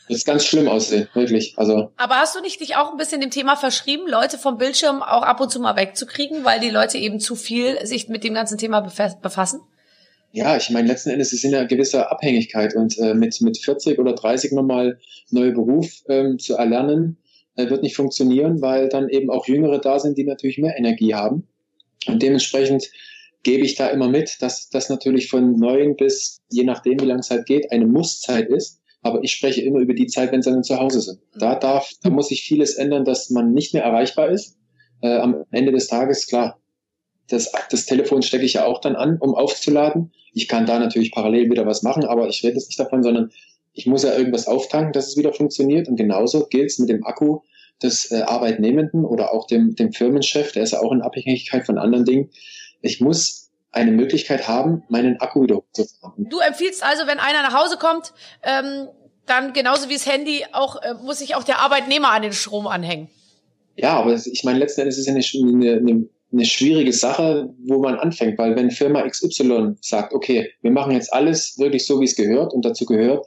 Das 0.10 0.17
ist 0.17 0.26
ganz 0.26 0.43
schlimm 0.43 0.67
aussehen, 0.67 1.08
wirklich. 1.13 1.54
Also. 1.56 1.91
Aber 1.95 2.15
hast 2.15 2.36
du 2.36 2.41
nicht 2.41 2.60
dich 2.60 2.76
auch 2.76 2.91
ein 2.91 2.98
bisschen 2.98 3.22
dem 3.22 3.30
Thema 3.30 3.56
verschrieben, 3.56 4.08
Leute 4.08 4.39
vom 4.39 4.58
Bildschirm 4.58 5.04
auch 5.04 5.22
ab 5.22 5.39
und 5.39 5.52
zu 5.52 5.60
mal 5.60 5.78
wegzukriegen, 5.78 6.43
weil 6.43 6.60
die 6.60 6.72
Leute 6.72 6.98
eben 6.98 7.19
zu 7.19 7.36
viel 7.36 7.86
sich 7.86 8.10
mit 8.10 8.24
dem 8.24 8.34
ganzen 8.34 8.58
Thema 8.58 8.82
befassen? 8.82 9.62
Ja, 10.32 10.58
ich 10.58 10.72
meine, 10.72 10.88
letzten 10.88 11.12
Endes 11.12 11.32
ist 11.32 11.43
in 11.43 11.54
einer 11.54 11.67
gewissen 11.67 12.02
Abhängigkeit 12.02 12.76
und 12.76 12.98
äh, 12.98 13.13
mit, 13.13 13.39
mit 13.41 13.60
40 13.60 14.00
oder 14.00 14.13
30 14.13 14.52
nochmal 14.52 15.00
neue 15.30 15.52
Beruf 15.52 16.02
ähm, 16.08 16.39
zu 16.39 16.56
erlernen, 16.56 17.17
äh, 17.56 17.69
wird 17.69 17.84
nicht 17.84 17.95
funktionieren, 17.95 18.63
weil 18.63 18.89
dann 18.89 19.10
eben 19.10 19.30
auch 19.30 19.48
Jüngere 19.48 19.78
da 19.78 20.00
sind, 20.00 20.17
die 20.17 20.24
natürlich 20.24 20.58
mehr 20.58 20.76
Energie 20.76 21.13
haben. 21.13 21.48
Und 22.08 22.24
dementsprechend 22.24 22.89
gebe 23.43 23.63
ich 23.63 23.76
da 23.76 23.88
immer 23.89 24.08
mit, 24.08 24.41
dass 24.41 24.69
das 24.69 24.89
natürlich 24.89 25.30
von 25.30 25.56
neun 25.60 25.95
bis, 25.95 26.41
je 26.50 26.63
nachdem, 26.63 27.00
wie 27.00 27.06
lange 27.06 27.19
es 27.19 27.30
halt 27.30 27.45
geht, 27.45 27.72
eine 27.72 27.86
Musszeit 27.86 28.50
ist 28.50 28.79
aber 29.02 29.24
ich 29.24 29.32
spreche 29.32 29.62
immer 29.62 29.80
über 29.80 29.94
die 29.94 30.08
Zeit, 30.08 30.32
wenn 30.32 30.42
sie 30.42 30.52
dann 30.52 30.64
zu 30.64 30.80
Hause 30.80 31.02
sind. 31.02 31.20
Da 31.38 31.56
darf, 31.56 31.92
da 32.04 32.10
muss 32.10 32.30
sich 32.30 32.44
vieles 32.44 32.76
ändern, 32.76 33.06
dass 33.06 33.30
man 33.30 33.54
nicht 33.54 33.74
mehr 33.74 33.84
erreichbar 33.84 34.30
ist. 34.30 34.58
Äh, 35.02 35.18
am 35.18 35.46
Ende 35.52 35.72
des 35.72 35.88
Tages, 35.88 36.28
klar, 36.28 36.60
das, 37.30 37.52
das 37.70 37.86
Telefon 37.86 38.22
stecke 38.22 38.46
ich 38.46 38.54
ja 38.54 38.66
auch 38.66 38.82
dann 38.82 38.96
an, 38.96 39.18
um 39.20 39.36
aufzuladen. 39.36 40.12
Ich 40.34 40.48
kann 40.48 40.66
da 40.66 40.80
natürlich 40.80 41.12
parallel 41.12 41.50
wieder 41.50 41.66
was 41.66 41.84
machen, 41.84 42.04
aber 42.04 42.28
ich 42.28 42.44
rede 42.44 42.56
jetzt 42.56 42.68
nicht 42.68 42.80
davon, 42.80 43.04
sondern 43.04 43.32
ich 43.74 43.86
muss 43.86 44.04
ja 44.04 44.18
irgendwas 44.18 44.48
auftanken, 44.48 44.94
dass 44.94 45.08
es 45.08 45.18
wieder 45.18 45.32
funktioniert. 45.32 45.88
Und 45.88 45.96
genauso 45.96 46.48
gilt 46.48 46.72
es 46.72 46.80
mit 46.80 46.90
dem 46.90 47.06
Akku 47.06 47.40
des 47.82 48.12
äh, 48.12 48.22
Arbeitnehmenden 48.22 49.06
oder 49.06 49.34
auch 49.34 49.48
dem, 49.48 49.76
dem 49.76 49.94
Firmenchef, 49.94 50.52
der 50.52 50.64
ist 50.64 50.72
ja 50.72 50.82
auch 50.82 50.92
in 50.92 51.02
Abhängigkeit 51.02 51.66
von 51.66 51.78
anderen 51.78 52.04
Dingen. 52.04 52.30
Ich 52.82 53.00
muss 53.00 53.49
eine 53.72 53.92
Möglichkeit 53.92 54.48
haben, 54.48 54.84
meinen 54.90 55.20
Akku 55.20 55.44
wieder 55.44 55.58
hochzufahren. 55.58 56.28
Du 56.30 56.40
empfiehlst 56.40 56.84
also, 56.84 57.06
wenn 57.08 57.20
einer 57.20 57.44
nach 57.44 57.54
Hause 57.54 57.78
kommt, 57.78 58.14
ähm, 58.44 58.88
dann 59.26 59.54
genauso 59.54 59.90
wie 59.90 59.94
das 59.94 60.08
Handy 60.08 60.44
auch, 60.52 60.82
äh, 60.82 60.96
muss 61.04 61.20
sich 61.20 61.36
auch 61.36 61.44
der 61.44 61.60
Arbeitnehmer 61.60 62.10
an 62.12 62.24
den 62.24 62.34
Strom 62.34 62.68
anhängen. 62.68 63.10
Ja, 63.76 63.94
aber 64.00 64.14
ich 64.14 64.44
meine, 64.44 64.60
letzten 64.60 64.82
Endes 64.82 64.98
ist 64.98 65.08
es 65.08 65.34
ja 65.34 65.42
eine, 65.42 65.78
eine, 65.78 66.10
eine 66.34 66.46
schwierige 66.46 66.92
Sache, 66.92 67.54
wo 67.68 67.80
man 67.80 67.96
anfängt, 67.96 68.38
weil 68.38 68.56
wenn 68.56 68.72
Firma 68.72 69.08
XY 69.08 69.76
sagt, 69.82 70.14
okay, 70.14 70.52
wir 70.62 70.72
machen 70.72 70.94
jetzt 70.94 71.14
alles 71.14 71.58
wirklich 71.58 71.86
so, 71.86 72.02
wie 72.02 72.06
es 72.06 72.16
gehört 72.16 72.54
und 72.54 72.66
dazu 72.66 72.86
gehört, 72.86 73.26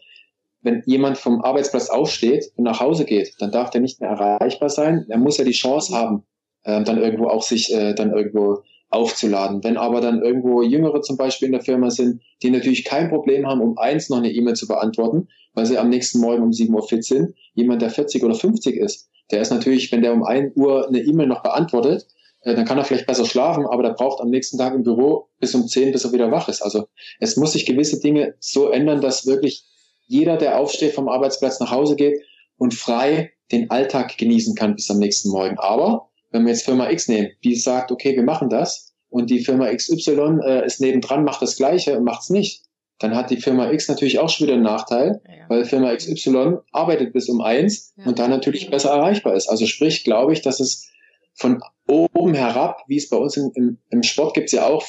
wenn 0.60 0.82
jemand 0.86 1.18
vom 1.18 1.42
Arbeitsplatz 1.42 1.88
aufsteht 1.88 2.52
und 2.56 2.64
nach 2.64 2.80
Hause 2.80 3.04
geht, 3.04 3.34
dann 3.38 3.50
darf 3.50 3.70
der 3.70 3.80
nicht 3.80 4.00
mehr 4.00 4.10
erreichbar 4.10 4.68
sein. 4.68 5.06
Er 5.08 5.18
muss 5.18 5.38
ja 5.38 5.44
die 5.44 5.52
Chance 5.52 5.94
haben, 5.94 6.24
äh, 6.64 6.82
dann 6.84 6.98
irgendwo 6.98 7.28
auch 7.28 7.42
sich 7.42 7.72
äh, 7.72 7.94
dann 7.94 8.12
irgendwo 8.12 8.62
aufzuladen. 8.92 9.64
Wenn 9.64 9.76
aber 9.76 10.00
dann 10.00 10.22
irgendwo 10.22 10.62
Jüngere 10.62 11.02
zum 11.02 11.16
Beispiel 11.16 11.46
in 11.46 11.52
der 11.52 11.62
Firma 11.62 11.90
sind, 11.90 12.22
die 12.42 12.50
natürlich 12.50 12.84
kein 12.84 13.08
Problem 13.08 13.46
haben, 13.46 13.60
um 13.60 13.78
eins 13.78 14.08
noch 14.08 14.18
eine 14.18 14.30
E-Mail 14.30 14.54
zu 14.54 14.68
beantworten, 14.68 15.28
weil 15.54 15.66
sie 15.66 15.78
am 15.78 15.88
nächsten 15.88 16.20
Morgen 16.20 16.42
um 16.42 16.52
7 16.52 16.74
Uhr 16.74 16.86
fit 16.86 17.04
sind, 17.04 17.34
jemand, 17.54 17.82
der 17.82 17.90
40 17.90 18.22
oder 18.24 18.34
50 18.34 18.76
ist, 18.76 19.08
der 19.30 19.40
ist 19.40 19.50
natürlich, 19.50 19.90
wenn 19.92 20.02
der 20.02 20.12
um 20.12 20.24
1 20.24 20.56
Uhr 20.56 20.88
eine 20.88 21.00
E-Mail 21.00 21.26
noch 21.26 21.42
beantwortet, 21.42 22.06
äh, 22.42 22.54
dann 22.54 22.64
kann 22.64 22.78
er 22.78 22.84
vielleicht 22.84 23.06
besser 23.06 23.24
schlafen, 23.24 23.66
aber 23.66 23.82
der 23.82 23.94
braucht 23.94 24.20
am 24.20 24.30
nächsten 24.30 24.58
Tag 24.58 24.74
im 24.74 24.82
Büro 24.82 25.28
bis 25.40 25.54
um 25.54 25.66
10, 25.66 25.92
bis 25.92 26.04
er 26.04 26.12
wieder 26.12 26.30
wach 26.30 26.48
ist. 26.48 26.62
Also 26.62 26.86
es 27.20 27.36
muss 27.36 27.52
sich 27.52 27.66
gewisse 27.66 28.00
Dinge 28.00 28.34
so 28.40 28.68
ändern, 28.70 29.00
dass 29.00 29.26
wirklich 29.26 29.64
jeder, 30.06 30.36
der 30.36 30.58
aufsteht 30.58 30.92
vom 30.92 31.08
Arbeitsplatz 31.08 31.60
nach 31.60 31.70
Hause 31.70 31.96
geht 31.96 32.20
und 32.58 32.74
frei 32.74 33.32
den 33.50 33.70
Alltag 33.70 34.18
genießen 34.18 34.54
kann 34.54 34.74
bis 34.74 34.90
am 34.90 34.98
nächsten 34.98 35.30
Morgen. 35.30 35.58
Aber 35.58 36.10
wenn 36.32 36.44
wir 36.44 36.52
jetzt 36.52 36.64
Firma 36.64 36.90
X 36.90 37.08
nehmen, 37.08 37.30
die 37.44 37.54
sagt, 37.54 37.92
okay, 37.92 38.16
wir 38.16 38.22
machen 38.22 38.48
das 38.48 38.92
und 39.08 39.30
die 39.30 39.44
Firma 39.44 39.72
XY 39.72 40.40
äh, 40.44 40.66
ist 40.66 40.80
nebendran, 40.80 41.24
macht 41.24 41.42
das 41.42 41.56
Gleiche 41.56 41.96
und 41.96 42.04
macht 42.04 42.22
es 42.22 42.30
nicht, 42.30 42.64
dann 42.98 43.14
hat 43.14 43.30
die 43.30 43.36
Firma 43.36 43.70
X 43.70 43.88
natürlich 43.88 44.18
auch 44.18 44.28
schon 44.28 44.46
wieder 44.46 44.54
einen 44.54 44.64
Nachteil, 44.64 45.20
ja. 45.26 45.44
weil 45.48 45.64
Firma 45.64 45.94
XY 45.94 46.58
arbeitet 46.72 47.12
bis 47.12 47.28
um 47.28 47.40
eins 47.40 47.92
ja. 47.96 48.06
und 48.06 48.18
dann 48.18 48.30
natürlich 48.30 48.70
besser 48.70 48.90
erreichbar 48.90 49.34
ist. 49.34 49.48
Also 49.48 49.66
sprich, 49.66 50.04
glaube 50.04 50.32
ich, 50.32 50.42
dass 50.42 50.60
es 50.60 50.88
von 51.34 51.62
oben 51.88 52.34
herab, 52.34 52.82
wie 52.86 52.96
es 52.96 53.08
bei 53.08 53.16
uns 53.16 53.36
im, 53.36 53.50
im, 53.54 53.78
im 53.90 54.02
Sport 54.02 54.34
gibt 54.34 54.46
es 54.46 54.52
ja 54.52 54.66
auch 54.66 54.84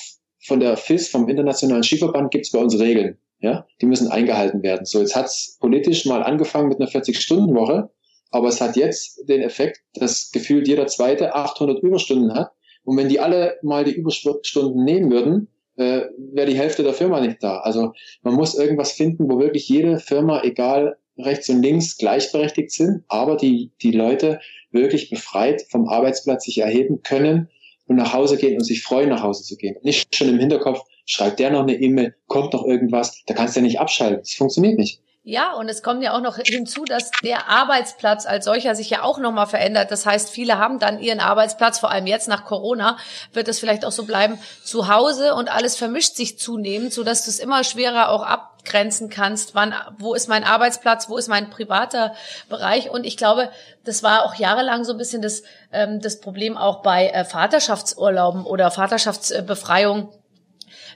von 0.46 0.60
der 0.60 0.78
FIS, 0.78 1.08
vom 1.08 1.28
Internationalen 1.28 1.84
Skiverband, 1.84 2.32
gibt 2.32 2.46
es 2.46 2.52
bei 2.52 2.60
uns 2.60 2.78
Regeln. 2.80 3.18
Ja, 3.40 3.66
die 3.82 3.88
müssen 3.88 4.10
eingehalten 4.10 4.64
werden. 4.64 4.86
So, 4.86 5.00
jetzt 5.00 5.16
hat 5.16 5.26
es 5.26 5.58
politisch 5.60 6.06
mal 6.06 6.24
angefangen 6.24 6.70
mit 6.70 6.80
einer 6.80 6.90
40-Stunden-Woche, 6.90 7.90
aber 8.34 8.48
es 8.48 8.60
hat 8.60 8.76
jetzt 8.76 9.30
den 9.30 9.42
Effekt, 9.42 9.82
dass 9.94 10.32
gefühlt 10.32 10.68
jeder 10.68 10.88
Zweite 10.88 11.36
800 11.36 11.84
Überstunden 11.84 12.34
hat. 12.34 12.52
Und 12.84 12.98
wenn 12.98 13.08
die 13.08 13.20
alle 13.20 13.58
mal 13.62 13.84
die 13.84 13.94
Überstunden 13.94 14.84
nehmen 14.84 15.12
würden, 15.12 15.48
äh, 15.78 16.02
wäre 16.18 16.50
die 16.50 16.58
Hälfte 16.58 16.82
der 16.82 16.96
Firma 16.96 17.22
nicht 17.22 17.44
da. 17.44 17.60
Also 17.60 17.94
man 18.24 18.34
muss 18.34 18.56
irgendwas 18.56 18.94
finden, 18.94 19.30
wo 19.30 19.40
wirklich 19.40 19.70
jede 19.70 20.00
Firma, 20.00 20.42
egal 20.44 20.98
rechts 21.18 21.48
und 21.50 21.62
links, 21.62 21.96
gleichberechtigt 21.98 22.72
sind, 22.72 23.04
aber 23.08 23.38
die, 23.38 23.72
die 23.84 23.92
Leute 23.92 24.40
wirklich 24.72 25.12
befreit 25.12 25.64
vom 25.70 25.88
Arbeitsplatz 25.88 26.46
sich 26.46 26.58
erheben 26.58 27.04
können 27.04 27.50
und 27.86 27.98
nach 27.98 28.14
Hause 28.14 28.38
gehen 28.38 28.58
und 28.58 28.64
sich 28.64 28.82
freuen, 28.82 29.10
nach 29.10 29.22
Hause 29.22 29.44
zu 29.44 29.58
gehen. 29.58 29.76
Nicht 29.84 30.16
schon 30.16 30.30
im 30.30 30.40
Hinterkopf, 30.40 30.80
schreibt 31.06 31.40
der 31.40 31.52
noch 31.52 31.62
eine 31.62 31.80
E-Mail, 31.80 32.16
kommt 32.26 32.54
noch 32.54 32.66
irgendwas, 32.66 33.22
da 33.28 33.36
kannst 33.36 33.56
du 33.56 33.60
ja 33.60 33.66
nicht 33.66 33.80
abschalten. 33.80 34.22
Das 34.22 34.34
funktioniert 34.34 34.80
nicht. 34.80 35.04
Ja, 35.26 35.54
und 35.54 35.70
es 35.70 35.82
kommt 35.82 36.04
ja 36.04 36.14
auch 36.14 36.20
noch 36.20 36.36
hinzu, 36.36 36.84
dass 36.84 37.10
der 37.24 37.48
Arbeitsplatz 37.48 38.26
als 38.26 38.44
solcher 38.44 38.76
sich 38.76 38.90
ja 38.90 39.04
auch 39.04 39.20
nochmal 39.20 39.48
verändert. 39.48 39.90
Das 39.90 40.06
heißt, 40.06 40.30
viele 40.30 40.58
haben 40.58 40.80
dann 40.80 41.00
ihren 41.00 41.22
Arbeitsplatz, 41.22 41.80
vor 41.80 41.92
allem 41.92 42.08
jetzt 42.08 42.28
nach 42.28 42.44
Corona, 42.44 42.98
wird 43.32 43.48
es 43.48 43.58
vielleicht 43.58 43.86
auch 43.86 43.94
so 43.94 44.04
bleiben, 44.04 44.38
zu 44.66 44.90
Hause 44.90 45.34
und 45.36 45.50
alles 45.50 45.78
vermischt 45.78 46.18
sich 46.18 46.38
zunehmend, 46.38 46.92
sodass 46.92 47.24
du 47.24 47.30
es 47.30 47.40
immer 47.40 47.64
schwerer 47.64 48.10
auch 48.10 48.24
abgrenzen 48.24 49.10
kannst, 49.10 49.56
wann, 49.56 49.74
wo 49.98 50.14
ist 50.14 50.28
mein 50.28 50.44
Arbeitsplatz, 50.44 51.08
wo 51.08 51.16
ist 51.16 51.30
mein 51.30 51.50
privater 51.50 52.14
Bereich. 52.50 52.90
Und 52.90 53.06
ich 53.06 53.16
glaube, 53.16 53.50
das 53.86 54.04
war 54.04 54.26
auch 54.26 54.36
jahrelang 54.36 54.84
so 54.84 54.92
ein 54.92 54.98
bisschen 54.98 55.22
das, 55.22 55.44
ähm, 55.72 56.02
das 56.02 56.20
Problem 56.20 56.58
auch 56.58 56.82
bei 56.82 57.08
äh, 57.08 57.24
Vaterschaftsurlauben 57.24 58.46
oder 58.46 58.72
Vaterschaftsbefreiung 58.72 60.10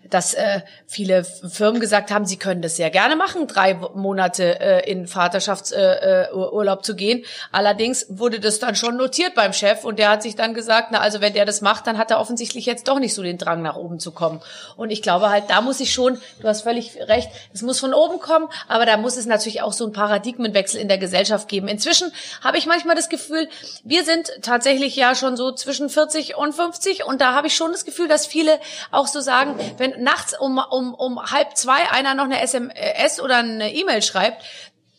dass 0.10 0.34
äh, 0.34 0.62
viele 0.86 1.24
Firmen 1.24 1.80
gesagt 1.80 2.12
haben, 2.12 2.26
sie 2.26 2.38
können 2.38 2.62
das 2.62 2.76
sehr 2.76 2.90
gerne 2.90 3.16
machen, 3.16 3.48
drei 3.48 3.74
Monate 3.74 4.60
äh, 4.60 4.92
in 4.92 5.08
Vaterschaftsurlaub 5.08 6.80
äh, 6.80 6.84
zu 6.84 6.96
gehen. 6.96 7.24
Allerdings 7.52 8.06
wurde 8.10 8.40
das 8.40 8.60
dann 8.60 8.76
schon 8.76 8.98
notiert 8.98 9.36
beim 9.36 9.54
Chef 9.54 9.84
und 9.84 10.00
der 10.00 10.10
hat 10.10 10.24
sich 10.24 10.36
dann 10.36 10.54
gesagt, 10.54 10.90
na 10.92 11.00
also 11.00 11.22
wenn 11.22 11.34
der 11.34 11.46
das 11.46 11.62
macht, 11.62 11.88
dann 11.88 11.98
hat 11.98 12.12
er 12.12 12.20
offensichtlich 12.20 12.66
jetzt 12.66 12.88
doch 12.88 13.00
nicht 13.00 13.14
so 13.14 13.24
den 13.24 13.38
Drang 13.38 13.62
nach 13.62 13.76
oben 13.76 14.00
zu 14.00 14.12
kommen. 14.12 14.42
Und 14.76 14.90
ich 14.90 15.02
glaube 15.02 15.30
halt, 15.30 15.46
da 15.50 15.62
muss 15.62 15.80
ich 15.80 15.94
schon, 15.94 16.20
du 16.40 16.48
hast 16.48 16.62
völlig 16.62 16.98
recht, 17.08 17.30
es 17.54 17.62
muss 17.62 17.80
von 17.80 17.94
oben 17.94 18.20
kommen, 18.20 18.48
aber 18.68 18.86
da 18.86 18.98
muss 18.98 19.18
es 19.18 19.26
natürlich 19.26 19.62
auch 19.62 19.74
so 19.74 19.84
einen 19.84 19.94
Paradigmenwechsel 19.94 20.80
in 20.80 20.88
der 20.88 20.98
Gesellschaft 20.98 21.48
geben. 21.48 21.68
Inzwischen 21.68 22.12
habe 22.44 22.58
ich 22.58 22.66
manchmal 22.66 22.96
das 22.96 23.10
Gefühl, 23.10 23.50
wir 23.84 24.04
sind 24.04 24.32
tatsächlich 24.42 24.96
ja 24.96 25.16
schon 25.16 25.38
so 25.38 25.52
zwischen 25.52 25.90
40 25.90 26.38
und 26.38 26.54
50 26.54 27.06
und 27.06 27.22
da 27.22 27.34
habe 27.34 27.48
ich 27.48 27.56
schon 27.56 27.72
das 27.72 27.86
Gefühl, 27.86 28.08
dass 28.08 28.26
viele 28.26 28.60
auch 28.92 29.08
so 29.08 29.20
sagen, 29.20 29.56
wenn 29.78 29.97
nachts 30.00 30.38
um, 30.38 30.60
um, 30.72 30.94
um 30.94 31.22
halb 31.22 31.56
zwei 31.56 31.90
einer 31.92 32.14
noch 32.14 32.26
eine 32.26 32.42
SMS 32.42 33.20
oder 33.22 33.38
eine 33.38 33.74
E-Mail 33.74 34.02
schreibt, 34.02 34.44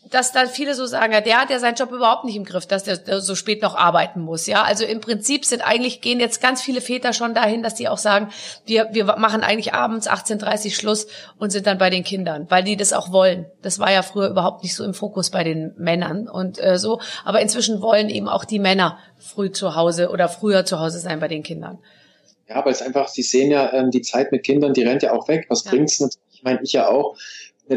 dass 0.09 0.31
da 0.31 0.47
viele 0.47 0.73
so 0.73 0.85
sagen, 0.85 1.13
ja, 1.13 1.21
der 1.21 1.39
hat 1.39 1.49
ja 1.49 1.59
seinen 1.59 1.75
Job 1.75 1.91
überhaupt 1.91 2.25
nicht 2.25 2.35
im 2.35 2.43
Griff, 2.43 2.65
dass 2.65 2.83
der 2.83 3.21
so 3.21 3.35
spät 3.35 3.61
noch 3.61 3.75
arbeiten 3.75 4.21
muss, 4.21 4.47
ja. 4.47 4.63
Also 4.63 4.85
im 4.85 5.01
Prinzip 5.01 5.45
sind 5.45 5.61
eigentlich, 5.61 6.01
gehen 6.01 6.19
jetzt 6.19 6.41
ganz 6.41 6.61
viele 6.61 6.81
Väter 6.81 7.13
schon 7.13 7.33
dahin, 7.33 7.61
dass 7.61 7.75
die 7.75 7.87
auch 7.87 7.97
sagen, 7.97 8.29
wir, 8.65 8.89
wir 8.91 9.05
machen 9.17 9.43
eigentlich 9.43 9.73
abends 9.73 10.09
18.30 10.09 10.73
Schluss 10.73 11.07
und 11.37 11.51
sind 11.51 11.67
dann 11.67 11.77
bei 11.77 11.89
den 11.89 12.03
Kindern, 12.03 12.47
weil 12.49 12.63
die 12.63 12.77
das 12.77 12.93
auch 12.93 13.11
wollen. 13.11 13.45
Das 13.61 13.79
war 13.79 13.91
ja 13.91 14.01
früher 14.01 14.29
überhaupt 14.29 14.63
nicht 14.63 14.75
so 14.75 14.83
im 14.83 14.93
Fokus 14.93 15.29
bei 15.29 15.43
den 15.43 15.73
Männern 15.77 16.27
und 16.27 16.59
äh, 16.59 16.77
so. 16.77 16.99
Aber 17.23 17.41
inzwischen 17.41 17.81
wollen 17.81 18.09
eben 18.09 18.27
auch 18.27 18.45
die 18.45 18.59
Männer 18.59 18.97
früh 19.17 19.51
zu 19.51 19.75
Hause 19.75 20.09
oder 20.09 20.27
früher 20.27 20.65
zu 20.65 20.79
Hause 20.79 20.99
sein 20.99 21.19
bei 21.19 21.27
den 21.27 21.43
Kindern. 21.43 21.79
Ja, 22.49 22.65
weil 22.65 22.71
es 22.71 22.81
einfach, 22.81 23.07
sie 23.07 23.21
sehen 23.21 23.51
ja 23.51 23.71
ähm, 23.73 23.91
die 23.91 24.01
Zeit 24.01 24.31
mit 24.31 24.43
Kindern, 24.43 24.73
die 24.73 24.83
rennt 24.83 25.03
ja 25.03 25.13
auch 25.13 25.27
weg. 25.27 25.45
Was 25.49 25.63
ja. 25.65 25.71
bringt's 25.71 25.99
natürlich? 25.99 26.19
Ich 26.31 26.43
meine, 26.43 26.59
ich 26.63 26.73
ja 26.73 26.87
auch 26.87 27.15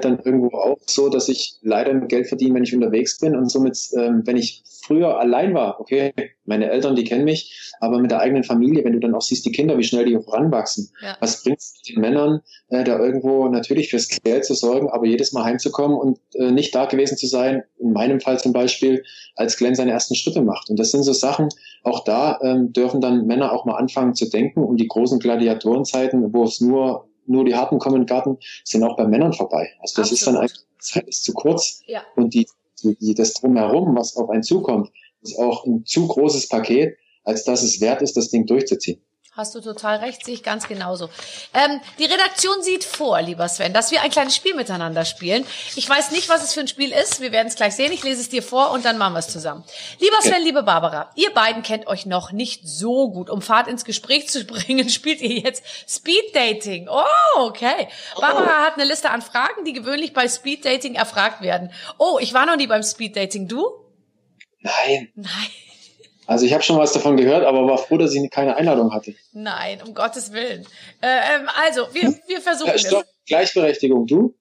dann 0.00 0.18
irgendwo 0.20 0.56
auch 0.56 0.78
so, 0.86 1.08
dass 1.08 1.28
ich 1.28 1.56
leider 1.60 1.94
Geld 2.06 2.28
verdiene, 2.28 2.54
wenn 2.54 2.64
ich 2.64 2.74
unterwegs 2.74 3.18
bin 3.18 3.36
und 3.36 3.50
somit, 3.50 3.78
ähm, 3.94 4.22
wenn 4.24 4.36
ich 4.36 4.62
früher 4.82 5.18
allein 5.18 5.54
war, 5.54 5.80
okay, 5.80 6.12
meine 6.44 6.70
Eltern, 6.70 6.96
die 6.96 7.04
kennen 7.04 7.24
mich, 7.24 7.72
aber 7.80 7.98
mit 7.98 8.10
der 8.10 8.20
eigenen 8.20 8.44
Familie, 8.44 8.84
wenn 8.84 8.92
du 8.92 9.00
dann 9.00 9.14
auch 9.14 9.22
siehst, 9.22 9.46
die 9.46 9.52
Kinder, 9.52 9.78
wie 9.78 9.84
schnell 9.84 10.04
die 10.04 10.16
auch 10.16 10.32
ranwachsen, 10.32 10.90
ja. 11.00 11.16
was 11.20 11.42
bringt 11.42 11.58
es 11.58 11.80
den 11.82 12.00
Männern, 12.00 12.40
äh, 12.68 12.84
da 12.84 12.98
irgendwo 12.98 13.48
natürlich 13.48 13.90
fürs 13.90 14.08
Geld 14.08 14.44
zu 14.44 14.54
sorgen, 14.54 14.90
aber 14.90 15.06
jedes 15.06 15.32
Mal 15.32 15.44
heimzukommen 15.44 15.96
und 15.96 16.18
äh, 16.34 16.50
nicht 16.50 16.74
da 16.74 16.86
gewesen 16.86 17.16
zu 17.16 17.26
sein, 17.26 17.62
in 17.78 17.92
meinem 17.92 18.20
Fall 18.20 18.38
zum 18.38 18.52
Beispiel, 18.52 19.04
als 19.36 19.56
Glenn 19.56 19.74
seine 19.74 19.92
ersten 19.92 20.14
Schritte 20.14 20.42
macht. 20.42 20.68
Und 20.68 20.78
das 20.78 20.90
sind 20.90 21.04
so 21.04 21.12
Sachen, 21.12 21.48
auch 21.84 22.04
da 22.04 22.38
ähm, 22.42 22.72
dürfen 22.72 23.00
dann 23.00 23.26
Männer 23.26 23.52
auch 23.52 23.64
mal 23.64 23.76
anfangen 23.76 24.14
zu 24.14 24.28
denken 24.28 24.62
und 24.62 24.78
die 24.78 24.88
großen 24.88 25.18
Gladiatorenzeiten, 25.18 26.32
wo 26.32 26.44
es 26.44 26.60
nur 26.60 27.08
nur 27.24 27.44
die 27.44 27.54
Harten 27.54 27.78
kommen 27.78 27.96
in 27.96 28.02
den 28.02 28.06
Garten, 28.08 28.38
sind 28.64 28.82
auch 28.82 28.96
bei 28.96 29.06
Männern 29.06 29.32
vorbei. 29.32 29.70
Also 29.80 30.02
das 30.02 30.10
Absolut. 30.10 30.12
ist 30.12 30.26
dann 30.26 30.36
eigentlich, 30.36 30.60
Zeit 30.78 31.08
ist 31.08 31.24
zu 31.24 31.32
kurz. 31.32 31.82
Ja. 31.86 32.02
Und 32.16 32.34
die, 32.34 32.44
die, 32.44 32.50
das 32.82 33.34
Drumherum, 33.34 33.96
was 33.96 34.16
auf 34.16 34.30
einen 34.30 34.42
zukommt, 34.42 34.90
ist 35.22 35.38
auch 35.38 35.64
ein 35.64 35.84
zu 35.84 36.06
großes 36.06 36.48
Paket, 36.48 36.96
als 37.24 37.44
dass 37.44 37.62
es 37.62 37.80
wert 37.80 38.02
ist, 38.02 38.16
das 38.16 38.30
Ding 38.30 38.46
durchzuziehen. 38.46 39.00
Hast 39.34 39.54
du 39.54 39.62
total 39.62 39.96
recht, 39.96 40.26
sehe 40.26 40.34
ich 40.34 40.42
ganz 40.42 40.68
genauso. 40.68 41.08
Ähm, 41.54 41.80
die 41.98 42.04
Redaktion 42.04 42.62
sieht 42.62 42.84
vor, 42.84 43.22
lieber 43.22 43.48
Sven, 43.48 43.72
dass 43.72 43.90
wir 43.90 44.02
ein 44.02 44.10
kleines 44.10 44.36
Spiel 44.36 44.54
miteinander 44.54 45.06
spielen. 45.06 45.46
Ich 45.74 45.88
weiß 45.88 46.10
nicht, 46.10 46.28
was 46.28 46.44
es 46.44 46.52
für 46.52 46.60
ein 46.60 46.68
Spiel 46.68 46.92
ist. 46.92 47.22
Wir 47.22 47.32
werden 47.32 47.48
es 47.48 47.54
gleich 47.54 47.74
sehen. 47.74 47.92
Ich 47.92 48.02
lese 48.02 48.20
es 48.20 48.28
dir 48.28 48.42
vor 48.42 48.72
und 48.72 48.84
dann 48.84 48.98
machen 48.98 49.14
wir 49.14 49.20
es 49.20 49.28
zusammen. 49.28 49.64
Lieber 50.00 50.20
Sven, 50.20 50.42
liebe 50.42 50.62
Barbara, 50.62 51.10
ihr 51.14 51.32
beiden 51.32 51.62
kennt 51.62 51.86
euch 51.86 52.04
noch 52.04 52.32
nicht 52.32 52.68
so 52.68 53.10
gut. 53.10 53.30
Um 53.30 53.40
Fahrt 53.40 53.68
ins 53.68 53.86
Gespräch 53.86 54.28
zu 54.28 54.44
bringen, 54.46 54.90
spielt 54.90 55.22
ihr 55.22 55.38
jetzt 55.38 55.64
Speed 55.88 56.34
Dating. 56.34 56.88
Oh, 56.90 57.40
okay. 57.40 57.88
Barbara 58.20 58.44
oh. 58.44 58.66
hat 58.66 58.74
eine 58.74 58.84
Liste 58.84 59.08
an 59.08 59.22
Fragen, 59.22 59.64
die 59.64 59.72
gewöhnlich 59.72 60.12
bei 60.12 60.28
Speed 60.28 60.66
Dating 60.66 60.94
erfragt 60.94 61.40
werden. 61.40 61.72
Oh, 61.96 62.18
ich 62.20 62.34
war 62.34 62.44
noch 62.44 62.56
nie 62.56 62.66
beim 62.66 62.82
Speed 62.82 63.16
Dating. 63.16 63.48
Du? 63.48 63.66
Nein. 64.60 65.10
Nein. 65.14 65.71
Also 66.32 66.46
ich 66.46 66.52
habe 66.52 66.62
schon 66.62 66.78
was 66.78 66.92
davon 66.92 67.16
gehört, 67.16 67.44
aber 67.44 67.66
war 67.66 67.78
froh, 67.78 67.98
dass 67.98 68.14
ich 68.14 68.30
keine 68.30 68.56
Einladung 68.56 68.92
hatte. 68.92 69.14
Nein, 69.32 69.80
um 69.86 69.94
Gottes 69.94 70.32
Willen. 70.32 70.66
Äh, 71.02 71.06
ähm, 71.06 71.48
also, 71.62 71.86
wir, 71.92 72.14
wir 72.26 72.40
versuchen 72.40 72.68
ja, 72.68 72.74
es. 72.74 73.06
Gleichberechtigung, 73.26 74.06
du? 74.06 74.34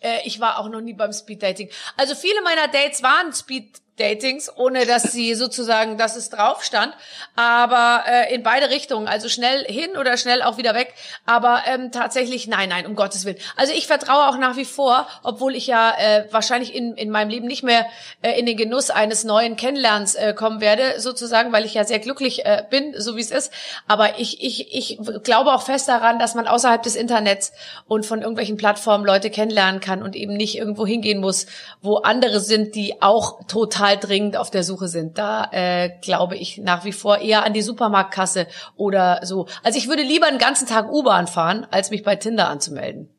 Äh, 0.00 0.18
ich 0.24 0.38
war 0.38 0.58
auch 0.58 0.68
noch 0.68 0.80
nie 0.80 0.92
beim 0.92 1.12
Speeddating. 1.12 1.70
Also 1.96 2.14
viele 2.14 2.42
meiner 2.42 2.68
Dates 2.68 3.02
waren 3.02 3.32
Speed 3.32 3.80
Datings, 3.98 4.50
ohne 4.56 4.86
dass 4.86 5.04
sie 5.04 5.34
sozusagen, 5.36 5.98
dass 5.98 6.16
es 6.16 6.30
drauf 6.30 6.64
stand, 6.64 6.94
aber 7.36 8.04
äh, 8.06 8.34
in 8.34 8.42
beide 8.42 8.70
Richtungen, 8.70 9.08
also 9.08 9.28
schnell 9.28 9.64
hin 9.64 9.96
oder 9.98 10.16
schnell 10.16 10.42
auch 10.42 10.56
wieder 10.56 10.74
weg, 10.74 10.94
aber 11.26 11.62
ähm, 11.66 11.92
tatsächlich 11.92 12.46
nein, 12.46 12.68
nein, 12.68 12.86
um 12.86 12.94
Gottes 12.94 13.24
Willen. 13.24 13.38
Also 13.56 13.72
ich 13.72 13.86
vertraue 13.86 14.28
auch 14.28 14.38
nach 14.38 14.56
wie 14.56 14.64
vor, 14.64 15.06
obwohl 15.22 15.54
ich 15.54 15.66
ja 15.66 15.94
äh, 15.98 16.26
wahrscheinlich 16.30 16.74
in, 16.74 16.94
in 16.94 17.10
meinem 17.10 17.30
Leben 17.30 17.46
nicht 17.46 17.62
mehr 17.62 17.86
äh, 18.22 18.38
in 18.38 18.46
den 18.46 18.56
Genuss 18.56 18.90
eines 18.90 19.24
neuen 19.24 19.56
Kennenlernens 19.56 20.14
äh, 20.14 20.34
kommen 20.34 20.60
werde, 20.60 21.00
sozusagen, 21.00 21.52
weil 21.52 21.64
ich 21.64 21.74
ja 21.74 21.84
sehr 21.84 21.98
glücklich 21.98 22.44
äh, 22.44 22.64
bin, 22.70 22.94
so 22.96 23.16
wie 23.16 23.20
es 23.20 23.30
ist, 23.30 23.52
aber 23.86 24.18
ich, 24.18 24.42
ich, 24.42 24.74
ich 24.74 24.98
glaube 25.22 25.52
auch 25.52 25.62
fest 25.62 25.88
daran, 25.88 26.18
dass 26.18 26.34
man 26.34 26.46
außerhalb 26.46 26.82
des 26.82 26.96
Internets 26.96 27.52
und 27.86 28.06
von 28.06 28.20
irgendwelchen 28.20 28.56
Plattformen 28.56 29.04
Leute 29.04 29.30
kennenlernen 29.30 29.80
kann 29.80 30.02
und 30.02 30.14
eben 30.16 30.34
nicht 30.34 30.56
irgendwo 30.56 30.86
hingehen 30.86 31.20
muss, 31.20 31.46
wo 31.82 31.96
andere 31.96 32.40
sind, 32.40 32.74
die 32.74 33.00
auch 33.02 33.46
total 33.46 33.87
total 33.88 33.98
dringend 33.98 34.36
auf 34.36 34.50
der 34.50 34.62
Suche 34.62 34.88
sind. 34.88 35.18
Da 35.18 35.48
äh, 35.52 35.90
glaube 36.00 36.36
ich 36.36 36.58
nach 36.58 36.84
wie 36.84 36.92
vor 36.92 37.18
eher 37.18 37.44
an 37.44 37.52
die 37.52 37.62
Supermarktkasse 37.62 38.46
oder 38.76 39.20
so. 39.24 39.46
Also 39.62 39.78
ich 39.78 39.88
würde 39.88 40.02
lieber 40.02 40.26
einen 40.26 40.38
ganzen 40.38 40.66
Tag 40.66 40.90
U-Bahn 40.90 41.26
fahren, 41.26 41.66
als 41.70 41.90
mich 41.90 42.02
bei 42.02 42.16
Tinder 42.16 42.48
anzumelden. 42.48 43.10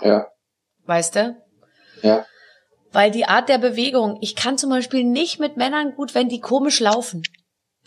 Ja. 0.00 0.26
Weißt 0.86 1.16
du? 1.16 1.36
Ja. 2.02 2.24
Weil 2.92 3.10
die 3.10 3.26
Art 3.26 3.48
der 3.48 3.58
Bewegung, 3.58 4.18
ich 4.20 4.36
kann 4.36 4.58
zum 4.58 4.70
Beispiel 4.70 5.04
nicht 5.04 5.38
mit 5.38 5.56
Männern 5.56 5.94
gut, 5.94 6.14
wenn 6.14 6.28
die 6.28 6.40
komisch 6.40 6.80
laufen 6.80 7.22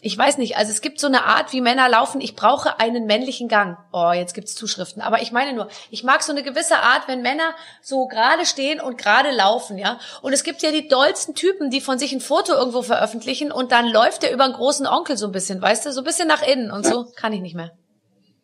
ich 0.01 0.17
weiß 0.17 0.37
nicht, 0.37 0.57
also 0.57 0.71
es 0.71 0.81
gibt 0.81 0.99
so 0.99 1.07
eine 1.07 1.25
Art, 1.25 1.51
wie 1.51 1.61
Männer 1.61 1.89
laufen, 1.89 2.21
ich 2.21 2.35
brauche 2.35 2.79
einen 2.79 3.05
männlichen 3.05 3.47
Gang. 3.47 3.77
Oh, 3.91 4.11
jetzt 4.11 4.33
gibt's 4.33 4.55
Zuschriften. 4.55 5.01
Aber 5.01 5.21
ich 5.21 5.31
meine 5.31 5.53
nur, 5.53 5.67
ich 5.89 6.03
mag 6.03 6.23
so 6.23 6.31
eine 6.31 6.43
gewisse 6.43 6.77
Art, 6.77 7.07
wenn 7.07 7.21
Männer 7.21 7.53
so 7.81 8.07
gerade 8.07 8.45
stehen 8.45 8.79
und 8.79 8.97
gerade 8.97 9.31
laufen, 9.31 9.77
ja. 9.77 9.99
Und 10.21 10.33
es 10.33 10.43
gibt 10.43 10.61
ja 10.61 10.71
die 10.71 10.87
dollsten 10.87 11.35
Typen, 11.35 11.69
die 11.69 11.81
von 11.81 11.99
sich 11.99 12.13
ein 12.13 12.21
Foto 12.21 12.53
irgendwo 12.53 12.81
veröffentlichen 12.81 13.51
und 13.51 13.71
dann 13.71 13.87
läuft 13.87 14.23
der 14.23 14.31
über 14.31 14.45
einen 14.45 14.53
großen 14.53 14.87
Onkel 14.87 15.17
so 15.17 15.25
ein 15.25 15.31
bisschen, 15.31 15.61
weißt 15.61 15.85
du, 15.85 15.91
so 15.91 16.01
ein 16.01 16.05
bisschen 16.05 16.27
nach 16.27 16.41
innen 16.41 16.71
und 16.71 16.85
so. 16.85 17.05
Kann 17.15 17.33
ich 17.33 17.41
nicht 17.41 17.55
mehr. 17.55 17.71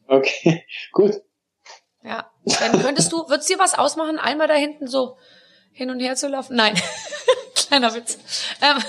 Okay, 0.08 0.66
gut. 0.92 1.16
Ja. 2.04 2.30
Dann 2.60 2.82
könntest 2.82 3.12
du, 3.12 3.28
würdest 3.30 3.50
dir 3.50 3.58
was 3.58 3.74
ausmachen, 3.74 4.20
einmal 4.20 4.48
da 4.48 4.54
hinten 4.54 4.88
so 4.88 5.18
hin 5.72 5.90
und 5.90 6.00
her 6.00 6.16
zu 6.16 6.28
laufen? 6.28 6.56
Nein. 6.56 6.80
Kleiner 7.56 7.94
Witz. 7.96 8.20
Ähm. 8.62 8.84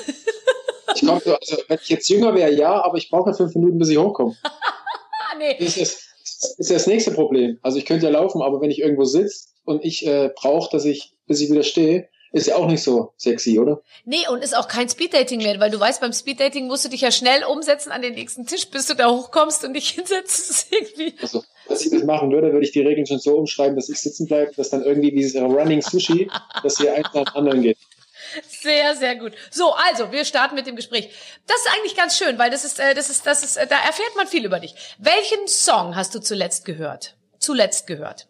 Ich 0.97 1.03
glaube, 1.03 1.39
also, 1.41 1.63
wenn 1.69 1.79
ich 1.83 1.89
jetzt 1.89 2.09
jünger 2.09 2.35
wäre, 2.35 2.53
ja, 2.53 2.83
aber 2.83 2.97
ich 2.97 3.11
brauche 3.11 3.33
fünf 3.35 3.55
Minuten, 3.55 3.79
bis 3.79 3.89
ich 3.89 3.99
hochkomme. 3.99 4.37
nee. 5.39 5.57
Das 5.59 5.77
ist, 5.77 6.07
das 6.25 6.55
ist 6.59 6.71
das 6.71 6.87
nächste 6.87 7.13
Problem. 7.13 7.59
Also 7.63 7.79
ich 7.79 7.87
könnte 7.87 8.07
ja 8.07 8.13
laufen, 8.13 8.43
aber 8.43 8.61
wenn 8.61 8.71
ich 8.71 8.81
irgendwo 8.81 9.05
sitze 9.05 9.49
und 9.65 9.85
ich 9.85 10.07
äh, 10.07 10.31
brauche, 10.35 10.71
dass 10.71 10.85
ich, 10.85 11.13
bis 11.27 11.41
ich 11.41 11.51
wieder 11.51 11.63
stehe, 11.63 12.09
ist 12.33 12.49
ja 12.49 12.57
auch 12.57 12.67
nicht 12.67 12.83
so 12.83 13.13
sexy, 13.17 13.59
oder? 13.59 13.81
Nee, 14.05 14.29
und 14.31 14.43
ist 14.43 14.57
auch 14.57 14.69
kein 14.69 14.89
Speeddating 14.89 15.43
mehr, 15.43 15.59
weil 15.61 15.71
du 15.71 15.81
weißt, 15.81 16.01
beim 16.01 16.13
Speeddating 16.13 16.67
musst 16.67 16.85
du 16.85 16.89
dich 16.89 17.01
ja 17.01 17.11
schnell 17.11 17.45
umsetzen 17.45 17.93
an 17.93 18.03
den 18.03 18.15
nächsten 18.15 18.47
Tisch, 18.47 18.69
bis 18.69 18.87
du 18.87 18.95
da 18.95 19.11
hochkommst 19.11 19.65
und 19.65 19.75
dich 19.75 19.91
hinsetzt. 19.95 20.67
Irgendwie. 20.71 21.15
Also, 21.23 21.43
was 21.67 21.85
ich 21.85 21.91
das 21.91 22.05
machen 22.05 22.31
würde, 22.31 22.53
würde 22.53 22.65
ich 22.65 22.73
die 22.73 22.83
Regeln 22.83 23.07
schon 23.07 23.19
so 23.19 23.37
umschreiben, 23.37 23.77
dass 23.77 23.89
ich 23.89 23.99
sitzen 23.99 24.27
bleibe, 24.27 24.53
dass 24.57 24.71
dann 24.71 24.83
irgendwie 24.83 25.13
dieses 25.13 25.41
Running 25.41 25.81
Sushi, 25.81 26.29
dass 26.63 26.79
hier 26.79 26.95
eins 26.95 27.09
nach 27.15 27.25
dem 27.25 27.37
anderen 27.37 27.63
geht. 27.63 27.79
Sehr, 28.49 28.95
sehr 28.95 29.17
gut. 29.17 29.33
So, 29.51 29.73
also, 29.73 30.13
wir 30.13 30.25
starten 30.25 30.55
mit 30.55 30.67
dem 30.67 30.77
Gespräch. 30.77 31.11
Das 31.47 31.57
ist 31.57 31.69
eigentlich 31.75 31.97
ganz 31.97 32.17
schön, 32.19 32.39
weil 32.39 32.51
das 32.51 32.65
ist, 32.65 32.79
äh, 32.79 32.95
das 32.95 33.11
ist, 33.11 33.27
das 33.27 33.43
ist, 33.43 33.57
äh, 33.57 33.67
da 33.67 33.77
erfährt 33.77 34.15
man 34.17 34.27
viel 34.27 34.45
über 34.45 34.61
dich. 34.61 34.75
Welchen 34.99 35.47
Song 35.47 35.97
hast 35.97 36.15
du 36.15 36.21
zuletzt 36.21 36.65
gehört? 36.65 37.17
Zuletzt 37.39 37.87
gehört? 37.87 38.29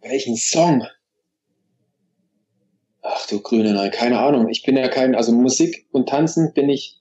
Welchen 0.00 0.36
Song? 0.36 0.86
Ach 3.02 3.26
du 3.26 3.40
grüne 3.40 3.72
Nein, 3.72 3.90
keine 3.90 4.20
Ahnung. 4.20 4.48
Ich 4.48 4.62
bin 4.62 4.76
ja 4.76 4.88
kein, 4.88 5.14
also 5.14 5.32
Musik 5.32 5.86
und 5.90 6.08
Tanzen 6.08 6.52
bin 6.54 6.68
ich 6.68 7.00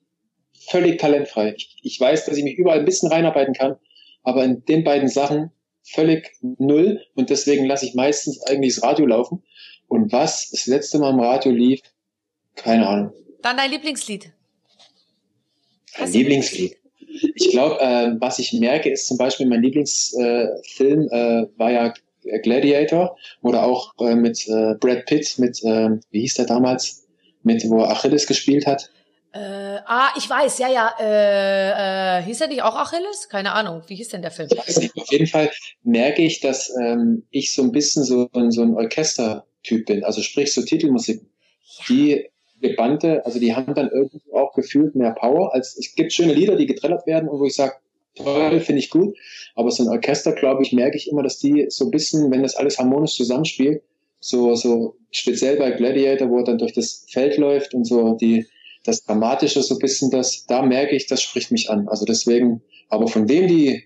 völlig 0.69 0.99
talentfrei. 0.99 1.53
Ich, 1.55 1.77
ich 1.83 1.99
weiß, 1.99 2.25
dass 2.25 2.37
ich 2.37 2.43
mich 2.43 2.57
überall 2.57 2.79
ein 2.79 2.85
bisschen 2.85 3.11
reinarbeiten 3.11 3.53
kann, 3.53 3.77
aber 4.23 4.43
in 4.43 4.65
den 4.65 4.83
beiden 4.83 5.09
Sachen 5.09 5.51
völlig 5.83 6.31
null 6.41 7.01
und 7.15 7.29
deswegen 7.29 7.65
lasse 7.65 7.85
ich 7.85 7.93
meistens 7.93 8.41
eigentlich 8.43 8.75
das 8.75 8.83
Radio 8.83 9.05
laufen. 9.05 9.43
Und 9.87 10.11
was 10.11 10.49
das 10.51 10.67
letzte 10.67 10.99
Mal 10.99 11.11
im 11.11 11.19
Radio 11.19 11.51
lief, 11.51 11.81
keine 12.63 12.87
Ahnung. 12.87 13.13
Dann 13.41 13.57
dein 13.57 13.71
Lieblingslied. 13.71 14.31
Ein 15.97 16.11
Lieblingslied. 16.11 16.77
Ich 17.35 17.49
glaube, 17.49 17.79
äh, 17.81 18.15
was 18.19 18.39
ich 18.39 18.53
merke, 18.53 18.89
ist 18.89 19.07
zum 19.07 19.17
Beispiel 19.17 19.45
mein 19.45 19.61
Lieblingsfilm 19.61 21.09
äh, 21.11 21.41
äh, 21.41 21.47
war 21.57 21.71
ja 21.71 21.93
Gladiator 22.43 23.17
oder 23.41 23.63
auch 23.63 23.93
äh, 23.99 24.15
mit 24.15 24.47
äh, 24.47 24.75
Brad 24.79 25.05
Pitt, 25.05 25.37
mit, 25.37 25.61
äh, 25.63 25.89
wie 26.11 26.21
hieß 26.21 26.35
der 26.35 26.45
damals, 26.45 27.07
mit 27.43 27.63
wo 27.69 27.83
Achilles 27.83 28.27
gespielt 28.27 28.65
hat. 28.65 28.89
Äh, 29.33 29.79
ah, 29.85 30.09
ich 30.17 30.29
weiß, 30.29 30.59
ja, 30.59 30.67
ja. 30.69 32.19
Äh, 32.19 32.23
hieß 32.23 32.41
er 32.41 32.47
nicht 32.47 32.61
auch 32.63 32.75
Achilles? 32.75 33.29
Keine 33.29 33.53
Ahnung. 33.53 33.81
Wie 33.87 33.95
hieß 33.95 34.09
denn 34.09 34.21
der 34.21 34.31
Film? 34.31 34.49
Auf 34.51 35.11
jeden 35.11 35.27
Fall 35.27 35.49
merke 35.83 36.21
ich, 36.21 36.41
dass 36.41 36.71
ähm, 36.81 37.25
ich 37.31 37.53
so 37.53 37.63
ein 37.63 37.71
bisschen 37.71 38.03
so, 38.03 38.29
so 38.49 38.61
ein 38.61 38.75
Orchestertyp 38.75 39.85
bin. 39.85 40.03
Also 40.03 40.21
sprich 40.21 40.53
so 40.53 40.61
Titelmusik. 40.61 41.21
Ja. 41.21 41.85
Die 41.87 42.30
gebannte, 42.61 43.25
also 43.25 43.39
die 43.39 43.55
haben 43.55 43.73
dann 43.73 43.89
irgendwie 43.89 44.33
auch 44.33 44.53
gefühlt 44.53 44.95
mehr 44.95 45.11
Power. 45.11 45.53
Als 45.53 45.77
es 45.77 45.95
gibt 45.95 46.13
schöne 46.13 46.33
Lieder, 46.33 46.55
die 46.55 46.65
getrellert 46.65 47.05
werden 47.07 47.27
und 47.27 47.39
wo 47.39 47.45
ich 47.45 47.55
sage, 47.55 47.73
toll, 48.15 48.59
finde 48.59 48.79
ich 48.79 48.89
gut. 48.89 49.17
Aber 49.55 49.71
so 49.71 49.83
ein 49.83 49.89
Orchester, 49.89 50.33
glaube 50.33 50.63
ich, 50.63 50.71
merke 50.71 50.97
ich 50.97 51.09
immer, 51.09 51.23
dass 51.23 51.39
die 51.39 51.65
so 51.69 51.85
ein 51.85 51.91
bisschen, 51.91 52.31
wenn 52.31 52.43
das 52.43 52.55
alles 52.55 52.77
harmonisch 52.77 53.15
zusammenspielt, 53.15 53.81
so, 54.19 54.55
so 54.55 54.95
speziell 55.11 55.57
bei 55.57 55.71
Gladiator, 55.71 56.29
wo 56.29 56.37
er 56.37 56.43
dann 56.43 56.59
durch 56.59 56.73
das 56.73 57.05
Feld 57.09 57.37
läuft 57.37 57.73
und 57.73 57.85
so 57.85 58.13
die, 58.13 58.45
das 58.83 59.03
Dramatische 59.03 59.61
so 59.63 59.75
ein 59.75 59.79
bisschen 59.79 60.11
das, 60.11 60.45
da 60.45 60.61
merke 60.61 60.95
ich, 60.95 61.07
das 61.07 61.21
spricht 61.21 61.51
mich 61.51 61.69
an. 61.69 61.87
Also 61.87 62.05
deswegen, 62.05 62.61
aber 62.89 63.07
von 63.07 63.27
wem 63.27 63.47
die 63.47 63.83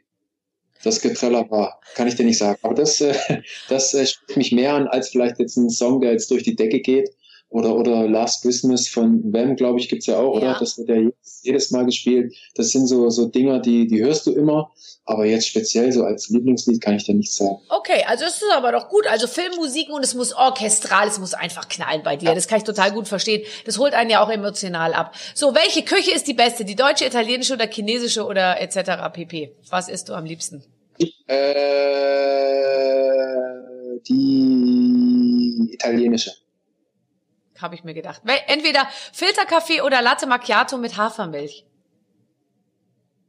das 0.83 1.01
Getreller 1.01 1.49
war, 1.49 1.79
kann 1.95 2.07
ich 2.07 2.15
dir 2.15 2.25
nicht 2.25 2.37
sagen. 2.37 2.59
Aber 2.61 2.75
das, 2.75 3.01
äh, 3.01 3.13
das 3.69 3.93
äh, 3.93 4.05
spricht 4.05 4.37
mich 4.37 4.51
mehr 4.51 4.73
an, 4.73 4.87
als 4.87 5.09
vielleicht 5.09 5.39
jetzt 5.39 5.57
ein 5.57 5.69
Song, 5.69 6.01
der 6.01 6.11
jetzt 6.11 6.29
durch 6.29 6.43
die 6.43 6.55
Decke 6.55 6.79
geht 6.79 7.09
oder, 7.55 7.73
oder 7.73 8.05
Last 8.05 8.41
Christmas 8.41 8.89
von 8.89 9.31
Wham, 9.31 9.55
glaube 9.55 9.79
ich, 9.79 9.87
gibt's 9.87 10.07
ja 10.07 10.17
auch, 10.17 10.33
ja. 10.41 10.49
oder? 10.49 10.59
Das 10.59 10.77
wird 10.77 10.89
ja 10.89 10.95
jedes, 10.95 11.39
jedes 11.41 11.71
Mal 11.71 11.85
gespielt. 11.85 12.35
Das 12.55 12.71
sind 12.71 12.85
so, 12.87 13.09
so 13.09 13.27
Dinger, 13.27 13.59
die, 13.59 13.87
die 13.87 14.03
hörst 14.03 14.27
du 14.27 14.33
immer, 14.33 14.73
aber 15.05 15.25
jetzt 15.25 15.47
speziell 15.47 15.89
so 15.93 16.03
als 16.03 16.27
Lieblingslied 16.27 16.81
kann 16.81 16.97
ich 16.97 17.05
dir 17.05 17.15
nichts 17.15 17.37
sagen. 17.37 17.55
Okay, 17.69 18.03
also 18.07 18.25
es 18.25 18.41
ist 18.41 18.51
aber 18.53 18.73
doch 18.73 18.89
gut. 18.89 19.07
Also 19.07 19.27
Filmmusik 19.27 19.89
und 19.89 20.03
es 20.03 20.15
muss 20.15 20.33
orchestral, 20.33 21.07
es 21.07 21.17
muss 21.17 21.33
einfach 21.33 21.69
knallen 21.69 22.03
bei 22.03 22.17
dir. 22.17 22.25
Ja. 22.25 22.35
Das 22.35 22.49
kann 22.49 22.57
ich 22.57 22.65
total 22.65 22.91
gut 22.91 23.07
verstehen. 23.07 23.45
Das 23.65 23.79
holt 23.79 23.93
einen 23.93 24.09
ja 24.09 24.21
auch 24.21 24.29
emotional 24.29 24.93
ab. 24.93 25.15
So, 25.33 25.55
welche 25.55 25.83
Küche 25.83 26.11
ist 26.11 26.27
die 26.27 26.33
beste? 26.33 26.65
Die 26.65 26.75
deutsche, 26.75 27.05
italienische 27.05 27.53
oder 27.53 27.67
chinesische 27.67 28.25
oder 28.25 28.59
etc. 28.59 29.13
pp? 29.13 29.55
Was 29.69 29.87
isst 29.87 30.09
du 30.09 30.13
am 30.13 30.25
liebsten? 30.25 30.61
Äh, 31.27 31.35
die 34.09 35.69
italienische. 35.71 36.31
Habe 37.61 37.75
ich 37.75 37.83
mir 37.83 37.93
gedacht. 37.93 38.21
Entweder 38.47 38.87
Filterkaffee 39.13 39.81
oder 39.81 40.01
Latte 40.01 40.27
Macchiato 40.27 40.77
mit 40.77 40.97
Hafermilch. 40.97 41.65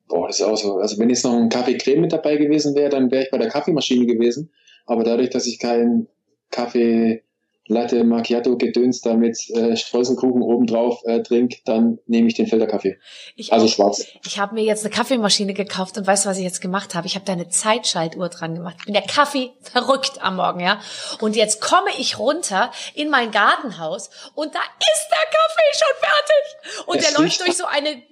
Boah, 0.08 0.28
das 0.28 0.40
ist 0.40 0.46
auch 0.46 0.56
so. 0.56 0.76
Also 0.78 0.98
wenn 0.98 1.10
jetzt 1.10 1.24
noch 1.24 1.32
ein 1.32 1.48
Kaffee 1.48 1.78
Creme 1.78 2.02
mit 2.02 2.12
dabei 2.12 2.36
gewesen 2.36 2.74
wäre, 2.74 2.90
dann 2.90 3.10
wäre 3.10 3.24
ich 3.24 3.30
bei 3.30 3.38
der 3.38 3.48
Kaffeemaschine 3.48 4.06
gewesen. 4.06 4.52
Aber 4.86 5.02
dadurch, 5.02 5.30
dass 5.30 5.46
ich 5.46 5.58
keinen 5.58 6.08
Kaffee 6.50 7.24
Latte 7.68 8.04
Macchiato 8.04 8.56
Gedöns 8.56 9.00
da 9.00 9.14
mit 9.14 9.38
äh, 9.50 9.76
Streuselkuchen 9.76 10.42
obendrauf 10.42 11.02
äh, 11.04 11.22
trink, 11.22 11.64
dann 11.64 11.98
nehme 12.06 12.28
ich 12.28 12.34
den 12.34 12.46
Filterkaffee. 12.46 12.98
Ich 13.34 13.52
also 13.52 13.66
schwarz. 13.68 14.06
Ich 14.24 14.38
habe 14.38 14.54
mir 14.54 14.64
jetzt 14.64 14.84
eine 14.84 14.94
Kaffeemaschine 14.94 15.54
gekauft 15.54 15.98
und 15.98 16.06
weißt 16.06 16.24
du, 16.24 16.28
was 16.28 16.38
ich 16.38 16.44
jetzt 16.44 16.60
gemacht 16.60 16.94
habe? 16.94 17.06
Ich 17.06 17.14
habe 17.14 17.24
da 17.24 17.32
eine 17.32 17.48
Zeitschaltuhr 17.48 18.28
dran 18.28 18.54
gemacht. 18.54 18.76
Ich 18.78 18.84
bin 18.84 18.94
der 18.94 19.02
Kaffee 19.02 19.50
verrückt 19.60 20.22
am 20.22 20.36
Morgen, 20.36 20.60
ja. 20.60 20.80
Und 21.20 21.36
jetzt 21.36 21.60
komme 21.60 21.90
ich 21.98 22.18
runter 22.18 22.70
in 22.94 23.10
mein 23.10 23.30
Gartenhaus 23.30 24.10
und 24.34 24.54
da 24.54 24.60
ist 24.60 25.08
der 25.10 25.26
Kaffee 25.30 25.72
schon 25.72 25.96
fertig. 26.00 26.86
Und 26.86 26.98
es 26.98 27.12
der 27.12 27.20
läuft 27.20 27.40
durch 27.40 27.56
so 27.56 27.64
eine 27.66 28.02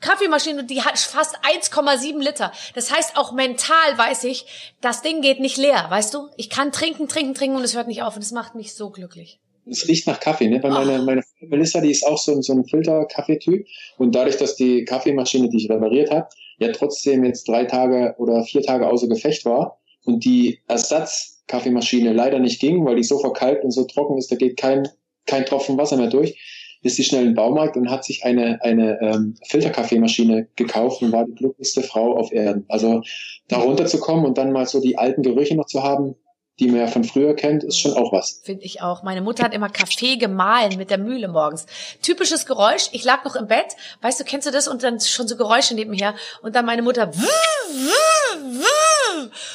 Kaffeemaschine, 0.00 0.64
die 0.64 0.82
hat 0.82 0.98
fast 0.98 1.36
1,7 1.44 2.18
Liter. 2.18 2.52
Das 2.74 2.90
heißt, 2.90 3.16
auch 3.16 3.32
mental 3.32 3.96
weiß 3.96 4.24
ich, 4.24 4.46
das 4.80 5.02
Ding 5.02 5.20
geht 5.20 5.40
nicht 5.40 5.56
leer, 5.56 5.86
weißt 5.88 6.14
du? 6.14 6.28
Ich 6.36 6.50
kann 6.50 6.72
trinken, 6.72 7.08
trinken, 7.08 7.34
trinken 7.34 7.56
und 7.56 7.64
es 7.64 7.76
hört 7.76 7.88
nicht 7.88 8.02
auf 8.02 8.16
und 8.16 8.22
es 8.22 8.32
macht 8.32 8.54
mich 8.54 8.74
so 8.74 8.90
glücklich. 8.90 9.40
Es 9.70 9.86
riecht 9.86 10.06
nach 10.06 10.18
Kaffee, 10.18 10.48
ne? 10.48 10.62
Weil 10.62 10.70
meine, 10.70 11.00
oh. 11.00 11.04
meine 11.04 11.22
Melissa, 11.40 11.80
die 11.80 11.90
ist 11.90 12.06
auch 12.06 12.18
so, 12.18 12.40
so 12.40 12.54
ein 12.54 12.64
Filter-Kaffeetyp. 12.64 13.66
Und 13.98 14.14
dadurch, 14.14 14.36
dass 14.38 14.56
die 14.56 14.84
Kaffeemaschine, 14.84 15.50
die 15.50 15.58
ich 15.58 15.70
repariert 15.70 16.10
habe, 16.10 16.28
ja 16.58 16.72
trotzdem 16.72 17.24
jetzt 17.24 17.48
drei 17.48 17.64
Tage 17.64 18.14
oder 18.18 18.42
vier 18.44 18.62
Tage 18.62 18.88
außer 18.88 19.08
Gefecht 19.08 19.44
war 19.44 19.78
und 20.04 20.24
die 20.24 20.60
Ersatz-Kaffeemaschine 20.68 22.12
leider 22.12 22.38
nicht 22.38 22.60
ging, 22.60 22.84
weil 22.84 22.96
die 22.96 23.04
so 23.04 23.18
verkalkt 23.18 23.64
und 23.64 23.70
so 23.70 23.84
trocken 23.84 24.18
ist, 24.18 24.30
da 24.30 24.36
geht 24.36 24.56
kein, 24.56 24.88
kein 25.26 25.46
Tropfen 25.46 25.76
Wasser 25.78 25.96
mehr 25.96 26.08
durch, 26.08 26.38
ist 26.82 26.96
sie 26.96 27.04
schnell 27.04 27.26
im 27.26 27.34
Baumarkt 27.34 27.76
und 27.76 27.90
hat 27.90 28.04
sich 28.04 28.24
eine, 28.24 28.62
eine 28.62 28.98
ähm, 29.00 29.36
Filterkaffeemaschine 29.46 30.48
gekauft 30.56 31.02
und 31.02 31.12
war 31.12 31.24
die 31.24 31.34
glücklichste 31.34 31.82
Frau 31.82 32.16
auf 32.16 32.32
Erden. 32.32 32.64
Also 32.68 33.02
da 33.48 33.58
runterzukommen 33.58 34.24
und 34.24 34.38
dann 34.38 34.52
mal 34.52 34.66
so 34.66 34.80
die 34.80 34.98
alten 34.98 35.22
Gerüche 35.22 35.56
noch 35.56 35.66
zu 35.66 35.82
haben, 35.82 36.14
die 36.60 36.66
man 36.68 36.80
ja 36.80 36.86
von 36.88 37.04
früher 37.04 37.34
kennt, 37.34 37.62
ist 37.62 37.78
schon 37.78 37.92
auch 37.92 38.12
was. 38.12 38.40
Finde 38.42 38.64
ich 38.64 38.82
auch. 38.82 39.02
Meine 39.02 39.20
Mutter 39.20 39.44
hat 39.44 39.54
immer 39.54 39.68
Kaffee 39.68 40.16
gemahlen 40.16 40.76
mit 40.76 40.90
der 40.90 40.98
Mühle 40.98 41.28
morgens. 41.28 41.66
Typisches 42.02 42.46
Geräusch. 42.46 42.88
Ich 42.92 43.04
lag 43.04 43.24
noch 43.24 43.36
im 43.36 43.46
Bett. 43.46 43.76
Weißt 44.02 44.18
du, 44.18 44.24
kennst 44.24 44.46
du 44.46 44.50
das? 44.50 44.66
Und 44.66 44.82
dann 44.82 44.98
schon 44.98 45.28
so 45.28 45.36
Geräusche 45.36 45.74
nebenher. 45.74 46.14
Und 46.42 46.56
dann 46.56 46.66
meine 46.66 46.82
Mutter 46.82 47.12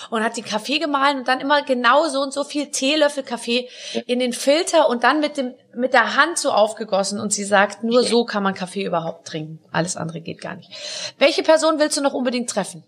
und 0.09 0.23
hat 0.23 0.37
den 0.37 0.45
Kaffee 0.45 0.79
gemahlen 0.79 1.19
und 1.19 1.27
dann 1.27 1.39
immer 1.39 1.63
genau 1.63 2.07
so 2.07 2.21
und 2.21 2.33
so 2.33 2.43
viel 2.43 2.67
Teelöffel 2.67 3.23
Kaffee 3.23 3.69
in 4.07 4.19
den 4.19 4.33
Filter 4.33 4.89
und 4.89 5.03
dann 5.03 5.19
mit 5.19 5.37
dem 5.37 5.53
mit 5.75 5.93
der 5.93 6.15
Hand 6.15 6.37
so 6.37 6.51
aufgegossen 6.51 7.19
und 7.19 7.33
sie 7.33 7.43
sagt, 7.43 7.83
nur 7.83 8.03
so 8.03 8.25
kann 8.25 8.43
man 8.43 8.53
Kaffee 8.53 8.83
überhaupt 8.83 9.27
trinken. 9.27 9.59
Alles 9.71 9.97
andere 9.97 10.21
geht 10.21 10.39
gar 10.39 10.55
nicht. 10.55 10.69
Welche 11.17 11.41
Person 11.41 11.79
willst 11.79 11.97
du 11.97 12.01
noch 12.01 12.13
unbedingt 12.13 12.49
treffen? 12.49 12.83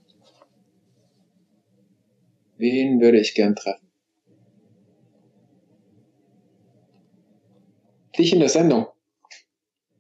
Wen 2.58 3.02
würde 3.02 3.20
ich 3.20 3.34
gern 3.34 3.56
treffen? 3.56 3.86
dich 8.18 8.34
in 8.34 8.40
der 8.40 8.50
Sendung. 8.50 8.88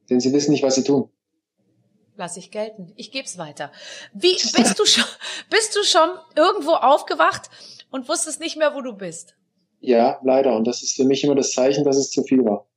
Denn 0.09 0.19
sie 0.19 0.34
wissen 0.34 0.51
nicht, 0.51 0.63
was 0.63 0.76
sie 0.76 0.84
tun. 0.84 1.09
Lass 2.18 2.38
ich 2.38 2.49
gelten. 2.49 2.93
Ich 2.95 3.11
geb's 3.11 3.38
weiter. 3.38 3.72
Wie 4.13 4.34
bist 4.34 4.80
du 4.80 4.86
schon, 4.86 5.03
bist 5.49 5.76
du 5.76 5.84
schon 5.84 6.09
irgendwo 6.36 6.72
aufgewacht 6.72 7.49
und 7.91 8.07
wusstest 8.07 8.39
nicht 8.39 8.57
mehr, 8.57 8.74
wo 8.74 8.82
du 8.82 8.93
bist? 8.93 9.36
Ja, 9.82 10.20
leider. 10.24 10.55
Und 10.55 10.66
das 10.66 10.82
ist 10.82 10.95
für 10.95 11.03
mich 11.03 11.24
immer 11.24 11.36
das 11.36 11.51
Zeichen, 11.51 11.84
dass 11.84 11.97
es 11.97 12.11
zu 12.11 12.24
viel 12.24 12.43
war. 12.45 12.68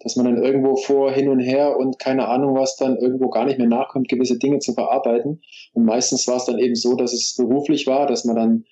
Dass 0.00 0.16
man 0.16 0.26
dann 0.26 0.42
irgendwo 0.42 0.76
vor, 0.76 1.12
hin 1.12 1.28
und 1.28 1.40
her 1.40 1.76
und 1.76 1.98
keine 1.98 2.28
Ahnung 2.28 2.54
was 2.54 2.76
dann 2.76 2.96
irgendwo 2.96 3.28
gar 3.28 3.44
nicht 3.44 3.58
mehr 3.58 3.68
nachkommt, 3.68 4.08
gewisse 4.08 4.38
Dinge 4.38 4.58
zu 4.60 4.72
verarbeiten. 4.72 5.42
Und 5.74 5.84
meistens 5.84 6.26
war 6.26 6.36
es 6.36 6.46
dann 6.46 6.58
eben 6.58 6.74
so, 6.74 6.94
dass 6.94 7.12
es 7.12 7.36
beruflich 7.36 7.86
war, 7.86 8.06
dass 8.06 8.24
man 8.24 8.36
dann 8.36 8.64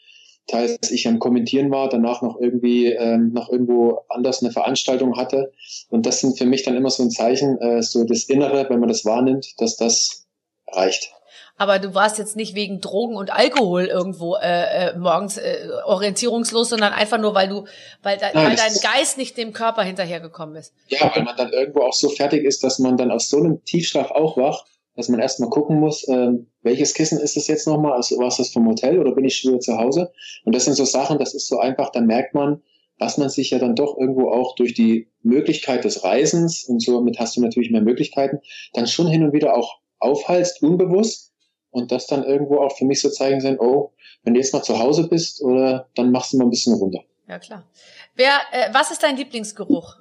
teils 0.47 0.91
ich 0.91 1.09
am 1.09 1.19
Kommentieren 1.19 1.71
war, 1.71 1.89
danach 1.89 2.23
noch 2.23 2.41
irgendwie 2.41 2.87
ähm, 2.87 3.33
noch 3.33 3.51
irgendwo 3.51 4.01
anders 4.09 4.43
eine 4.43 4.53
Veranstaltung 4.53 5.17
hatte. 5.17 5.53
Und 5.89 6.07
das 6.07 6.21
sind 6.21 6.39
für 6.39 6.47
mich 6.47 6.63
dann 6.63 6.77
immer 6.77 6.91
so 6.91 7.03
ein 7.03 7.11
Zeichen, 7.11 7.59
äh, 7.59 7.83
so 7.83 8.05
das 8.05 8.25
Innere, 8.25 8.67
wenn 8.69 8.81
man 8.81 8.89
das 8.89 9.05
wahrnimmt, 9.05 9.55
dass 9.59 9.77
das 9.77 10.27
reicht. 10.69 11.13
Aber 11.59 11.79
du 11.79 11.95
warst 11.95 12.19
jetzt 12.19 12.37
nicht 12.37 12.55
wegen 12.55 12.81
Drogen 12.83 13.17
und 13.17 13.33
Alkohol 13.33 13.87
irgendwo 13.87 14.37
äh, 14.37 14.91
äh, 14.91 14.99
morgens 14.99 15.39
äh, 15.39 15.69
orientierungslos, 15.87 16.69
sondern 16.69 16.93
einfach 16.93 17.19
nur, 17.19 17.35
weil 17.35 17.49
du, 17.49 17.65
weil, 18.03 18.19
de, 18.19 18.29
Nein, 18.35 18.49
weil 18.49 18.57
dein 18.57 18.75
Geist 18.83 19.17
nicht 19.17 19.39
dem 19.39 19.55
Körper 19.55 19.83
hinterhergekommen 19.83 20.57
ist. 20.57 20.75
Ja, 20.89 21.11
weil 21.15 21.23
man 21.23 21.35
dann 21.37 21.53
irgendwo 21.53 21.81
auch 21.81 21.95
so 21.95 22.11
fertig 22.11 22.45
ist, 22.45 22.63
dass 22.63 22.79
man 22.79 22.99
dann 22.99 23.11
aus 23.11 23.31
so 23.31 23.39
einem 23.39 23.65
Tiefschlaf 23.65 24.11
auch 24.11 24.37
wacht, 24.37 24.67
dass 24.97 25.09
man 25.09 25.21
erstmal 25.21 25.51
gucken 25.51 25.79
muss, 25.79 26.07
ähm, 26.09 26.47
welches 26.63 26.95
Kissen 26.95 27.21
ist 27.21 27.37
es 27.37 27.47
jetzt 27.47 27.67
nochmal? 27.67 27.93
Also 27.93 28.19
war 28.19 28.29
es 28.29 28.39
das 28.39 28.51
vom 28.51 28.67
Hotel 28.67 28.99
oder 28.99 29.13
bin 29.13 29.25
ich 29.25 29.37
schon 29.37 29.53
wieder 29.53 29.61
zu 29.61 29.77
Hause? 29.77 30.11
Und 30.45 30.55
das 30.55 30.65
sind 30.65 30.75
so 30.75 30.85
Sachen, 30.85 31.19
das 31.19 31.35
ist 31.35 31.49
so 31.49 31.59
einfach, 31.59 31.91
dann 31.91 32.07
merkt 32.07 32.35
man, 32.35 32.63
dass 32.99 33.19
man 33.19 33.29
sich 33.29 33.51
ja 33.51 33.59
dann 33.59 33.77
doch 33.77 33.99
irgendwo 33.99 34.31
auch 34.31 34.55
durch 34.55 34.73
die 34.73 35.09
Möglichkeit 35.23 35.85
des 35.85 36.03
Reisens 36.03 36.65
und 36.65 36.81
somit 36.81 37.19
hast 37.19 37.37
du 37.37 37.43
natürlich 37.43 37.71
mehr 37.71 37.83
Möglichkeiten, 37.83 38.41
dann 38.73 38.87
schon 38.87 39.07
hin 39.07 39.23
und 39.23 39.33
wieder 39.33 39.55
auch 39.55 39.81
aufhalst, 39.99 40.63
unbewusst. 40.63 41.33
Und 41.71 41.93
das 41.93 42.07
dann 42.07 42.25
irgendwo 42.25 42.61
auch 42.61 42.75
für 42.75 42.87
mich 42.87 43.03
so 43.03 43.11
zeigen 43.11 43.43
sein, 43.43 43.59
oh, 43.61 43.93
wenn 44.23 44.33
du 44.33 44.41
jetzt 44.41 44.55
mal 44.55 44.63
zu 44.63 44.79
Hause 44.79 45.09
bist, 45.09 45.43
oder 45.43 45.91
dann 45.95 46.11
machst 46.11 46.33
du 46.33 46.39
mal 46.39 46.45
ein 46.45 46.51
bisschen 46.51 46.73
runter. 46.73 47.01
Ja, 47.29 47.39
klar. 47.39 47.69
Wer, 48.15 48.33
äh, 48.53 48.73
was 48.73 48.91
ist 48.91 49.03
dein 49.03 49.17
Lieblingsgeruch? 49.17 49.97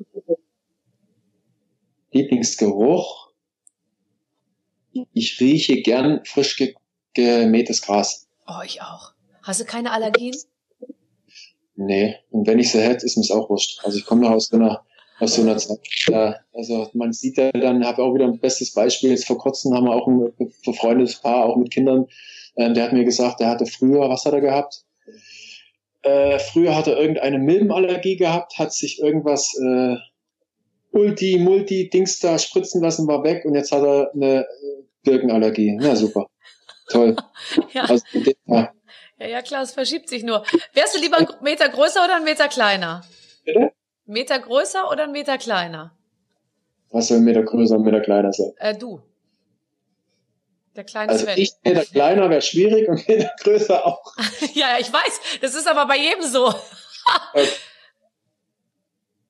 Lieblingsgeruch. 2.12 3.30
Ich 5.14 5.40
rieche 5.40 5.82
gern 5.82 6.24
frisch 6.26 6.58
ge 6.58 6.76
gemähtes 7.14 7.82
Gras. 7.82 8.28
Oh, 8.48 8.62
ich 8.66 8.82
auch. 8.82 9.14
Hast 9.44 9.62
du 9.62 9.66
keine 9.66 9.92
Allergien? 9.92 10.36
Nee, 11.76 12.16
und 12.32 12.48
wenn 12.48 12.60
ich 12.60 12.72
sie 12.72 12.82
hätte, 12.82 13.06
ist 13.06 13.18
mir's 13.18 13.32
auch 13.32 13.50
wurscht. 13.50 13.80
Also 13.84 13.98
ich 13.98 14.06
komme 14.06 14.22
noch 14.22 14.32
aus 14.32 14.48
so 14.48 14.58
einer, 14.58 14.84
aus 15.20 15.36
so 15.36 15.42
einer 15.42 15.58
Zeit. 15.58 15.80
Also 16.54 16.90
man 16.94 17.14
sieht 17.14 17.38
ja 17.38 17.52
dann, 17.52 17.86
habe 17.86 18.04
auch 18.04 18.14
wieder 18.14 18.26
ein 18.26 18.40
bestes 18.40 18.74
Beispiel. 18.74 19.12
Jetzt 19.12 19.28
vor 19.28 19.38
kurzem 19.38 19.74
haben 19.74 19.86
wir 19.86 19.94
auch 19.94 20.08
ein 20.08 20.34
befreundetes 20.66 21.22
Paar, 21.22 21.46
auch 21.46 21.58
mit 21.58 21.72
Kindern. 21.72 22.08
Ähm, 22.58 22.74
der 22.74 22.86
hat 22.86 22.94
mir 22.94 23.04
gesagt, 23.04 23.40
der 23.40 23.50
hatte 23.50 23.66
früher, 23.66 24.10
was 24.10 24.26
hat 24.26 24.34
er 24.34 24.42
gehabt? 24.42 24.86
Äh, 26.04 26.40
früher 26.40 26.76
hat 26.76 26.88
er 26.88 26.98
irgendeine 26.98 27.40
Milbenallergie 27.40 28.16
gehabt, 28.16 28.58
hat 28.58 28.74
sich 28.74 29.00
irgendwas 29.00 29.54
äh, 29.56 29.96
Ulti, 30.96 31.38
Multi, 31.40 31.90
Dings 31.90 32.20
da 32.20 32.40
spritzen 32.40 32.82
lassen, 32.82 33.06
war 33.08 33.22
weg 33.24 33.44
und 33.46 33.54
jetzt 33.54 33.72
hat 33.72 33.84
er 33.84 34.12
eine 34.14 34.42
äh, 34.42 34.84
Birkenallergie. 35.04 35.78
Na 35.80 35.96
super. 35.96 36.28
Toll. 36.90 37.16
Ja. 37.74 37.84
Also, 37.84 38.04
ja. 38.46 38.72
Ja, 39.18 39.28
ja, 39.28 39.42
klar, 39.42 39.64
es 39.64 39.72
verschiebt 39.72 40.10
sich 40.10 40.24
nur. 40.24 40.44
Wärst 40.74 40.96
du 40.96 41.00
lieber 41.00 41.18
einen 41.18 41.28
Meter 41.42 41.68
größer 41.70 42.04
oder 42.04 42.16
einen 42.16 42.26
Meter 42.26 42.48
kleiner? 42.48 43.04
Bitte? 43.44 43.72
Meter 44.06 44.40
größer 44.40 44.90
oder 44.90 45.04
einen 45.04 45.12
Meter 45.12 45.38
kleiner? 45.38 45.96
Was 46.92 47.08
soll 47.10 47.18
ein 47.18 47.24
Meter 47.24 47.44
größer, 47.44 47.76
ein 47.76 47.82
Meter 47.82 48.02
kleiner 48.02 48.32
sein? 48.32 48.52
Äh, 48.58 48.78
du. 48.78 49.02
Der 50.76 50.84
kleine 50.86 51.12
Also 51.12 51.26
Sven. 51.26 51.38
ich 51.38 51.52
Meter 51.64 51.84
kleiner 51.86 52.30
wäre 52.30 52.42
schwierig 52.42 52.88
und 52.88 53.06
Meter 53.08 53.32
größer 53.42 53.86
auch. 53.86 54.14
ja, 54.54 54.72
ja, 54.72 54.80
ich 54.80 54.92
weiß. 54.92 55.40
Das 55.42 55.56
ist 55.56 55.68
aber 55.68 55.86
bei 55.88 55.98
jedem 55.98 56.24
so. 56.24 56.54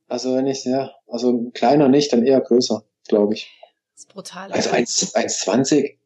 Also 0.08 0.36
wenn 0.36 0.48
ich, 0.48 0.64
ja, 0.66 0.92
also 1.08 1.50
kleiner 1.54 1.88
nicht, 1.90 2.14
dann 2.14 2.26
eher 2.26 2.40
größer, 2.42 2.84
glaube 3.08 3.34
ich. 3.34 3.52
Das 3.94 4.02
ist 4.04 4.10
brutal. 4.14 4.52
Also 4.52 4.70
1 4.70 5.16
1,20. 5.16 5.98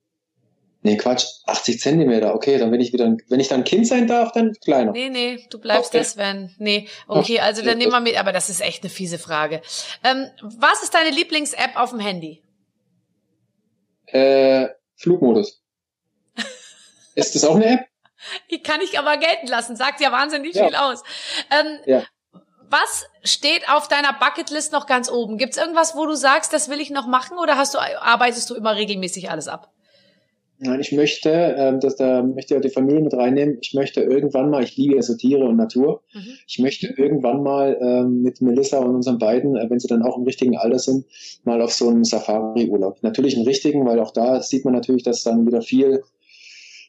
Nee, 0.82 0.96
Quatsch, 0.96 1.26
80 1.46 1.82
Zentimeter. 1.82 2.34
Okay, 2.34 2.58
dann 2.58 2.72
bin 2.72 2.80
ich 2.80 2.94
wieder, 2.94 3.18
wenn 3.28 3.40
ich 3.42 3.50
dann 3.50 3.66
Kind 3.66 3.86
sein 3.86 4.08
darf, 4.08 4.32
dann 4.32 4.54
kleiner. 4.64 4.94
Nee, 4.94 5.10
nee, 5.10 5.46
du 5.50 5.60
bleibst 5.60 5.90
Okay. 5.90 5.98
der 5.98 6.06
Sven. 6.06 6.56
Nee, 6.58 6.88
okay, 7.08 7.42
also 7.42 7.62
dann 7.62 7.78
nehmen 7.78 7.92
wir 7.92 8.00
mit, 8.00 8.18
aber 8.18 8.32
das 8.32 8.50
ist 8.50 8.62
echt 8.62 8.84
eine 8.84 8.90
fiese 8.90 9.20
Frage. 9.20 9.62
Ähm, 10.06 10.28
was 10.42 10.82
ist 10.82 10.94
deine 10.94 11.10
Lieblings-App 11.10 11.76
auf 11.76 11.90
dem 11.90 12.00
Handy? 12.00 12.42
Äh, 14.06 14.70
Flugmodus. 14.96 15.62
Ist 17.16 17.36
das 17.36 17.44
auch 17.44 17.56
eine 17.56 17.66
App? 17.74 17.88
Die 18.50 18.62
kann 18.64 18.82
ich 18.82 18.98
aber 18.98 19.18
gelten 19.18 19.48
lassen, 19.48 19.76
sagt 19.76 20.02
ja 20.02 20.12
wahnsinnig 20.12 20.56
Ja. 20.56 20.66
viel 20.68 20.76
aus. 20.76 21.04
Ähm, 21.52 21.80
Ja. 21.86 22.04
Was 22.70 23.08
steht 23.24 23.70
auf 23.70 23.88
deiner 23.88 24.14
Bucketlist 24.14 24.72
noch 24.72 24.86
ganz 24.86 25.12
oben? 25.12 25.38
Gibt's 25.38 25.58
irgendwas, 25.58 25.96
wo 25.96 26.06
du 26.06 26.16
sagst, 26.16 26.54
das 26.54 26.70
will 26.70 26.80
ich 26.80 26.92
noch 26.92 27.08
machen 27.08 27.38
oder 27.38 27.58
hast 27.58 27.74
du, 27.74 27.80
arbeitest 27.80 28.50
du 28.50 28.56
immer 28.56 28.76
regelmäßig 28.76 29.30
alles 29.30 29.48
ab? 29.48 29.72
Nein, 30.62 30.82
ich 30.82 30.92
möchte, 30.92 31.30
ähm, 31.30 31.80
dass 31.80 31.96
da 31.96 32.22
möchte 32.22 32.54
ja 32.54 32.60
die 32.60 32.70
Familie 32.70 33.02
mit 33.02 33.14
reinnehmen. 33.14 33.60
Ich 33.62 33.74
möchte 33.74 34.02
irgendwann 34.02 34.50
mal, 34.50 34.62
ich 34.62 34.76
liebe 34.76 34.96
ja 34.96 35.02
so 35.02 35.16
Tiere 35.16 35.46
und 35.46 35.56
Natur. 35.56 36.02
Mhm. 36.14 36.34
Ich 36.48 36.60
möchte 36.60 36.88
irgendwann 36.88 37.42
mal 37.42 37.78
ähm, 37.82 38.22
mit 38.22 38.42
Melissa 38.42 38.80
und 38.80 38.94
unseren 38.94 39.20
beiden, 39.20 39.56
äh, 39.56 39.70
wenn 39.70 39.80
sie 39.80 39.88
dann 39.88 40.04
auch 40.04 40.18
im 40.18 40.24
richtigen 40.24 40.58
Alter 40.58 40.80
sind, 40.80 41.06
mal 41.46 41.62
auf 41.62 41.74
so 41.74 41.88
einen 41.88 42.04
Safari-Urlaub. 42.04 43.02
Natürlich 43.04 43.38
einen 43.38 43.48
richtigen, 43.48 43.86
weil 43.86 44.00
auch 44.00 44.12
da 44.12 44.42
sieht 44.42 44.66
man 44.66 44.74
natürlich, 44.74 45.04
dass 45.04 45.24
dann 45.24 45.48
wieder 45.48 45.62
viel 45.62 46.04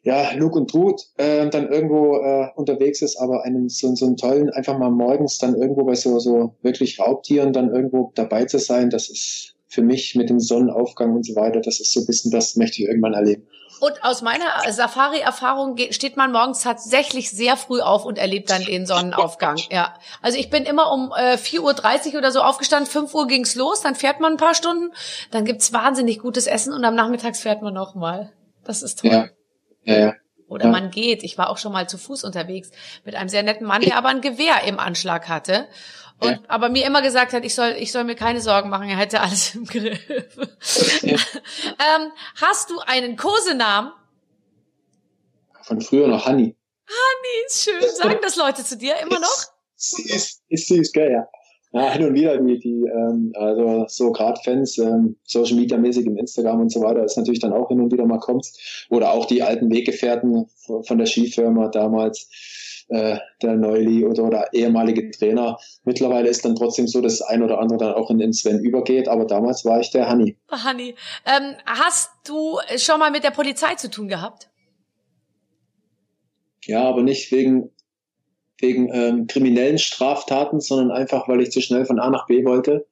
ja, 0.03 0.33
Lug 0.33 0.57
und 0.57 0.71
Trut 0.71 1.03
äh, 1.19 1.49
dann 1.51 1.69
irgendwo 1.69 2.17
äh, 2.17 2.49
unterwegs 2.57 3.03
ist, 3.03 3.17
aber 3.19 3.45
einen 3.45 3.69
so, 3.69 3.95
so 3.95 4.07
einen 4.07 4.17
tollen, 4.17 4.51
einfach 4.51 4.79
mal 4.79 4.91
morgens 4.91 5.39
dann 5.39 5.55
irgendwo 5.55 5.85
bei 5.85 5.95
so, 5.95 6.19
so 6.19 6.57
wirklich 6.63 6.99
Raubtieren 6.99 7.53
dann 7.53 7.73
irgendwo 7.75 8.11
dabei 8.15 8.45
zu 8.47 8.59
sein, 8.59 8.89
das 8.91 9.11
ist 9.11 9.55
für 9.67 9.83
mich 9.83 10.17
mit 10.17 10.31
dem 10.31 10.41
Sonnenaufgang 10.41 11.15
und 11.15 11.25
so 11.27 11.37
weiter, 11.37 11.61
das 11.61 11.79
ist 11.81 11.93
so 11.93 12.01
ein 12.01 12.07
bisschen, 12.07 12.31
das 12.33 12.57
möchte 12.57 12.83
ich 12.83 12.89
irgendwann 12.89 13.15
erleben. 13.15 13.47
Und 13.81 14.03
aus 14.05 14.21
meiner 14.21 14.45
Safari-Erfahrung 14.71 15.75
geht- 15.75 15.95
steht 15.95 16.17
man 16.17 16.33
morgens 16.33 16.63
tatsächlich 16.63 17.31
sehr 17.31 17.57
früh 17.57 17.81
auf 17.81 18.05
und 18.05 18.19
erlebt 18.19 18.51
dann 18.51 18.63
den 18.65 18.85
Sonnenaufgang. 18.87 19.57
Ja, 19.71 19.95
also 20.23 20.37
ich 20.39 20.51
bin 20.51 20.65
immer 20.65 20.93
um 20.93 21.13
äh, 21.17 21.35
4.30 21.37 22.13
Uhr 22.13 22.19
oder 22.19 22.31
so 22.33 22.41
aufgestanden, 22.41 22.91
5 22.91 23.15
Uhr 23.15 23.27
ging's 23.27 23.55
los, 23.55 23.81
dann 23.83 23.95
fährt 23.95 24.21
man 24.21 24.33
ein 24.33 24.37
paar 24.39 24.55
Stunden, 24.55 24.93
dann 25.31 25.45
gibt's 25.45 25.73
wahnsinnig 25.73 26.19
gutes 26.19 26.47
Essen 26.47 26.73
und 26.75 26.85
am 26.85 26.95
Nachmittags 26.95 27.41
fährt 27.41 27.63
man 27.63 27.73
noch 27.75 27.95
mal. 27.95 28.33
Das 28.65 28.83
ist 28.83 29.01
toll. 29.01 29.11
Ja, 29.11 29.29
ja, 29.85 29.99
ja. 29.99 30.15
Oder 30.49 30.65
Ja. 30.67 30.71
man 30.73 30.91
geht. 30.91 31.23
Ich 31.23 31.39
war 31.39 31.49
auch 31.49 31.59
schon 31.59 31.73
mal 31.73 31.89
zu 31.89 31.97
Fuß 31.97 32.25
unterwegs 32.25 32.71
mit 33.05 33.15
einem 33.15 33.29
sehr 33.29 33.43
netten 33.45 33.67
Mann, 33.67 33.83
der 33.83 33.97
aber 33.97 34.09
ein 34.09 34.21
Gewehr 34.21 34.65
im 34.67 34.79
Anschlag 34.81 35.29
hatte. 35.29 35.69
Und 36.19 36.31
Ja. 36.33 36.39
aber 36.49 36.69
mir 36.69 36.85
immer 36.85 37.03
gesagt 37.03 37.33
hat, 37.33 37.45
ich 37.45 37.55
soll, 37.55 37.77
ich 37.79 37.93
soll 37.93 38.05
mir 38.05 38.17
keine 38.17 38.41
Sorgen 38.41 38.69
machen, 38.69 38.89
er 38.89 38.97
hätte 38.97 39.21
alles 39.21 39.55
im 39.55 39.65
Griff. 39.65 40.01
ähm, 41.03 42.13
hast 42.41 42.69
du 42.71 42.81
einen 42.81 43.17
Kosenamen? 43.17 43.93
Von 45.63 45.81
früher 45.81 46.09
noch 46.09 46.27
Honey. 46.27 46.57
Nee, 46.89 47.47
ist 47.47 47.63
schön. 47.65 47.81
Sagen 47.95 48.19
das 48.23 48.37
Leute 48.37 48.65
zu 48.65 48.77
dir 48.77 48.97
immer 48.99 49.21
noch? 49.21 49.45
Süß, 49.77 50.43
ist 50.49 50.69
süß, 50.69 50.93
gell, 50.93 51.13
ja. 51.13 51.29
Ja, 51.73 51.93
hin 51.93 52.05
und 52.05 52.15
wieder 52.15 52.37
die, 52.37 52.59
die 52.59 52.85
ähm, 52.85 53.33
also 53.37 53.85
so 53.87 54.11
gerade 54.11 54.41
Fans, 54.43 54.77
ähm, 54.79 55.17
Social 55.23 55.57
Media 55.57 55.79
mäßig 55.79 56.05
im 56.05 56.17
Instagram 56.17 56.63
und 56.63 56.73
so 56.73 56.81
weiter, 56.81 57.05
ist 57.05 57.17
natürlich 57.17 57.39
dann 57.39 57.53
auch 57.53 57.69
hin 57.69 57.81
und 57.81 57.93
wieder 57.93 58.07
mal 58.07 58.19
kommt. 58.19 58.49
Oder 58.89 59.13
auch 59.13 59.27
die 59.27 59.43
alten 59.43 59.71
Weggefährten 59.71 60.47
von 60.83 60.99
der 60.99 61.07
Skifirma 61.07 61.69
damals, 61.69 62.85
äh, 62.89 63.19
der 63.41 63.55
Neuli 63.55 64.05
oder, 64.05 64.25
oder 64.25 64.53
ehemalige 64.53 65.11
Trainer. 65.13 65.59
Mittlerweile 65.85 66.29
ist 66.29 66.45
dann 66.45 66.57
trotzdem 66.57 66.89
so, 66.89 67.01
dass 67.01 67.19
das 67.19 67.29
ein 67.29 67.43
oder 67.43 67.61
andere 67.61 67.79
dann 67.79 67.95
auch 67.95 68.11
in 68.11 68.19
den 68.19 68.33
Sven 68.33 68.59
übergeht, 68.59 69.07
aber 69.07 69.25
damals 69.25 69.65
war 69.65 69.79
ich 69.79 69.91
der 69.91 70.09
Hanni. 70.09 70.37
Hanni, 70.51 70.97
ähm, 71.25 71.55
hast 71.67 72.11
du 72.27 72.59
schon 72.77 72.99
mal 72.99 73.13
mit 73.13 73.23
der 73.23 73.31
Polizei 73.31 73.77
zu 73.77 73.91
tun 73.91 74.09
gehabt? 74.09 74.51
Ja, 76.65 76.83
aber 76.83 77.03
nicht 77.03 77.31
wegen, 77.31 77.71
wegen 78.61 78.93
ähm, 78.93 79.27
kriminellen 79.27 79.79
Straftaten, 79.79 80.61
sondern 80.61 80.91
einfach, 80.91 81.29
weil 81.29 81.41
ich 81.41 81.51
zu 81.51 81.61
schnell 81.61 81.85
von 81.85 81.99
A 81.99 82.11
nach 82.11 82.27
B 82.27 82.45
wollte 82.45 82.87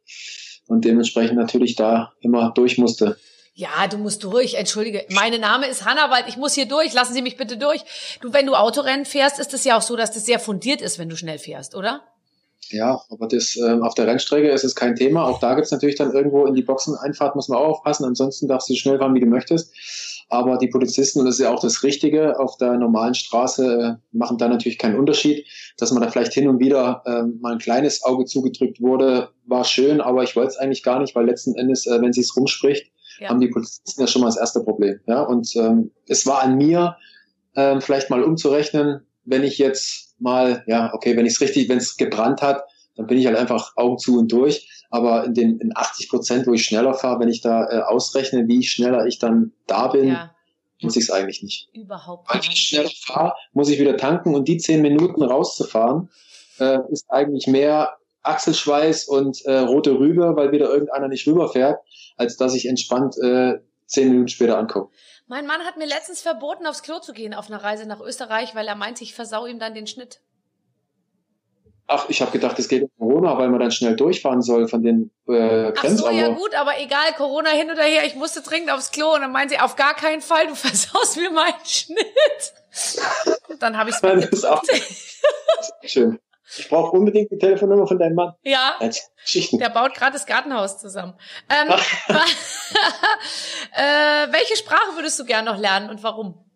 und 0.67 0.85
dementsprechend 0.85 1.37
natürlich 1.37 1.77
da 1.77 2.13
immer 2.21 2.53
durch 2.55 2.79
musste. 2.79 3.17
Ja, 3.55 3.89
du 3.91 3.99
musst 3.99 4.23
durch. 4.23 4.55
Entschuldige, 4.55 5.05
mein 5.11 5.39
Name 5.41 5.67
ist 5.67 5.85
Hannawald. 5.85 6.27
Ich 6.29 6.37
muss 6.37 6.55
hier 6.55 6.67
durch. 6.67 6.93
Lassen 6.93 7.13
Sie 7.13 7.23
mich 7.23 7.37
bitte 7.37 7.57
durch. 7.57 7.81
Du, 8.21 8.33
wenn 8.33 8.47
du 8.47 8.55
Autorennen 8.55 9.05
fährst, 9.05 9.41
ist 9.41 9.53
es 9.53 9.65
ja 9.65 9.77
auch 9.77 9.83
so, 9.83 9.97
dass 9.97 10.13
das 10.13 10.27
sehr 10.27 10.39
fundiert 10.39 10.81
ist, 10.81 11.01
wenn 11.01 11.09
du 11.09 11.17
schnell 11.17 11.41
fährst, 11.41 11.75
oder? 11.75 12.03
Ja, 12.71 13.01
aber 13.11 13.27
das 13.27 13.57
ähm, 13.57 13.83
auf 13.83 13.95
der 13.95 14.07
Rennstrecke 14.07 14.49
ist 14.51 14.63
es 14.63 14.77
kein 14.77 14.95
Thema. 14.95 15.25
Auch 15.25 15.41
da 15.41 15.55
gibt's 15.55 15.73
natürlich 15.73 15.97
dann 15.97 16.13
irgendwo 16.13 16.47
in 16.47 16.55
die 16.55 16.63
Boxeneinfahrt 16.63 17.35
muss 17.35 17.49
man 17.49 17.59
auch 17.59 17.69
aufpassen. 17.69 18.05
Ansonsten 18.05 18.47
darfst 18.47 18.69
du 18.69 18.75
so 18.75 18.79
schnell 18.79 18.99
fahren, 18.99 19.15
wie 19.15 19.21
du 19.21 19.27
möchtest. 19.27 19.73
Aber 20.31 20.59
die 20.59 20.69
Polizisten, 20.69 21.21
und 21.21 21.27
das 21.27 21.37
ist 21.37 21.41
ja 21.41 21.53
auch 21.53 21.61
das 21.61 21.83
Richtige, 21.83 22.39
auf 22.39 22.57
der 22.59 22.77
normalen 22.77 23.15
Straße 23.15 23.99
äh, 24.13 24.17
machen 24.17 24.37
da 24.37 24.49
natürlich 24.49 24.79
keinen 24.79 24.99
Unterschied. 24.99 25.47
Dass 25.79 25.91
man 25.91 26.03
da 26.03 26.11
vielleicht 26.11 26.35
hin 26.35 26.49
und 26.49 26.59
wieder 26.61 27.03
ähm, 27.07 27.39
mal 27.41 27.53
ein 27.53 27.59
kleines 27.59 28.05
Auge 28.05 28.27
zugedrückt 28.27 28.81
wurde, 28.81 29.31
war 29.47 29.65
schön, 29.65 30.01
aber 30.01 30.23
ich 30.25 30.37
wollte 30.37 30.49
es 30.51 30.57
eigentlich 30.59 30.83
gar 30.83 31.01
nicht, 31.01 31.15
weil 31.15 31.25
letzten 31.27 31.55
Endes, 31.55 31.87
äh, 31.87 32.01
wenn 32.03 32.13
sie 32.13 32.21
es 32.21 32.37
rumspricht, 32.37 32.91
Ja. 33.21 33.31
haben 33.31 33.41
die 33.41 33.49
Polizisten 33.49 34.01
ja 34.01 34.07
schon 34.07 34.21
mal 34.21 34.29
das 34.29 34.37
erste 34.37 34.61
Problem. 34.61 35.01
Ja, 35.07 35.23
und 35.23 35.55
ähm, 35.57 35.91
es 36.07 36.27
war 36.27 36.43
an 36.43 36.57
mir, 36.57 36.97
ähm, 37.57 37.81
vielleicht 37.81 38.11
mal 38.11 38.23
umzurechnen, 38.23 39.01
wenn 39.25 39.43
ich 39.45 39.59
jetzt 39.59 40.15
mal, 40.21 40.63
ja, 40.67 40.93
okay, 40.95 41.17
wenn 41.17 41.27
ich 41.27 41.35
es 41.35 41.41
richtig, 41.41 41.69
wenn 41.69 41.79
es 41.79 41.97
gebrannt 41.97 42.43
hat, 42.43 42.65
dann 42.97 43.07
bin 43.07 43.19
ich 43.19 43.27
halt 43.27 43.37
einfach 43.37 43.73
Augen 43.77 43.99
zu 43.99 44.19
und 44.19 44.31
durch. 44.31 44.78
Aber 44.91 45.25
in 45.25 45.35
den 45.35 45.59
in 45.61 45.77
80 45.77 46.09
Prozent, 46.09 46.47
wo 46.47 46.53
ich 46.55 46.65
schneller 46.65 46.95
fahre, 46.95 47.21
wenn 47.21 47.29
ich 47.29 47.41
da 47.43 47.69
äh, 47.71 47.81
ausrechne, 47.83 48.49
wie 48.49 48.63
schneller 48.63 49.07
ich 49.07 49.19
dann 49.19 49.53
da 49.67 49.89
bin, 49.89 50.09
Ja, 50.09 50.35
muss 50.81 50.97
ich 50.97 51.05
es 51.05 51.11
eigentlich 51.11 51.43
nicht. 51.43 51.69
überhaupt 51.75 52.29
Weil 52.29 52.37
wenn 52.37 52.43
ich 52.43 52.49
nicht. 52.49 52.69
schneller 52.69 52.91
fahre, 53.05 53.35
muss 53.53 53.69
ich 53.69 53.79
wieder 53.79 53.97
tanken 53.97 54.35
und 54.35 54.49
die 54.49 54.57
zehn 54.59 54.81
Minuten 54.81 55.23
rauszufahren, 55.23 56.09
äh, 56.59 56.79
ist 56.91 57.05
eigentlich 57.11 57.47
mehr 57.47 57.97
Achselschweiß 58.23 59.05
und 59.09 59.45
äh, 59.45 59.59
rote 59.59 59.99
Rübe, 59.99 60.37
weil 60.37 60.53
wieder 60.53 60.69
irgendeiner 60.71 61.09
nicht 61.09 61.27
rüberfährt, 61.27 61.79
als 62.17 62.37
dass 62.37 62.55
ich 62.55 62.67
entspannt 62.67 63.17
äh, 63.19 63.59
zehn 63.87 64.09
Minuten 64.11 64.29
später 64.29 64.59
ankommen. 64.59 64.89
Mein 65.27 65.47
Mann 65.47 65.61
hat 65.63 65.77
mir 65.77 65.87
letztens 65.87 66.23
verboten, 66.23 66.67
aufs 66.67 66.83
Klo 66.83 66.99
zu 67.01 67.13
gehen 67.13 67.35
auf 67.35 67.51
einer 67.51 67.63
Reise 67.63 67.87
nach 67.87 68.01
Österreich, 68.01 68.55
weil 68.55 68.67
er 68.67 68.75
meinte, 68.75 69.05
ich 69.05 69.15
versau 69.15 69.45
ihm 69.47 69.59
dann 69.59 69.75
den 69.75 69.87
Schnitt. 69.87 70.21
Ach, 71.87 72.09
ich 72.09 72.21
habe 72.21 72.31
gedacht, 72.33 72.59
es 72.59 72.69
geht 72.69 72.83
um 72.83 72.98
Corona, 73.09 73.39
weil 73.39 73.49
man 73.49 73.61
dann 73.61 73.71
schnell 73.71 73.97
durchfahren 73.97 74.43
soll 74.43 74.69
von 74.69 74.83
den 74.83 75.11
äh, 75.29 75.73
Ach 75.75 75.89
so, 75.89 76.11
ja 76.11 76.29
gut, 76.29 76.55
aber 76.55 76.79
egal, 76.79 77.15
Corona 77.17 77.51
hin 77.51 77.71
oder 77.71 77.83
her, 77.83 78.05
ich 78.05 78.15
musste 78.15 78.43
dringend 78.43 78.71
aufs 78.71 78.91
Klo 78.91 79.15
und 79.15 79.23
dann 79.23 79.33
meinen 79.33 79.49
sie, 79.49 79.59
auf 79.59 79.77
gar 79.77 79.95
keinen 79.95 80.21
Fall, 80.21 80.47
du 80.47 80.55
versaust 80.55 81.17
mir 81.17 81.31
meinen 81.31 81.65
Schnitt. 81.65 82.03
dann 83.61 83.79
habe 83.79 83.91
ich 83.91 83.97
auch 84.45 84.63
schön. 85.85 86.19
Ich 86.57 86.69
brauche 86.69 86.97
unbedingt 86.97 87.31
die 87.31 87.37
Telefonnummer 87.37 87.87
von 87.87 87.99
deinem 87.99 88.15
Mann. 88.15 88.33
Ja. 88.43 88.79
Der 88.81 89.69
baut 89.69 89.95
gerade 89.95 90.13
das 90.13 90.25
Gartenhaus 90.25 90.79
zusammen. 90.79 91.15
Ähm, 91.51 91.69
äh, 93.73 94.33
welche 94.33 94.57
Sprache 94.57 94.97
würdest 94.97 95.19
du 95.19 95.25
gern 95.27 95.45
noch 95.45 95.59
lernen 95.59 95.91
und 95.91 96.03
warum? 96.03 96.48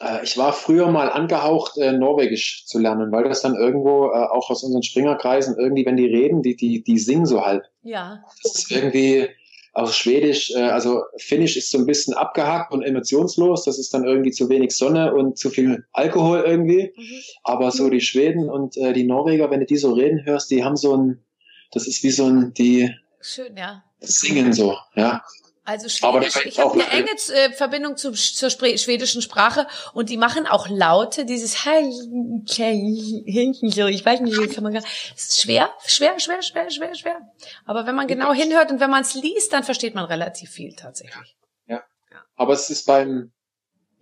Äh, 0.00 0.24
ich 0.24 0.36
war 0.36 0.52
früher 0.52 0.88
mal 0.88 1.10
angehaucht, 1.10 1.76
äh, 1.78 1.92
Norwegisch 1.92 2.64
zu 2.66 2.78
lernen, 2.78 3.12
weil 3.12 3.24
das 3.24 3.42
dann 3.42 3.54
irgendwo 3.54 4.06
äh, 4.06 4.26
auch 4.30 4.50
aus 4.50 4.62
unseren 4.64 4.82
Springerkreisen 4.82 5.56
irgendwie, 5.58 5.86
wenn 5.86 5.96
die 5.96 6.06
reden, 6.06 6.42
die, 6.42 6.56
die, 6.56 6.82
die 6.82 6.98
singen 6.98 7.26
so 7.26 7.44
halb. 7.44 7.64
Ja. 7.82 8.24
Das 8.42 8.54
ist 8.54 8.70
irgendwie 8.70 9.28
aus 9.72 9.96
Schwedisch, 9.96 10.52
äh, 10.52 10.62
also 10.62 11.04
Finnisch 11.16 11.56
ist 11.56 11.70
so 11.70 11.78
ein 11.78 11.86
bisschen 11.86 12.14
abgehackt 12.14 12.72
und 12.72 12.82
emotionslos. 12.82 13.64
Das 13.64 13.78
ist 13.78 13.94
dann 13.94 14.04
irgendwie 14.04 14.32
zu 14.32 14.48
wenig 14.48 14.72
Sonne 14.72 15.14
und 15.14 15.38
zu 15.38 15.50
viel 15.50 15.84
Alkohol 15.92 16.42
irgendwie. 16.46 16.92
Mhm. 16.96 17.20
Aber 17.44 17.70
so 17.70 17.88
die 17.88 18.00
Schweden 18.00 18.48
und 18.48 18.76
äh, 18.76 18.92
die 18.92 19.04
Norweger, 19.04 19.50
wenn 19.50 19.60
du 19.60 19.66
die 19.66 19.76
so 19.76 19.92
reden 19.92 20.24
hörst, 20.24 20.50
die 20.50 20.64
haben 20.64 20.76
so 20.76 20.96
ein, 20.96 21.22
das 21.72 21.86
ist 21.86 22.02
wie 22.02 22.10
so 22.10 22.26
ein, 22.26 22.52
die 22.54 22.90
Schön, 23.20 23.56
ja. 23.56 23.84
singen 24.00 24.52
so, 24.52 24.76
ja. 24.96 25.22
Also 25.70 25.88
Schwedisch, 25.88 26.44
ich 26.46 26.58
habe 26.58 26.72
eine 26.72 26.88
enge 26.90 27.12
äh, 27.12 27.52
Verbindung 27.52 27.96
zum, 27.96 28.12
zur 28.14 28.48
Spre- 28.48 28.76
schwedischen 28.76 29.22
Sprache 29.22 29.68
und 29.94 30.10
die 30.10 30.16
machen 30.16 30.48
auch 30.48 30.68
Laute, 30.68 31.24
dieses 31.24 31.62
hinten 31.62 32.42
so, 33.70 33.86
ich 33.86 34.04
weiß 34.04 34.18
nicht, 34.20 34.36
wie 34.36 34.48
kann 34.48 34.64
man 34.64 34.72
gar, 34.72 34.82
es 35.14 35.28
ist 35.28 35.42
schwer, 35.42 35.70
schwer, 35.86 36.18
schwer, 36.18 36.42
schwer, 36.42 36.68
schwer, 36.70 36.92
schwer. 36.96 37.20
Aber 37.66 37.86
wenn 37.86 37.94
man 37.94 38.08
genau 38.08 38.32
hinhört 38.32 38.72
und 38.72 38.80
wenn 38.80 38.90
man 38.90 39.02
es 39.02 39.14
liest, 39.14 39.52
dann 39.52 39.62
versteht 39.62 39.94
man 39.94 40.06
relativ 40.06 40.50
viel 40.50 40.74
tatsächlich. 40.74 41.36
Aber 42.34 42.52
es 42.52 42.68
ist 42.68 42.86
beim 42.86 43.30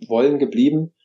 Wollen 0.07 0.39
geblieben. 0.39 0.95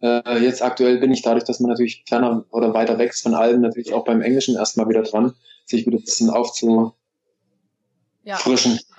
Äh, 0.00 0.38
jetzt 0.44 0.62
aktuell 0.62 0.98
bin 0.98 1.10
ich 1.10 1.22
dadurch, 1.22 1.42
dass 1.42 1.58
man 1.58 1.70
natürlich 1.70 2.04
ferner 2.06 2.44
oder 2.50 2.72
weiter 2.72 2.98
weg 2.98 3.10
ist 3.10 3.24
von 3.24 3.34
allem, 3.34 3.62
natürlich 3.62 3.92
auch 3.92 4.04
beim 4.04 4.22
Englischen 4.22 4.54
erstmal 4.54 4.88
wieder 4.88 5.02
dran, 5.02 5.34
sich 5.64 5.84
wieder 5.86 5.98
ein 5.98 6.04
bisschen 6.04 6.30
aufzufrischen. 6.30 6.92
Ja. 8.24 8.38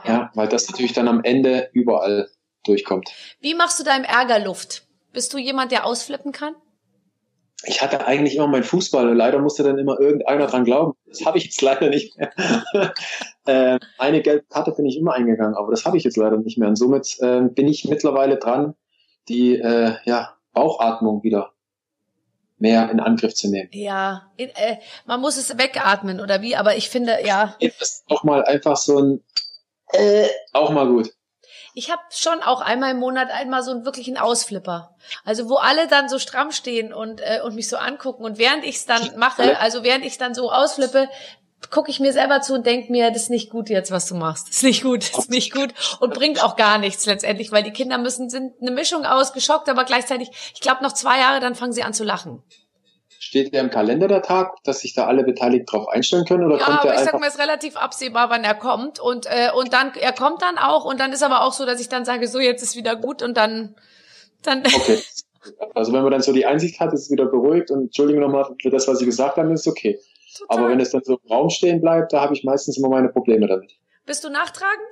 Ja. 0.03 0.31
weil 0.35 0.47
das 0.47 0.69
natürlich 0.69 0.93
dann 0.93 1.07
am 1.07 1.23
Ende 1.23 1.69
überall 1.73 2.29
durchkommt. 2.63 3.09
Wie 3.39 3.55
machst 3.55 3.79
du 3.79 3.83
deinem 3.83 4.05
Ärger 4.05 4.39
Luft? 4.39 4.87
Bist 5.13 5.33
du 5.33 5.37
jemand, 5.37 5.71
der 5.71 5.85
ausflippen 5.85 6.31
kann? 6.31 6.55
Ich 7.63 7.81
hatte 7.81 8.05
eigentlich 8.05 8.35
immer 8.35 8.47
meinen 8.47 8.63
Fußball 8.63 9.09
und 9.09 9.17
leider 9.17 9.39
musste 9.39 9.63
dann 9.63 9.79
immer 9.79 9.99
irgendeiner 9.99 10.45
dran 10.45 10.65
glauben. 10.65 10.93
Das 11.07 11.25
habe 11.25 11.37
ich 11.37 11.45
jetzt 11.45 11.61
leider 11.61 11.89
nicht 11.89 12.17
mehr. 12.17 12.31
äh, 13.45 13.79
eine 13.97 14.21
gelbe 14.21 14.45
Karte 14.49 14.71
bin 14.71 14.85
ich 14.85 14.97
immer 14.97 15.13
eingegangen, 15.13 15.55
aber 15.55 15.71
das 15.71 15.85
habe 15.85 15.97
ich 15.97 16.03
jetzt 16.03 16.17
leider 16.17 16.37
nicht 16.37 16.57
mehr. 16.57 16.67
Und 16.67 16.75
somit 16.75 17.17
äh, 17.21 17.41
bin 17.41 17.67
ich 17.67 17.85
mittlerweile 17.85 18.37
dran, 18.37 18.75
die 19.29 19.55
äh, 19.55 19.95
ja, 20.05 20.35
Bauchatmung 20.53 21.23
wieder 21.23 21.54
mehr 22.57 22.89
in 22.89 22.99
Angriff 22.99 23.35
zu 23.35 23.49
nehmen. 23.49 23.69
Ja, 23.71 24.31
in, 24.37 24.49
äh, 24.49 24.77
man 25.05 25.19
muss 25.19 25.37
es 25.37 25.57
wegatmen 25.57 26.19
oder 26.21 26.41
wie, 26.41 26.55
aber 26.55 26.75
ich 26.75 26.89
finde, 26.89 27.19
ja, 27.25 27.55
Das 27.59 27.81
ist 27.81 28.03
auch 28.07 28.23
mal 28.23 28.43
einfach 28.45 28.77
so 28.77 28.99
ein 28.99 29.23
äh, 29.91 30.27
auch 30.53 30.71
mal 30.71 30.87
gut. 30.87 31.11
Ich 31.77 31.91
habe 31.91 32.01
schon 32.09 32.41
auch 32.41 32.61
einmal 32.61 32.91
im 32.91 32.99
Monat 32.99 33.29
einmal 33.31 33.61
so 33.61 33.71
einen 33.71 33.83
wirklichen 33.83 34.17
Ausflipper. 34.17 34.95
Also 35.25 35.49
wo 35.49 35.55
alle 35.55 35.87
dann 35.87 36.07
so 36.07 36.19
stramm 36.19 36.51
stehen 36.51 36.93
und, 36.93 37.19
äh, 37.19 37.41
und 37.43 37.53
mich 37.53 37.67
so 37.67 37.75
angucken. 37.75 38.23
Und 38.23 38.37
während 38.37 38.63
ich 38.63 38.77
es 38.77 38.85
dann 38.85 39.17
mache, 39.19 39.59
also 39.59 39.83
während 39.83 40.05
ich 40.05 40.17
dann 40.17 40.33
so 40.33 40.51
ausflippe, 40.51 41.09
gucke 41.69 41.91
ich 41.91 41.99
mir 41.99 42.13
selber 42.13 42.41
zu 42.41 42.53
und 42.53 42.65
denk 42.65 42.89
mir, 42.89 43.11
das 43.11 43.23
ist 43.23 43.29
nicht 43.29 43.49
gut 43.49 43.69
jetzt, 43.69 43.91
was 43.91 44.07
du 44.07 44.15
machst. 44.15 44.49
Das 44.49 44.57
ist 44.57 44.63
nicht 44.63 44.83
gut, 44.83 45.09
das 45.11 45.19
ist 45.25 45.29
nicht 45.29 45.53
gut 45.53 45.73
und 45.99 46.13
bringt 46.13 46.43
auch 46.43 46.55
gar 46.55 46.77
nichts 46.77 47.05
letztendlich, 47.05 47.51
weil 47.51 47.63
die 47.63 47.71
Kinder 47.71 47.97
müssen, 47.97 48.29
sind 48.29 48.53
eine 48.61 48.71
Mischung 48.71 49.05
aus 49.05 49.33
geschockt, 49.33 49.69
aber 49.69 49.83
gleichzeitig, 49.85 50.29
ich 50.53 50.61
glaube, 50.61 50.83
noch 50.83 50.93
zwei 50.93 51.19
Jahre, 51.19 51.39
dann 51.39 51.55
fangen 51.55 51.73
sie 51.73 51.83
an 51.83 51.93
zu 51.93 52.03
lachen. 52.03 52.43
Steht 53.19 53.53
der 53.53 53.61
im 53.61 53.69
Kalender 53.71 54.07
der 54.07 54.21
Tag, 54.21 54.63
dass 54.63 54.79
sich 54.79 54.93
da 54.93 55.07
alle 55.07 55.23
beteiligt 55.23 55.71
drauf 55.71 55.87
einstellen 55.87 56.25
können 56.25 56.43
oder 56.43 56.59
Ja, 56.59 56.65
kommt 56.65 56.79
aber 56.79 56.93
ich 56.93 56.99
sag 56.99 57.19
mal, 57.19 57.27
es 57.27 57.35
ist 57.35 57.41
relativ 57.41 57.75
absehbar, 57.75 58.29
wann 58.29 58.43
er 58.43 58.55
kommt 58.55 58.99
und 58.99 59.25
äh, 59.25 59.49
und 59.55 59.73
dann 59.73 59.93
er 59.99 60.13
kommt 60.13 60.41
dann 60.41 60.57
auch 60.57 60.85
und 60.85 60.99
dann 60.99 61.11
ist 61.11 61.23
aber 61.23 61.43
auch 61.43 61.53
so, 61.53 61.65
dass 61.65 61.79
ich 61.79 61.89
dann 61.89 62.05
sage, 62.05 62.27
so 62.27 62.39
jetzt 62.39 62.61
ist 62.61 62.75
wieder 62.75 62.95
gut 62.95 63.23
und 63.23 63.35
dann 63.35 63.75
dann 64.43 64.63
Okay. 64.75 65.01
Also 65.73 65.93
wenn 65.93 66.01
man 66.01 66.11
dann 66.11 66.21
so 66.21 66.33
die 66.33 66.45
Einsicht 66.45 66.79
hat, 66.79 66.93
ist 66.93 67.01
es 67.01 67.11
wieder 67.11 67.25
beruhigt 67.25 67.71
und 67.71 67.83
Entschuldigung 67.85 68.21
nochmal 68.21 68.45
für 68.61 68.69
das, 68.69 68.87
was 68.87 68.99
ich 69.01 69.05
gesagt 69.05 69.37
habe, 69.37 69.53
ist 69.53 69.61
es 69.61 69.67
okay. 70.41 70.59
Aber 70.59 70.69
wenn 70.69 70.79
es 70.79 70.91
dann 70.91 71.03
so 71.03 71.17
im 71.17 71.31
Raum 71.31 71.49
stehen 71.49 71.81
bleibt, 71.81 72.13
da 72.13 72.21
habe 72.21 72.33
ich 72.33 72.43
meistens 72.43 72.77
immer 72.77 72.89
meine 72.89 73.09
Probleme 73.09 73.47
damit. 73.47 73.71
bist 74.05 74.23
du 74.23 74.29
nachtragend? 74.29 74.85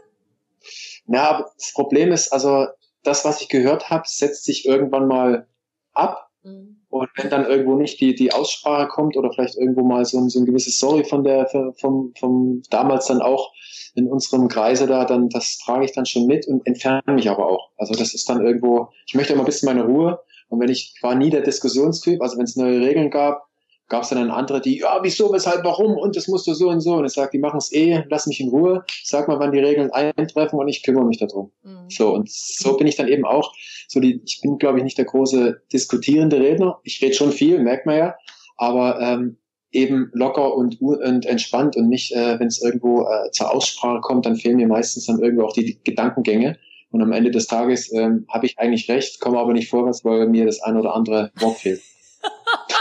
Ja, 1.07 1.29
aber 1.29 1.51
das 1.57 1.73
Problem 1.73 2.11
ist, 2.11 2.31
also 2.31 2.67
das, 3.03 3.25
was 3.25 3.41
ich 3.41 3.49
gehört 3.49 3.89
habe, 3.89 4.03
setzt 4.07 4.45
sich 4.45 4.65
irgendwann 4.65 5.07
mal 5.07 5.47
ab. 5.93 6.29
Mhm. 6.43 6.81
Und 6.89 7.09
wenn 7.15 7.29
dann 7.29 7.45
irgendwo 7.45 7.75
nicht 7.75 7.99
die, 7.99 8.13
die 8.13 8.33
Aussprache 8.33 8.87
kommt 8.87 9.17
oder 9.17 9.31
vielleicht 9.33 9.57
irgendwo 9.57 9.81
mal 9.81 10.05
so 10.05 10.19
ein, 10.19 10.29
so 10.29 10.39
ein 10.39 10.45
gewisses 10.45 10.79
Sorry 10.79 11.03
von 11.03 11.23
der, 11.23 11.47
vom, 11.79 12.13
vom 12.17 12.61
damals 12.69 13.07
dann 13.07 13.21
auch 13.21 13.51
in 13.95 14.07
unserem 14.07 14.47
Kreise 14.47 14.85
da, 14.85 15.05
dann 15.05 15.29
das 15.29 15.57
trage 15.57 15.85
ich 15.85 15.93
dann 15.93 16.05
schon 16.05 16.27
mit 16.27 16.47
und 16.47 16.65
entferne 16.67 17.01
mich 17.13 17.29
aber 17.29 17.47
auch. 17.47 17.71
Also 17.77 17.93
das 17.93 18.13
ist 18.13 18.29
dann 18.29 18.45
irgendwo, 18.45 18.89
ich 19.07 19.15
möchte 19.15 19.33
immer 19.33 19.41
ein 19.41 19.47
bisschen 19.47 19.67
meine 19.67 19.85
Ruhe. 19.85 20.19
Und 20.49 20.59
wenn 20.59 20.69
ich, 20.69 20.93
ich 20.95 21.03
war 21.03 21.15
nie 21.15 21.31
der 21.31 21.41
Diskussionstyp, 21.41 22.21
also 22.21 22.37
wenn 22.37 22.43
es 22.43 22.55
neue 22.55 22.79
Regeln 22.79 23.09
gab, 23.09 23.47
gab 23.89 24.03
es 24.03 24.09
dann 24.09 24.31
andere, 24.31 24.61
die, 24.61 24.79
ja, 24.79 24.99
wieso, 25.01 25.31
weshalb, 25.31 25.63
warum 25.63 25.97
und 25.97 26.15
das 26.15 26.27
musst 26.27 26.47
du 26.47 26.53
so 26.53 26.69
und 26.69 26.81
so. 26.81 26.95
Und 26.95 27.05
ich 27.05 27.13
sage, 27.13 27.31
die 27.33 27.39
machen 27.39 27.57
es 27.57 27.71
eh, 27.73 28.03
lass 28.09 28.27
mich 28.27 28.39
in 28.39 28.49
Ruhe, 28.49 28.83
sag 29.03 29.27
mal, 29.27 29.39
wann 29.39 29.51
die 29.51 29.59
Regeln 29.59 29.91
eintreffen 29.91 30.59
und 30.59 30.67
ich 30.67 30.83
kümmere 30.83 31.05
mich 31.05 31.19
darum. 31.19 31.51
Mhm. 31.63 31.89
So, 31.89 32.13
und 32.13 32.29
so 32.29 32.77
bin 32.77 32.87
ich 32.87 32.95
dann 32.95 33.07
eben 33.07 33.25
auch, 33.25 33.53
so 33.87 33.99
die, 33.99 34.21
ich 34.25 34.41
bin, 34.41 34.57
glaube 34.57 34.77
ich, 34.77 34.83
nicht 34.83 34.97
der 34.97 35.05
große 35.05 35.61
diskutierende 35.71 36.39
Redner. 36.39 36.79
Ich 36.83 37.01
rede 37.01 37.13
schon 37.13 37.31
viel, 37.31 37.59
merkt 37.59 37.85
man 37.85 37.97
ja, 37.97 38.15
aber 38.57 38.99
ähm, 38.99 39.37
eben 39.71 40.09
locker 40.13 40.55
und, 40.55 40.79
und 40.81 41.25
entspannt 41.25 41.75
und 41.75 41.89
nicht, 41.89 42.13
äh, 42.13 42.39
wenn 42.39 42.47
es 42.47 42.61
irgendwo 42.61 43.01
äh, 43.01 43.31
zur 43.31 43.53
Aussprache 43.53 44.01
kommt, 44.01 44.25
dann 44.25 44.35
fehlen 44.35 44.57
mir 44.57 44.67
meistens 44.67 45.07
dann 45.07 45.19
irgendwo 45.19 45.45
auch 45.45 45.53
die, 45.53 45.65
die 45.65 45.79
Gedankengänge. 45.83 46.57
Und 46.91 47.01
am 47.01 47.11
Ende 47.11 47.31
des 47.31 47.47
Tages 47.47 47.91
ähm, 47.91 48.25
habe 48.29 48.45
ich 48.45 48.59
eigentlich 48.59 48.87
recht, 48.87 49.19
komme 49.19 49.39
aber 49.39 49.53
nicht 49.53 49.69
vorwärts, 49.69 50.05
weil 50.05 50.27
mir 50.27 50.45
das 50.45 50.61
ein 50.61 50.77
oder 50.77 50.93
andere 50.93 51.31
Wort 51.39 51.57
fehlt. 51.57 51.81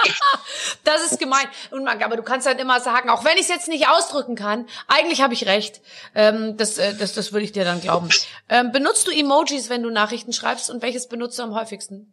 Das 0.84 1.10
ist 1.10 1.18
gemein. 1.20 1.46
Und 1.70 1.84
man, 1.84 2.02
aber 2.02 2.16
du 2.16 2.22
kannst 2.22 2.46
dann 2.46 2.58
immer 2.58 2.80
sagen, 2.80 3.08
auch 3.08 3.24
wenn 3.24 3.34
ich 3.36 3.42
es 3.42 3.48
jetzt 3.48 3.68
nicht 3.68 3.88
ausdrücken 3.88 4.34
kann, 4.34 4.66
eigentlich 4.88 5.22
habe 5.22 5.32
ich 5.34 5.46
recht. 5.46 5.80
Ähm, 6.14 6.56
das, 6.56 6.78
äh, 6.78 6.94
das, 6.96 7.14
das 7.14 7.32
würde 7.32 7.44
ich 7.44 7.52
dir 7.52 7.64
dann 7.64 7.80
glauben. 7.80 8.08
Ähm, 8.48 8.72
benutzt 8.72 9.06
du 9.06 9.12
Emojis, 9.12 9.70
wenn 9.70 9.82
du 9.82 9.90
Nachrichten 9.90 10.32
schreibst 10.32 10.70
und 10.70 10.82
welches 10.82 11.08
benutzt 11.08 11.38
du 11.38 11.44
am 11.44 11.54
häufigsten? 11.54 12.12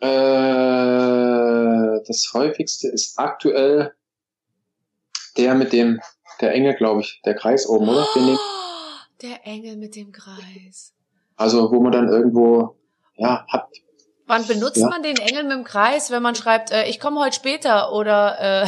Äh, 0.00 0.08
das 2.06 2.30
häufigste 2.32 2.88
ist 2.88 3.18
aktuell 3.18 3.94
der 5.36 5.54
mit 5.54 5.72
dem, 5.72 6.00
der 6.40 6.52
Engel, 6.54 6.74
glaube 6.74 7.02
ich, 7.02 7.20
der 7.24 7.34
Kreis 7.34 7.68
oben, 7.68 7.88
oder? 7.88 8.06
Nehmen- 8.16 8.38
Der 9.22 9.44
Engel 9.46 9.76
mit 9.76 9.96
dem 9.96 10.12
Kreis. 10.12 10.92
Also 11.34 11.72
wo 11.72 11.80
man 11.80 11.90
dann 11.90 12.08
irgendwo, 12.08 12.76
ja, 13.16 13.44
hat, 13.48 13.68
Wann 14.28 14.46
benutzt 14.46 14.76
Ja. 14.76 14.88
man 14.88 15.02
den 15.02 15.16
Engel 15.16 15.44
mit 15.44 15.52
dem 15.52 15.64
Kreis, 15.64 16.10
wenn 16.10 16.22
man 16.22 16.34
schreibt, 16.34 16.70
äh, 16.70 16.84
ich 16.84 17.00
komme 17.00 17.18
heute 17.18 17.34
später 17.34 17.92
oder 17.92 18.36
äh, 18.62 18.66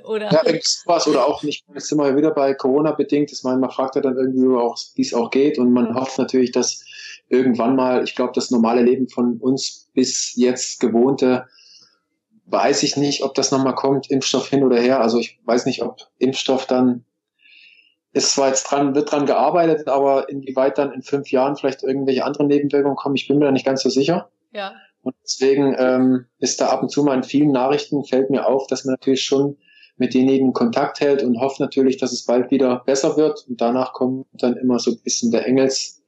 oder 0.04 0.32
ja, 0.32 0.44
irgendwas 0.46 1.06
oder 1.06 1.26
auch 1.26 1.42
nicht, 1.42 1.62
jetzt 1.74 1.88
sind 1.88 1.98
wir 1.98 2.16
wieder 2.16 2.30
bei 2.30 2.54
Corona 2.54 2.92
bedingt, 2.92 3.30
dass 3.30 3.42
man, 3.42 3.60
man 3.60 3.70
fragt 3.70 3.96
ja 3.96 4.00
dann 4.00 4.16
irgendwie 4.16 4.56
auch, 4.56 4.76
wie 4.94 5.02
es 5.02 5.12
auch 5.12 5.30
geht 5.30 5.58
und 5.58 5.72
man 5.72 5.94
hofft 5.94 6.18
natürlich, 6.18 6.52
dass 6.52 6.82
irgendwann 7.28 7.76
mal, 7.76 8.02
ich 8.02 8.14
glaube, 8.14 8.32
das 8.34 8.50
normale 8.50 8.82
Leben 8.82 9.08
von 9.08 9.36
uns 9.38 9.90
bis 9.92 10.34
jetzt 10.36 10.80
gewohnte, 10.80 11.46
weiß 12.46 12.82
ich 12.82 12.96
nicht, 12.96 13.22
ob 13.24 13.34
das 13.34 13.50
nochmal 13.50 13.74
kommt, 13.74 14.10
Impfstoff 14.10 14.48
hin 14.48 14.64
oder 14.64 14.80
her. 14.80 15.00
Also 15.00 15.18
ich 15.18 15.38
weiß 15.44 15.66
nicht, 15.66 15.82
ob 15.82 15.98
Impfstoff 16.18 16.66
dann 16.66 17.04
ist 18.12 18.32
zwar 18.32 18.48
jetzt 18.48 18.64
dran, 18.64 18.94
wird 18.94 19.10
dran 19.10 19.26
gearbeitet, 19.26 19.88
aber 19.88 20.28
inwieweit 20.28 20.78
dann 20.78 20.92
in 20.92 21.02
fünf 21.02 21.30
Jahren 21.30 21.56
vielleicht 21.56 21.82
irgendwelche 21.82 22.24
anderen 22.24 22.46
Nebenwirkungen 22.46 22.96
kommen, 22.96 23.16
ich 23.16 23.26
bin 23.28 23.38
mir 23.38 23.46
da 23.46 23.50
nicht 23.52 23.66
ganz 23.66 23.82
so 23.82 23.90
sicher. 23.90 24.30
ja. 24.52 24.72
Und 25.04 25.14
deswegen 25.22 25.76
ähm, 25.78 26.26
ist 26.38 26.60
da 26.60 26.70
ab 26.70 26.82
und 26.82 26.88
zu 26.88 27.04
mal 27.04 27.14
in 27.14 27.22
vielen 27.22 27.52
Nachrichten 27.52 28.04
fällt 28.04 28.30
mir 28.30 28.46
auf, 28.46 28.66
dass 28.66 28.84
man 28.84 28.94
natürlich 28.94 29.22
schon 29.22 29.58
mit 29.96 30.14
denjenigen 30.14 30.52
Kontakt 30.52 31.00
hält 31.00 31.22
und 31.22 31.40
hofft 31.40 31.60
natürlich, 31.60 31.98
dass 31.98 32.12
es 32.12 32.24
bald 32.24 32.50
wieder 32.50 32.82
besser 32.84 33.16
wird. 33.16 33.44
Und 33.48 33.60
danach 33.60 33.92
kommt 33.92 34.26
dann 34.32 34.56
immer 34.56 34.78
so 34.78 34.92
ein 34.92 35.00
bisschen 35.04 35.30
der 35.30 35.46
Engels, 35.46 36.02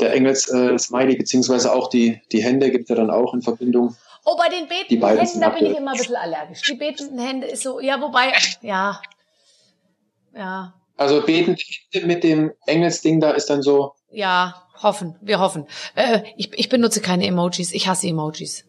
der 0.00 0.12
Engels 0.12 0.50
äh, 0.50 0.76
Smiley, 0.76 1.16
beziehungsweise 1.16 1.72
auch 1.72 1.88
die, 1.88 2.20
die 2.32 2.42
Hände 2.42 2.70
gibt 2.70 2.90
ja 2.90 2.96
dann 2.96 3.10
auch 3.10 3.32
in 3.32 3.40
Verbindung. 3.40 3.94
Oh, 4.26 4.36
bei 4.36 4.48
den 4.48 4.66
betenden 4.68 5.18
Händen, 5.18 5.40
da 5.40 5.48
bin 5.50 5.66
ich 5.66 5.76
immer 5.76 5.92
ein 5.92 5.96
bisschen 5.96 6.16
allergisch. 6.16 6.62
Die 6.62 6.74
betenden 6.74 7.18
Hände 7.18 7.46
ist 7.46 7.62
so, 7.62 7.78
ja, 7.78 8.00
wobei, 8.00 8.32
ja, 8.62 9.00
ja. 10.34 10.74
Also 10.96 11.22
beten 11.22 11.56
mit 12.04 12.24
dem 12.24 12.52
Engelsding 12.66 13.20
da 13.20 13.30
ist 13.32 13.50
dann 13.50 13.62
so. 13.62 13.94
Ja, 14.10 14.63
hoffen, 14.82 15.16
wir 15.20 15.38
hoffen. 15.38 15.66
Äh, 15.94 16.20
ich, 16.36 16.52
ich 16.58 16.68
benutze 16.68 17.00
keine 17.00 17.26
Emojis, 17.26 17.72
ich 17.72 17.88
hasse 17.88 18.08
Emojis. 18.08 18.64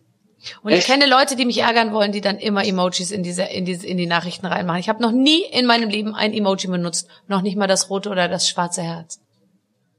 Und 0.61 0.71
Echt? 0.71 0.81
ich 0.81 0.85
kenne 0.85 1.07
Leute, 1.07 1.35
die 1.35 1.45
mich 1.45 1.59
ärgern 1.59 1.93
wollen, 1.93 2.11
die 2.11 2.21
dann 2.21 2.37
immer 2.37 2.65
Emojis 2.65 3.11
in 3.11 3.23
diese, 3.23 3.43
in 3.43 3.65
diese, 3.65 3.87
in 3.87 3.97
die 3.97 4.05
Nachrichten 4.05 4.45
reinmachen. 4.45 4.79
Ich 4.79 4.89
habe 4.89 5.01
noch 5.01 5.11
nie 5.11 5.43
in 5.43 5.65
meinem 5.65 5.89
Leben 5.89 6.13
ein 6.13 6.33
Emoji 6.33 6.69
benutzt, 6.69 7.07
noch 7.27 7.41
nicht 7.41 7.57
mal 7.57 7.67
das 7.67 7.89
rote 7.89 8.09
oder 8.09 8.27
das 8.27 8.47
schwarze 8.47 8.83
Herz. 8.83 9.19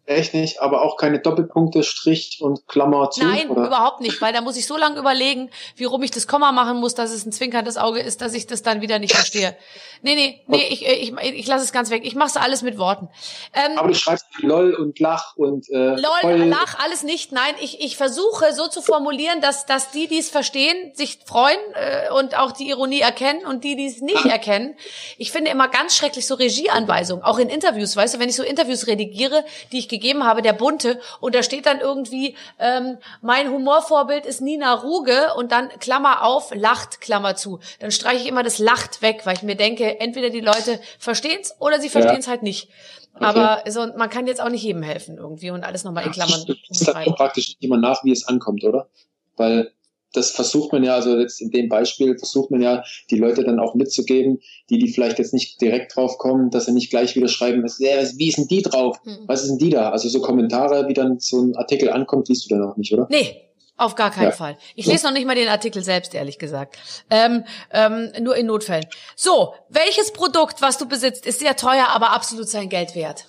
Echt 0.06 0.34
nicht, 0.34 0.60
aber 0.60 0.82
auch 0.82 0.96
keine 0.96 1.18
Doppelpunkte, 1.18 1.82
Strich 1.82 2.38
und 2.40 2.68
Klammer 2.68 3.10
zu? 3.10 3.24
Nein, 3.24 3.50
oder? 3.50 3.66
überhaupt 3.66 4.00
nicht, 4.00 4.22
weil 4.22 4.32
da 4.32 4.40
muss 4.40 4.56
ich 4.56 4.64
so 4.64 4.76
lange 4.76 5.00
überlegen, 5.00 5.50
wie 5.74 5.84
rum 5.84 6.02
ich 6.04 6.12
das 6.12 6.28
Komma 6.28 6.52
machen 6.52 6.78
muss, 6.78 6.94
dass 6.94 7.10
es 7.10 7.26
ein 7.26 7.32
zwinkerndes 7.32 7.76
Auge 7.76 8.00
ist, 8.00 8.22
dass 8.22 8.32
ich 8.32 8.46
das 8.46 8.62
dann 8.62 8.80
wieder 8.80 9.00
nicht 9.00 9.14
verstehe. 9.14 9.56
Nee, 10.02 10.14
nee, 10.14 10.40
nee, 10.46 10.66
ich, 10.68 10.86
ich, 10.86 11.12
ich, 11.12 11.34
ich 11.34 11.46
lasse 11.48 11.64
es 11.64 11.72
ganz 11.72 11.90
weg. 11.90 12.02
Ich 12.04 12.14
mache 12.14 12.28
es 12.28 12.36
alles 12.36 12.62
mit 12.62 12.78
Worten. 12.78 13.08
Ähm, 13.52 13.78
aber 13.78 13.88
du 13.88 13.94
schreibst 13.94 14.26
LOL 14.38 14.74
und 14.74 15.00
Lach 15.00 15.36
und 15.36 15.68
äh, 15.70 15.96
LOL, 15.96 16.22
Heul. 16.22 16.44
Lach, 16.44 16.78
alles 16.78 17.02
nicht. 17.02 17.32
Nein, 17.32 17.54
ich, 17.60 17.80
ich 17.80 17.96
versuche 17.96 18.52
so 18.52 18.68
zu 18.68 18.82
formulieren, 18.82 19.40
dass, 19.40 19.66
dass 19.66 19.90
die, 19.90 20.06
die 20.06 20.18
es 20.18 20.30
verstehen, 20.30 20.94
sich 20.94 21.18
freuen 21.24 21.58
äh, 21.74 22.12
und 22.12 22.38
auch 22.38 22.52
die 22.52 22.68
Ironie 22.68 23.00
erkennen 23.00 23.44
und 23.44 23.64
die, 23.64 23.74
die 23.74 23.86
es 23.86 24.00
nicht 24.00 24.24
ah. 24.24 24.28
erkennen. 24.30 24.76
Ich 25.18 25.32
finde 25.32 25.50
immer 25.50 25.66
ganz 25.66 25.96
schrecklich 25.96 26.26
so 26.26 26.34
Regieanweisungen, 26.34 27.24
auch 27.24 27.38
in 27.38 27.48
Interviews, 27.48 27.96
weißt 27.96 28.14
du, 28.14 28.18
wenn 28.20 28.28
ich 28.28 28.36
so 28.36 28.44
Interviews 28.44 28.86
redigiere, 28.86 29.44
die 29.72 29.78
ich 29.78 29.88
gegeben 29.98 30.24
habe, 30.24 30.42
der 30.42 30.52
Bunte, 30.52 31.00
und 31.20 31.34
da 31.34 31.42
steht 31.42 31.66
dann 31.66 31.80
irgendwie, 31.80 32.36
ähm, 32.58 32.98
mein 33.22 33.50
Humorvorbild 33.50 34.26
ist 34.26 34.40
Nina 34.40 34.74
Ruge 34.74 35.34
und 35.36 35.52
dann 35.52 35.68
Klammer 35.80 36.24
auf, 36.24 36.54
lacht, 36.54 37.00
Klammer 37.00 37.36
zu. 37.36 37.60
Dann 37.80 37.90
streiche 37.90 38.22
ich 38.22 38.28
immer 38.28 38.42
das 38.42 38.58
Lacht 38.58 39.02
weg, 39.02 39.22
weil 39.24 39.36
ich 39.36 39.42
mir 39.42 39.56
denke, 39.56 40.00
entweder 40.00 40.30
die 40.30 40.40
Leute 40.40 40.80
verstehen 40.98 41.38
es 41.40 41.54
oder 41.60 41.80
sie 41.80 41.88
verstehen 41.88 42.18
es 42.18 42.26
ja. 42.26 42.32
halt 42.32 42.42
nicht. 42.42 42.68
Okay. 43.14 43.24
Aber 43.24 43.62
so, 43.70 43.86
man 43.96 44.10
kann 44.10 44.26
jetzt 44.26 44.42
auch 44.42 44.50
nicht 44.50 44.62
jedem 44.62 44.82
helfen 44.82 45.16
irgendwie 45.16 45.50
und 45.50 45.64
alles 45.64 45.84
nochmal 45.84 46.04
in 46.04 46.12
Klammern. 46.12 46.44
Das 46.68 46.82
ist 46.82 46.94
halt 46.94 47.14
praktisch 47.16 47.56
immer 47.60 47.78
nach, 47.78 48.04
wie 48.04 48.12
es 48.12 48.28
ankommt, 48.28 48.62
oder? 48.62 48.88
Weil 49.36 49.72
das 50.16 50.30
versucht 50.30 50.72
man 50.72 50.82
ja, 50.82 50.94
also 50.94 51.18
jetzt 51.18 51.40
in 51.40 51.50
dem 51.50 51.68
Beispiel 51.68 52.16
versucht 52.18 52.50
man 52.50 52.62
ja, 52.62 52.82
die 53.10 53.18
Leute 53.18 53.44
dann 53.44 53.58
auch 53.58 53.74
mitzugeben, 53.74 54.40
die, 54.70 54.78
die 54.78 54.92
vielleicht 54.92 55.18
jetzt 55.18 55.34
nicht 55.34 55.60
direkt 55.60 55.94
drauf 55.94 56.18
kommen, 56.18 56.50
dass 56.50 56.66
sie 56.66 56.72
nicht 56.72 56.90
gleich 56.90 57.14
wieder 57.16 57.28
schreiben, 57.28 57.62
was, 57.62 57.78
wie 57.78 58.28
ist 58.28 58.38
denn 58.38 58.48
die 58.48 58.62
drauf? 58.62 58.98
Hm. 59.04 59.24
Was 59.26 59.42
ist 59.42 59.50
denn 59.50 59.58
die 59.58 59.70
da? 59.70 59.90
Also 59.90 60.08
so 60.08 60.20
Kommentare, 60.20 60.88
wie 60.88 60.94
dann 60.94 61.18
so 61.18 61.40
ein 61.40 61.56
Artikel 61.56 61.90
ankommt, 61.90 62.28
liest 62.28 62.50
du 62.50 62.54
dann 62.54 62.64
auch 62.64 62.76
nicht, 62.76 62.92
oder? 62.92 63.06
Nee, 63.10 63.46
auf 63.76 63.94
gar 63.94 64.10
keinen 64.10 64.30
ja. 64.30 64.32
Fall. 64.32 64.56
Ich 64.74 64.86
lese 64.86 65.06
noch 65.06 65.12
nicht 65.12 65.26
mal 65.26 65.34
den 65.34 65.48
Artikel 65.48 65.84
selbst, 65.84 66.14
ehrlich 66.14 66.38
gesagt. 66.38 66.76
Ähm, 67.10 67.44
ähm, 67.70 68.10
nur 68.20 68.34
in 68.36 68.46
Notfällen. 68.46 68.86
So, 69.16 69.54
welches 69.68 70.12
Produkt, 70.12 70.62
was 70.62 70.78
du 70.78 70.86
besitzt, 70.86 71.26
ist 71.26 71.40
sehr 71.40 71.56
teuer, 71.56 71.88
aber 71.94 72.12
absolut 72.12 72.48
sein 72.48 72.70
Geld 72.70 72.94
wert? 72.94 73.26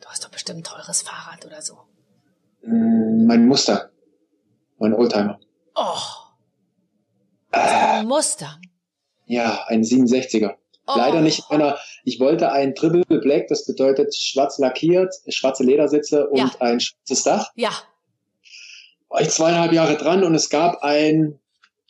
Du 0.00 0.06
hast 0.06 0.24
doch 0.24 0.30
bestimmt 0.30 0.60
ein 0.60 0.64
teures 0.64 1.02
Fahrrad 1.02 1.44
oder 1.44 1.62
so. 1.62 1.74
Mm, 2.62 3.26
mein 3.26 3.46
Muster. 3.46 3.90
Mein 4.78 4.94
Oldtimer. 4.94 5.40
Oh. 5.76 5.98
Äh, 7.52 8.02
Muster. 8.02 8.58
Ja, 9.26 9.64
ein 9.66 9.82
67er. 9.82 10.54
Oh. 10.86 10.94
Leider 10.96 11.20
nicht 11.20 11.50
einer. 11.50 11.78
Ich 12.04 12.20
wollte 12.20 12.52
ein 12.52 12.74
Triple 12.74 13.20
Black, 13.20 13.48
das 13.48 13.66
bedeutet 13.66 14.14
schwarz 14.14 14.58
lackiert, 14.58 15.14
schwarze 15.28 15.64
Ledersitze 15.64 16.28
und 16.28 16.38
ja. 16.38 16.50
ein 16.60 16.80
schwarzes 16.80 17.24
Dach. 17.24 17.50
Ja. 17.56 17.70
War 19.08 19.20
ich 19.20 19.30
zweieinhalb 19.30 19.72
Jahre 19.72 19.96
dran 19.96 20.24
und 20.24 20.34
es 20.34 20.48
gab 20.48 20.82
ein 20.82 21.38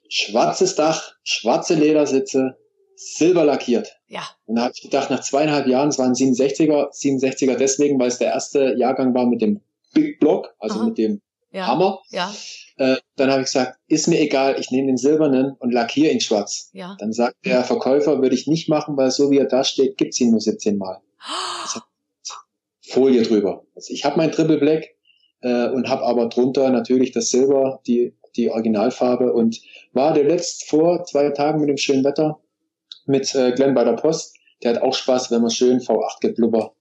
schwarzes 0.08 0.74
Dach, 0.74 1.12
schwarze 1.22 1.74
Ledersitze, 1.74 2.56
silber 2.96 3.44
lackiert. 3.44 3.96
Ja. 4.08 4.22
Und 4.46 4.56
da 4.56 4.62
habe 4.62 4.72
ich 4.74 4.82
gedacht, 4.82 5.10
nach 5.10 5.20
zweieinhalb 5.20 5.66
Jahren, 5.66 5.88
es 5.88 5.98
war 5.98 6.06
ein 6.06 6.14
67er, 6.14 6.90
67er 6.90 7.56
deswegen, 7.56 7.98
weil 7.98 8.08
es 8.08 8.18
der 8.18 8.28
erste 8.28 8.74
Jahrgang 8.76 9.14
war 9.14 9.26
mit 9.26 9.42
dem 9.42 9.60
Big 9.92 10.20
Block, 10.20 10.54
also 10.58 10.80
Aha. 10.80 10.86
mit 10.86 10.98
dem 10.98 11.20
ja. 11.56 11.66
Hammer. 11.66 12.02
Ja. 12.10 12.32
Äh, 12.76 12.96
dann 13.16 13.30
habe 13.30 13.40
ich 13.40 13.46
gesagt, 13.46 13.78
ist 13.88 14.06
mir 14.06 14.20
egal, 14.20 14.56
ich 14.60 14.70
nehme 14.70 14.88
den 14.88 14.98
silbernen 14.98 15.56
und 15.58 15.72
lackiere 15.72 16.12
ihn 16.12 16.20
schwarz. 16.20 16.70
Ja. 16.74 16.96
Dann 17.00 17.12
sagt 17.12 17.36
der 17.46 17.64
Verkäufer, 17.64 18.20
würde 18.20 18.34
ich 18.34 18.46
nicht 18.46 18.68
machen, 18.68 18.96
weil 18.96 19.10
so 19.10 19.30
wie 19.30 19.38
er 19.38 19.46
da 19.46 19.64
steht, 19.64 19.96
gibt's 19.96 20.20
ihn 20.20 20.30
nur 20.30 20.40
17 20.40 20.76
Mal. 20.76 21.00
Oh. 21.18 21.80
Folie 22.82 23.22
drüber. 23.22 23.64
Also 23.74 23.92
ich 23.92 24.04
habe 24.04 24.18
mein 24.18 24.30
Triple 24.30 24.58
Black 24.58 24.84
äh, 25.40 25.68
und 25.70 25.88
habe 25.88 26.04
aber 26.04 26.28
drunter 26.28 26.70
natürlich 26.70 27.10
das 27.12 27.30
Silber, 27.30 27.80
die, 27.86 28.14
die 28.36 28.50
Originalfarbe 28.50 29.32
und 29.32 29.60
war 29.92 30.12
der 30.12 30.24
letzt 30.24 30.68
vor 30.68 31.04
zwei 31.04 31.30
Tagen 31.30 31.60
mit 31.60 31.68
dem 31.68 31.78
schönen 31.78 32.04
Wetter 32.04 32.38
mit 33.06 33.34
äh, 33.34 33.52
Glenn 33.52 33.74
bei 33.74 33.84
der 33.84 33.94
Post. 33.94 34.36
Der 34.62 34.74
hat 34.74 34.82
auch 34.82 34.94
Spaß, 34.94 35.30
wenn 35.30 35.40
man 35.40 35.50
schön 35.50 35.80
V8 35.80 36.20
geblubber 36.20 36.74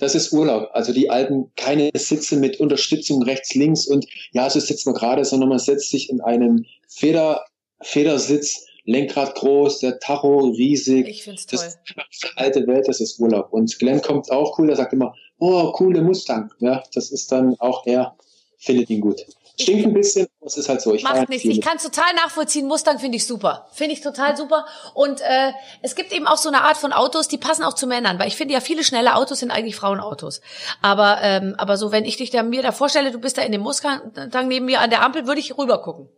das 0.00 0.14
ist 0.14 0.32
Urlaub. 0.32 0.70
Also 0.72 0.92
die 0.92 1.10
alten, 1.10 1.52
keine 1.56 1.90
Sitze 1.94 2.36
mit 2.36 2.58
Unterstützung 2.58 3.22
rechts, 3.22 3.54
links 3.54 3.86
und 3.86 4.06
ja, 4.32 4.48
so 4.50 4.58
sitzt 4.58 4.86
man 4.86 4.94
gerade, 4.94 5.24
sondern 5.24 5.48
man 5.48 5.58
setzt 5.58 5.90
sich 5.90 6.10
in 6.10 6.20
einen 6.20 6.66
Feder, 6.88 7.44
Federsitz, 7.82 8.66
Lenkrad 8.84 9.34
groß, 9.36 9.80
der 9.80 10.00
Tacho 10.00 10.48
riesig. 10.48 11.06
Ich 11.06 11.22
find's 11.22 11.46
toll. 11.46 11.60
Das 11.60 12.06
ist 12.10 12.32
alte 12.36 12.66
Welt, 12.66 12.88
das 12.88 13.00
ist 13.00 13.20
Urlaub. 13.20 13.52
Und 13.52 13.78
Glenn 13.78 14.00
kommt 14.00 14.30
auch 14.30 14.58
cool, 14.58 14.66
der 14.66 14.76
sagt 14.76 14.92
immer, 14.92 15.14
oh, 15.38 15.70
coole 15.72 16.02
Mustang. 16.02 16.50
Ja, 16.58 16.82
das 16.94 17.10
ist 17.10 17.30
dann 17.30 17.54
auch 17.60 17.86
er, 17.86 18.16
findet 18.58 18.90
ihn 18.90 19.00
gut. 19.00 19.26
Stinkt 19.62 19.86
ein 19.86 19.94
bisschen, 19.94 20.26
es 20.40 20.56
ist 20.56 20.68
halt 20.68 20.80
so. 20.80 20.94
Ich 20.94 21.02
Macht 21.02 21.28
nichts. 21.28 21.44
Ich 21.44 21.60
kann 21.60 21.76
es 21.76 21.82
total 21.82 22.14
nachvollziehen. 22.14 22.66
Mustang 22.66 22.98
finde 22.98 23.16
ich 23.16 23.26
super. 23.26 23.68
Finde 23.72 23.92
ich 23.92 24.00
total 24.00 24.36
super. 24.36 24.66
Und 24.94 25.20
äh, 25.20 25.52
es 25.82 25.94
gibt 25.94 26.12
eben 26.12 26.26
auch 26.26 26.36
so 26.36 26.48
eine 26.48 26.62
Art 26.62 26.76
von 26.76 26.92
Autos, 26.92 27.28
die 27.28 27.38
passen 27.38 27.62
auch 27.62 27.74
zu 27.74 27.86
Männern, 27.86 28.18
weil 28.18 28.28
ich 28.28 28.36
finde 28.36 28.54
ja 28.54 28.60
viele 28.60 28.84
schnelle 28.84 29.14
Autos 29.16 29.40
sind 29.40 29.50
eigentlich 29.50 29.76
Frauenautos. 29.76 30.40
Aber 30.82 31.18
ähm, 31.22 31.54
aber 31.58 31.76
so, 31.76 31.92
wenn 31.92 32.04
ich 32.04 32.16
dich 32.16 32.30
da 32.30 32.42
mir 32.42 32.62
da 32.62 32.72
vorstelle, 32.72 33.10
du 33.10 33.18
bist 33.18 33.38
da 33.38 33.42
in 33.42 33.52
dem 33.52 33.62
Mustang 33.62 34.12
neben 34.48 34.66
mir 34.66 34.80
an 34.80 34.90
der 34.90 35.02
Ampel, 35.02 35.26
würde 35.26 35.40
ich 35.40 35.56
rüber 35.56 35.82
gucken. 35.82 36.08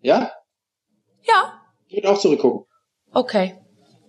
Ja? 0.00 0.32
Ja. 1.22 1.60
Ich 1.88 1.96
würde 1.96 2.10
auch 2.10 2.18
zurückgucken. 2.18 2.66
Okay. 3.12 3.58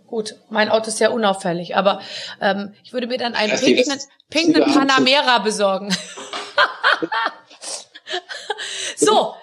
Gut, 0.07 0.35
mein 0.49 0.69
Auto 0.69 0.89
ist 0.89 0.99
ja 0.99 1.09
unauffällig, 1.09 1.75
aber 1.75 1.99
ähm, 2.39 2.75
ich 2.83 2.93
würde 2.93 3.07
mir 3.07 3.17
dann 3.17 3.33
einen 3.33 3.59
pinken, 3.59 3.99
pinken 4.29 4.63
Panamera 4.71 5.39
besorgen. 5.39 5.89
so, 8.95 9.33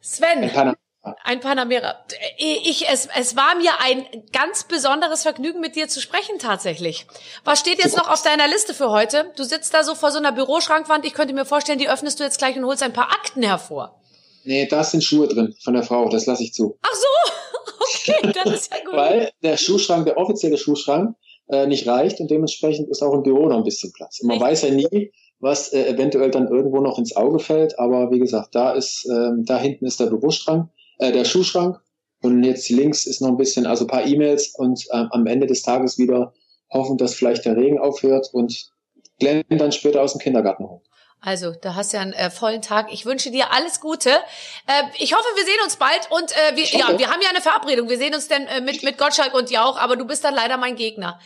Sven. 0.00 0.44
Ein, 0.44 0.50
Panamera. 0.50 1.16
ein 1.24 1.40
Panamera. 1.40 2.04
Ich, 2.38 2.88
es, 2.88 3.08
es 3.16 3.36
war 3.36 3.54
mir 3.56 3.72
ein 3.80 4.06
ganz 4.32 4.64
besonderes 4.64 5.22
Vergnügen, 5.22 5.60
mit 5.60 5.76
dir 5.76 5.88
zu 5.88 6.00
sprechen 6.00 6.38
tatsächlich. 6.38 7.06
Was 7.44 7.60
steht 7.60 7.82
jetzt 7.82 7.96
noch 7.96 8.08
auf 8.08 8.22
deiner 8.22 8.48
Liste 8.48 8.74
für 8.74 8.90
heute? 8.90 9.32
Du 9.36 9.44
sitzt 9.44 9.74
da 9.74 9.84
so 9.84 9.94
vor 9.94 10.10
so 10.10 10.18
einer 10.18 10.32
Büroschrankwand. 10.32 11.04
Ich 11.04 11.14
könnte 11.14 11.34
mir 11.34 11.44
vorstellen, 11.44 11.78
die 11.78 11.88
öffnest 11.88 12.18
du 12.20 12.24
jetzt 12.24 12.38
gleich 12.38 12.56
und 12.56 12.64
holst 12.64 12.82
ein 12.82 12.92
paar 12.92 13.12
Akten 13.12 13.42
hervor. 13.42 14.00
Nee, 14.44 14.66
da 14.66 14.82
sind 14.84 15.04
Schuhe 15.04 15.28
drin 15.28 15.54
von 15.62 15.74
der 15.74 15.82
Frau. 15.82 16.08
Das 16.08 16.26
lasse 16.26 16.42
ich 16.42 16.54
zu. 16.54 16.78
Ach 16.82 16.94
so, 16.94 18.12
okay, 18.14 18.32
das 18.32 18.54
ist 18.54 18.72
ja 18.72 18.78
gut. 18.84 18.94
Weil 18.94 19.30
der 19.42 19.56
Schuhschrank, 19.56 20.06
der 20.06 20.16
offizielle 20.16 20.56
Schuhschrank, 20.56 21.14
äh, 21.48 21.66
nicht 21.66 21.86
reicht 21.86 22.20
und 22.20 22.30
dementsprechend 22.30 22.88
ist 22.88 23.02
auch 23.02 23.12
im 23.12 23.22
Büro 23.22 23.48
noch 23.48 23.56
ein 23.56 23.64
bisschen 23.64 23.92
Platz. 23.92 24.20
Und 24.20 24.28
man 24.28 24.36
Echt? 24.36 24.46
weiß 24.46 24.62
ja 24.62 24.70
nie, 24.70 25.12
was 25.40 25.72
äh, 25.72 25.88
eventuell 25.88 26.30
dann 26.30 26.48
irgendwo 26.48 26.80
noch 26.80 26.98
ins 26.98 27.16
Auge 27.16 27.38
fällt. 27.38 27.78
Aber 27.78 28.10
wie 28.10 28.18
gesagt, 28.18 28.54
da 28.54 28.72
ist, 28.72 29.06
ähm, 29.10 29.44
da 29.44 29.58
hinten 29.58 29.86
ist 29.86 29.98
der 29.98 30.06
Büroschrank, 30.06 30.68
äh, 30.98 31.12
der 31.12 31.24
Schuhschrank 31.24 31.80
und 32.22 32.44
jetzt 32.44 32.68
links 32.68 33.06
ist 33.06 33.20
noch 33.20 33.28
ein 33.28 33.36
bisschen, 33.36 33.66
also 33.66 33.84
ein 33.84 33.88
paar 33.88 34.06
E-Mails 34.06 34.54
und 34.56 34.86
äh, 34.90 35.04
am 35.10 35.26
Ende 35.26 35.46
des 35.46 35.62
Tages 35.62 35.98
wieder 35.98 36.32
hoffen, 36.70 36.98
dass 36.98 37.14
vielleicht 37.14 37.44
der 37.44 37.56
Regen 37.56 37.78
aufhört 37.78 38.28
und 38.32 38.70
Glenn 39.18 39.44
dann 39.48 39.72
später 39.72 40.02
aus 40.02 40.12
dem 40.12 40.20
Kindergarten 40.20 40.68
holt. 40.68 40.82
Also, 41.22 41.52
da 41.52 41.74
hast 41.74 41.92
du 41.92 41.98
ja 41.98 42.02
einen 42.02 42.14
äh, 42.14 42.30
vollen 42.30 42.62
Tag. 42.62 42.90
Ich 42.92 43.04
wünsche 43.04 43.30
dir 43.30 43.52
alles 43.52 43.80
Gute. 43.80 44.08
Äh, 44.08 44.84
ich 44.98 45.14
hoffe, 45.14 45.26
wir 45.36 45.44
sehen 45.44 45.58
uns 45.64 45.76
bald 45.76 46.08
und 46.10 46.32
äh, 46.32 46.56
wir, 46.56 46.64
ja, 46.64 46.98
wir 46.98 47.10
haben 47.10 47.20
ja 47.20 47.28
eine 47.28 47.42
Verabredung. 47.42 47.90
Wir 47.90 47.98
sehen 47.98 48.14
uns 48.14 48.28
denn 48.28 48.46
äh, 48.46 48.62
mit 48.62 48.82
mit 48.82 48.96
Gottschalk 48.96 49.34
und 49.34 49.50
Jauch, 49.50 49.76
aber 49.78 49.96
du 49.96 50.06
bist 50.06 50.24
dann 50.24 50.34
leider 50.34 50.56
mein 50.56 50.76
Gegner. 50.76 51.20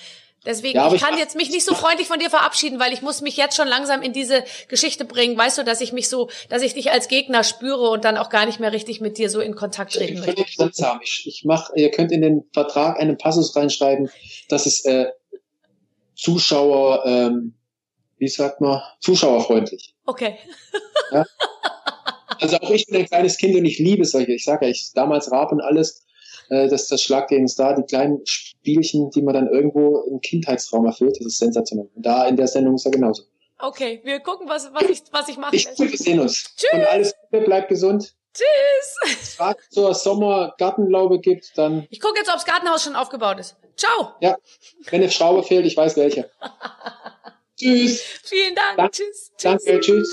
Deswegen, 0.46 0.76
ja, 0.76 0.92
ich 0.92 1.00
kann 1.00 1.14
ich 1.14 1.20
jetzt 1.20 1.36
mich 1.36 1.50
nicht 1.50 1.64
so 1.64 1.74
freundlich 1.74 2.06
von 2.06 2.18
dir 2.18 2.28
verabschieden, 2.28 2.78
weil 2.78 2.92
ich 2.92 3.00
muss 3.00 3.22
mich 3.22 3.36
jetzt 3.36 3.56
schon 3.56 3.66
langsam 3.66 4.02
in 4.02 4.12
diese 4.12 4.44
Geschichte 4.68 5.04
bringen. 5.04 5.38
Weißt 5.38 5.56
du, 5.56 5.64
dass 5.64 5.80
ich 5.80 5.92
mich 5.92 6.08
so, 6.08 6.28
dass 6.48 6.62
ich 6.62 6.74
dich 6.74 6.90
als 6.90 7.08
Gegner 7.08 7.44
spüre 7.44 7.88
und 7.88 8.04
dann 8.04 8.16
auch 8.18 8.28
gar 8.28 8.44
nicht 8.44 8.60
mehr 8.60 8.72
richtig 8.72 9.00
mit 9.00 9.16
dir 9.16 9.30
so 9.30 9.40
in 9.40 9.54
Kontakt 9.54 9.94
treten 9.94 10.20
möchte. 10.20 10.42
Ich, 10.42 10.58
ich, 11.02 11.26
ich 11.26 11.44
mach, 11.44 11.70
ihr 11.74 11.90
könnt 11.90 12.12
in 12.12 12.20
den 12.20 12.44
Vertrag 12.52 13.00
einen 13.00 13.16
Passus 13.16 13.56
reinschreiben, 13.56 14.10
dass 14.48 14.66
es 14.66 14.84
äh, 14.84 15.06
Zuschauer, 16.14 17.04
ähm, 17.06 17.54
wie 18.18 18.28
sagt 18.28 18.60
man, 18.60 18.82
zuschauerfreundlich. 19.00 19.94
Okay. 20.04 20.38
Ja? 21.10 21.24
Also 22.40 22.58
auch 22.58 22.70
ich 22.70 22.86
bin 22.86 22.96
ein 22.96 23.06
kleines 23.06 23.38
Kind 23.38 23.56
und 23.56 23.64
ich 23.64 23.78
liebe 23.78 24.04
solche. 24.04 24.32
Ich 24.32 24.44
sage 24.44 24.66
ja, 24.66 24.70
ich 24.70 24.92
damals 24.94 25.30
Rap 25.30 25.52
und 25.52 25.60
alles 25.60 26.03
äh, 26.50 26.68
das, 26.68 26.88
das 26.88 27.02
Schlag 27.02 27.28
gegen 27.28 27.48
Star, 27.48 27.74
die 27.74 27.82
kleinen 27.82 28.20
Spielchen, 28.24 29.10
die 29.10 29.22
man 29.22 29.34
dann 29.34 29.48
irgendwo 29.48 30.00
im 30.02 30.20
Kindheitsraum 30.20 30.86
erfüllt, 30.86 31.16
das 31.18 31.26
ist 31.26 31.38
sensationell. 31.38 31.88
Und 31.94 32.04
da 32.04 32.26
in 32.26 32.36
der 32.36 32.46
Sendung 32.48 32.74
ist 32.74 32.84
er 32.86 32.92
genauso. 32.92 33.24
Okay, 33.58 34.00
wir 34.04 34.20
gucken, 34.20 34.48
was, 34.48 34.72
was 34.74 34.82
ich, 34.88 35.02
was 35.12 35.28
ich 35.28 35.36
mache. 35.38 35.54
Ich, 35.56 35.66
wir 35.78 35.88
sehen 35.96 36.20
uns. 36.20 36.54
Tschüss. 36.56 36.70
Und 36.72 36.84
alles 36.84 37.14
Gute, 37.30 37.44
bleibt 37.44 37.68
gesund. 37.68 38.14
Tschüss. 38.34 39.34
Fragt 39.36 39.72
zur 39.72 39.94
Sommergartenlaube 39.94 41.20
gibt, 41.20 41.52
dann 41.56 41.86
Ich 41.90 42.00
gucke 42.00 42.18
jetzt, 42.18 42.28
ob 42.28 42.34
das 42.34 42.44
Gartenhaus 42.44 42.82
schon 42.82 42.96
aufgebaut 42.96 43.38
ist. 43.38 43.56
Ciao. 43.76 44.10
ja, 44.20 44.36
wenn 44.90 45.02
eine 45.02 45.10
Schraube 45.10 45.42
fehlt, 45.44 45.66
ich 45.66 45.76
weiß 45.76 45.96
welche. 45.96 46.28
Tschüss. 47.56 48.02
Vielen 48.24 48.54
Dank. 48.56 48.76
Dank- 48.76 48.92
Tschüss. 48.92 49.30
Tschüss. 49.38 49.64
Danke, 49.64 49.80
tschüss. 49.80 50.12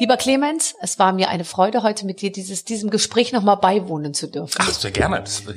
Lieber 0.00 0.16
Clemens, 0.16 0.74
es 0.80 0.98
war 0.98 1.12
mir 1.12 1.28
eine 1.28 1.44
Freude, 1.44 1.84
heute 1.84 2.04
mit 2.04 2.20
dir 2.20 2.32
dieses, 2.32 2.64
diesem 2.64 2.90
Gespräch 2.90 3.30
nochmal 3.30 3.58
beiwohnen 3.58 4.12
zu 4.12 4.26
dürfen. 4.26 4.58
Ach, 4.60 4.70
sehr 4.70 4.90
gerne. 4.90 5.20
Das 5.20 5.40
ist 5.40 5.48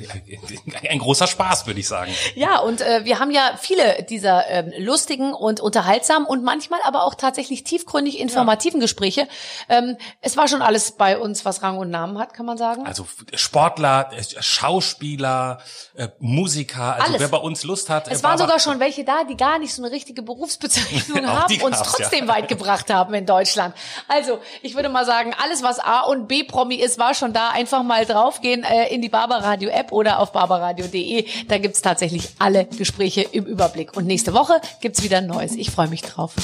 ein 0.88 0.98
großer 1.00 1.26
Spaß, 1.26 1.66
würde 1.66 1.80
ich 1.80 1.88
sagen. 1.88 2.12
Ja, 2.36 2.60
und 2.60 2.80
äh, 2.80 3.04
wir 3.04 3.18
haben 3.18 3.32
ja 3.32 3.58
viele 3.58 4.04
dieser 4.04 4.48
ähm, 4.48 4.72
lustigen 4.78 5.34
und 5.34 5.58
unterhaltsamen 5.60 6.24
und 6.24 6.44
manchmal 6.44 6.78
aber 6.84 7.02
auch 7.02 7.16
tatsächlich 7.16 7.64
tiefgründig 7.64 8.20
informativen 8.20 8.78
Gespräche. 8.78 9.26
Ähm, 9.68 9.96
es 10.20 10.36
war 10.36 10.46
schon 10.46 10.62
alles 10.62 10.92
bei 10.92 11.18
uns, 11.18 11.44
was 11.44 11.64
Rang 11.64 11.78
und 11.78 11.90
Namen 11.90 12.16
hat, 12.18 12.32
kann 12.32 12.46
man 12.46 12.58
sagen. 12.58 12.86
Also 12.86 13.08
Sportler, 13.34 14.10
äh, 14.12 14.22
Schauspieler, 14.40 15.58
äh, 15.96 16.10
Musiker, 16.20 16.94
also 16.94 17.08
Alles. 17.08 17.20
wer 17.20 17.28
bei 17.28 17.38
uns 17.38 17.64
Lust 17.64 17.90
hat. 17.90 18.06
es 18.06 18.22
waren 18.22 18.38
sogar 18.38 18.60
schon 18.60 18.78
welche 18.78 19.04
da, 19.04 19.24
die 19.24 19.36
gar 19.36 19.58
nicht 19.58 19.74
so 19.74 19.82
eine 19.82 19.90
richtige 19.90 20.22
Berufsbezeichnung 20.22 21.26
haben, 21.26 21.52
die 21.52 21.60
uns 21.60 21.76
gab's, 21.76 21.98
ja. 21.98 22.04
trotzdem 22.04 22.28
weit 22.28 22.46
gebracht 22.46 22.88
haben 22.92 23.14
in 23.14 23.26
Deutschland. 23.26 23.74
Also, 24.06 24.27
ich 24.62 24.74
würde 24.74 24.88
mal 24.88 25.04
sagen, 25.04 25.34
alles, 25.42 25.62
was 25.62 25.78
A 25.78 26.00
und 26.02 26.28
B 26.28 26.44
Promi 26.44 26.76
ist, 26.76 26.98
war 26.98 27.14
schon 27.14 27.32
da. 27.32 27.50
Einfach 27.50 27.82
mal 27.82 28.04
draufgehen 28.04 28.64
äh, 28.64 28.92
in 28.94 29.02
die 29.02 29.08
Barbaradio 29.08 29.70
App 29.70 29.92
oder 29.92 30.18
auf 30.20 30.32
barbaradio.de. 30.32 31.26
Da 31.48 31.58
gibt's 31.58 31.82
tatsächlich 31.82 32.28
alle 32.38 32.66
Gespräche 32.66 33.22
im 33.22 33.44
Überblick. 33.44 33.96
Und 33.96 34.06
nächste 34.06 34.34
Woche 34.34 34.60
gibt's 34.80 35.02
wieder 35.02 35.18
ein 35.18 35.26
Neues. 35.26 35.54
Ich 35.56 35.70
freue 35.70 35.88
mich 35.88 36.02
drauf. 36.02 36.34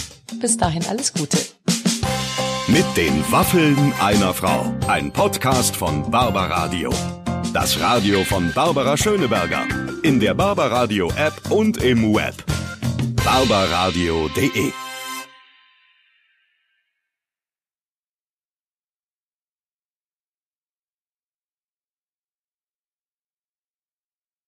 Bis 0.41 0.57
dahin 0.57 0.85
alles 0.89 1.13
Gute. 1.13 1.39
Mit 2.67 2.87
den 2.97 3.25
Waffeln 3.31 3.93
einer 4.01 4.33
Frau. 4.33 4.73
Ein 4.89 5.13
Podcast 5.13 5.77
von 5.77 6.11
Barbaradio. 6.11 6.91
Das 7.53 7.79
Radio 7.81 8.25
von 8.25 8.53
Barbara 8.53 8.97
Schöneberger. 8.97 9.67
In 10.03 10.19
der 10.19 10.35
Barbaradio 10.35 11.09
App 11.17 11.51
und 11.51 11.83
im 11.83 12.15
Web. 12.15 12.35
barbaradio.de 13.25 14.84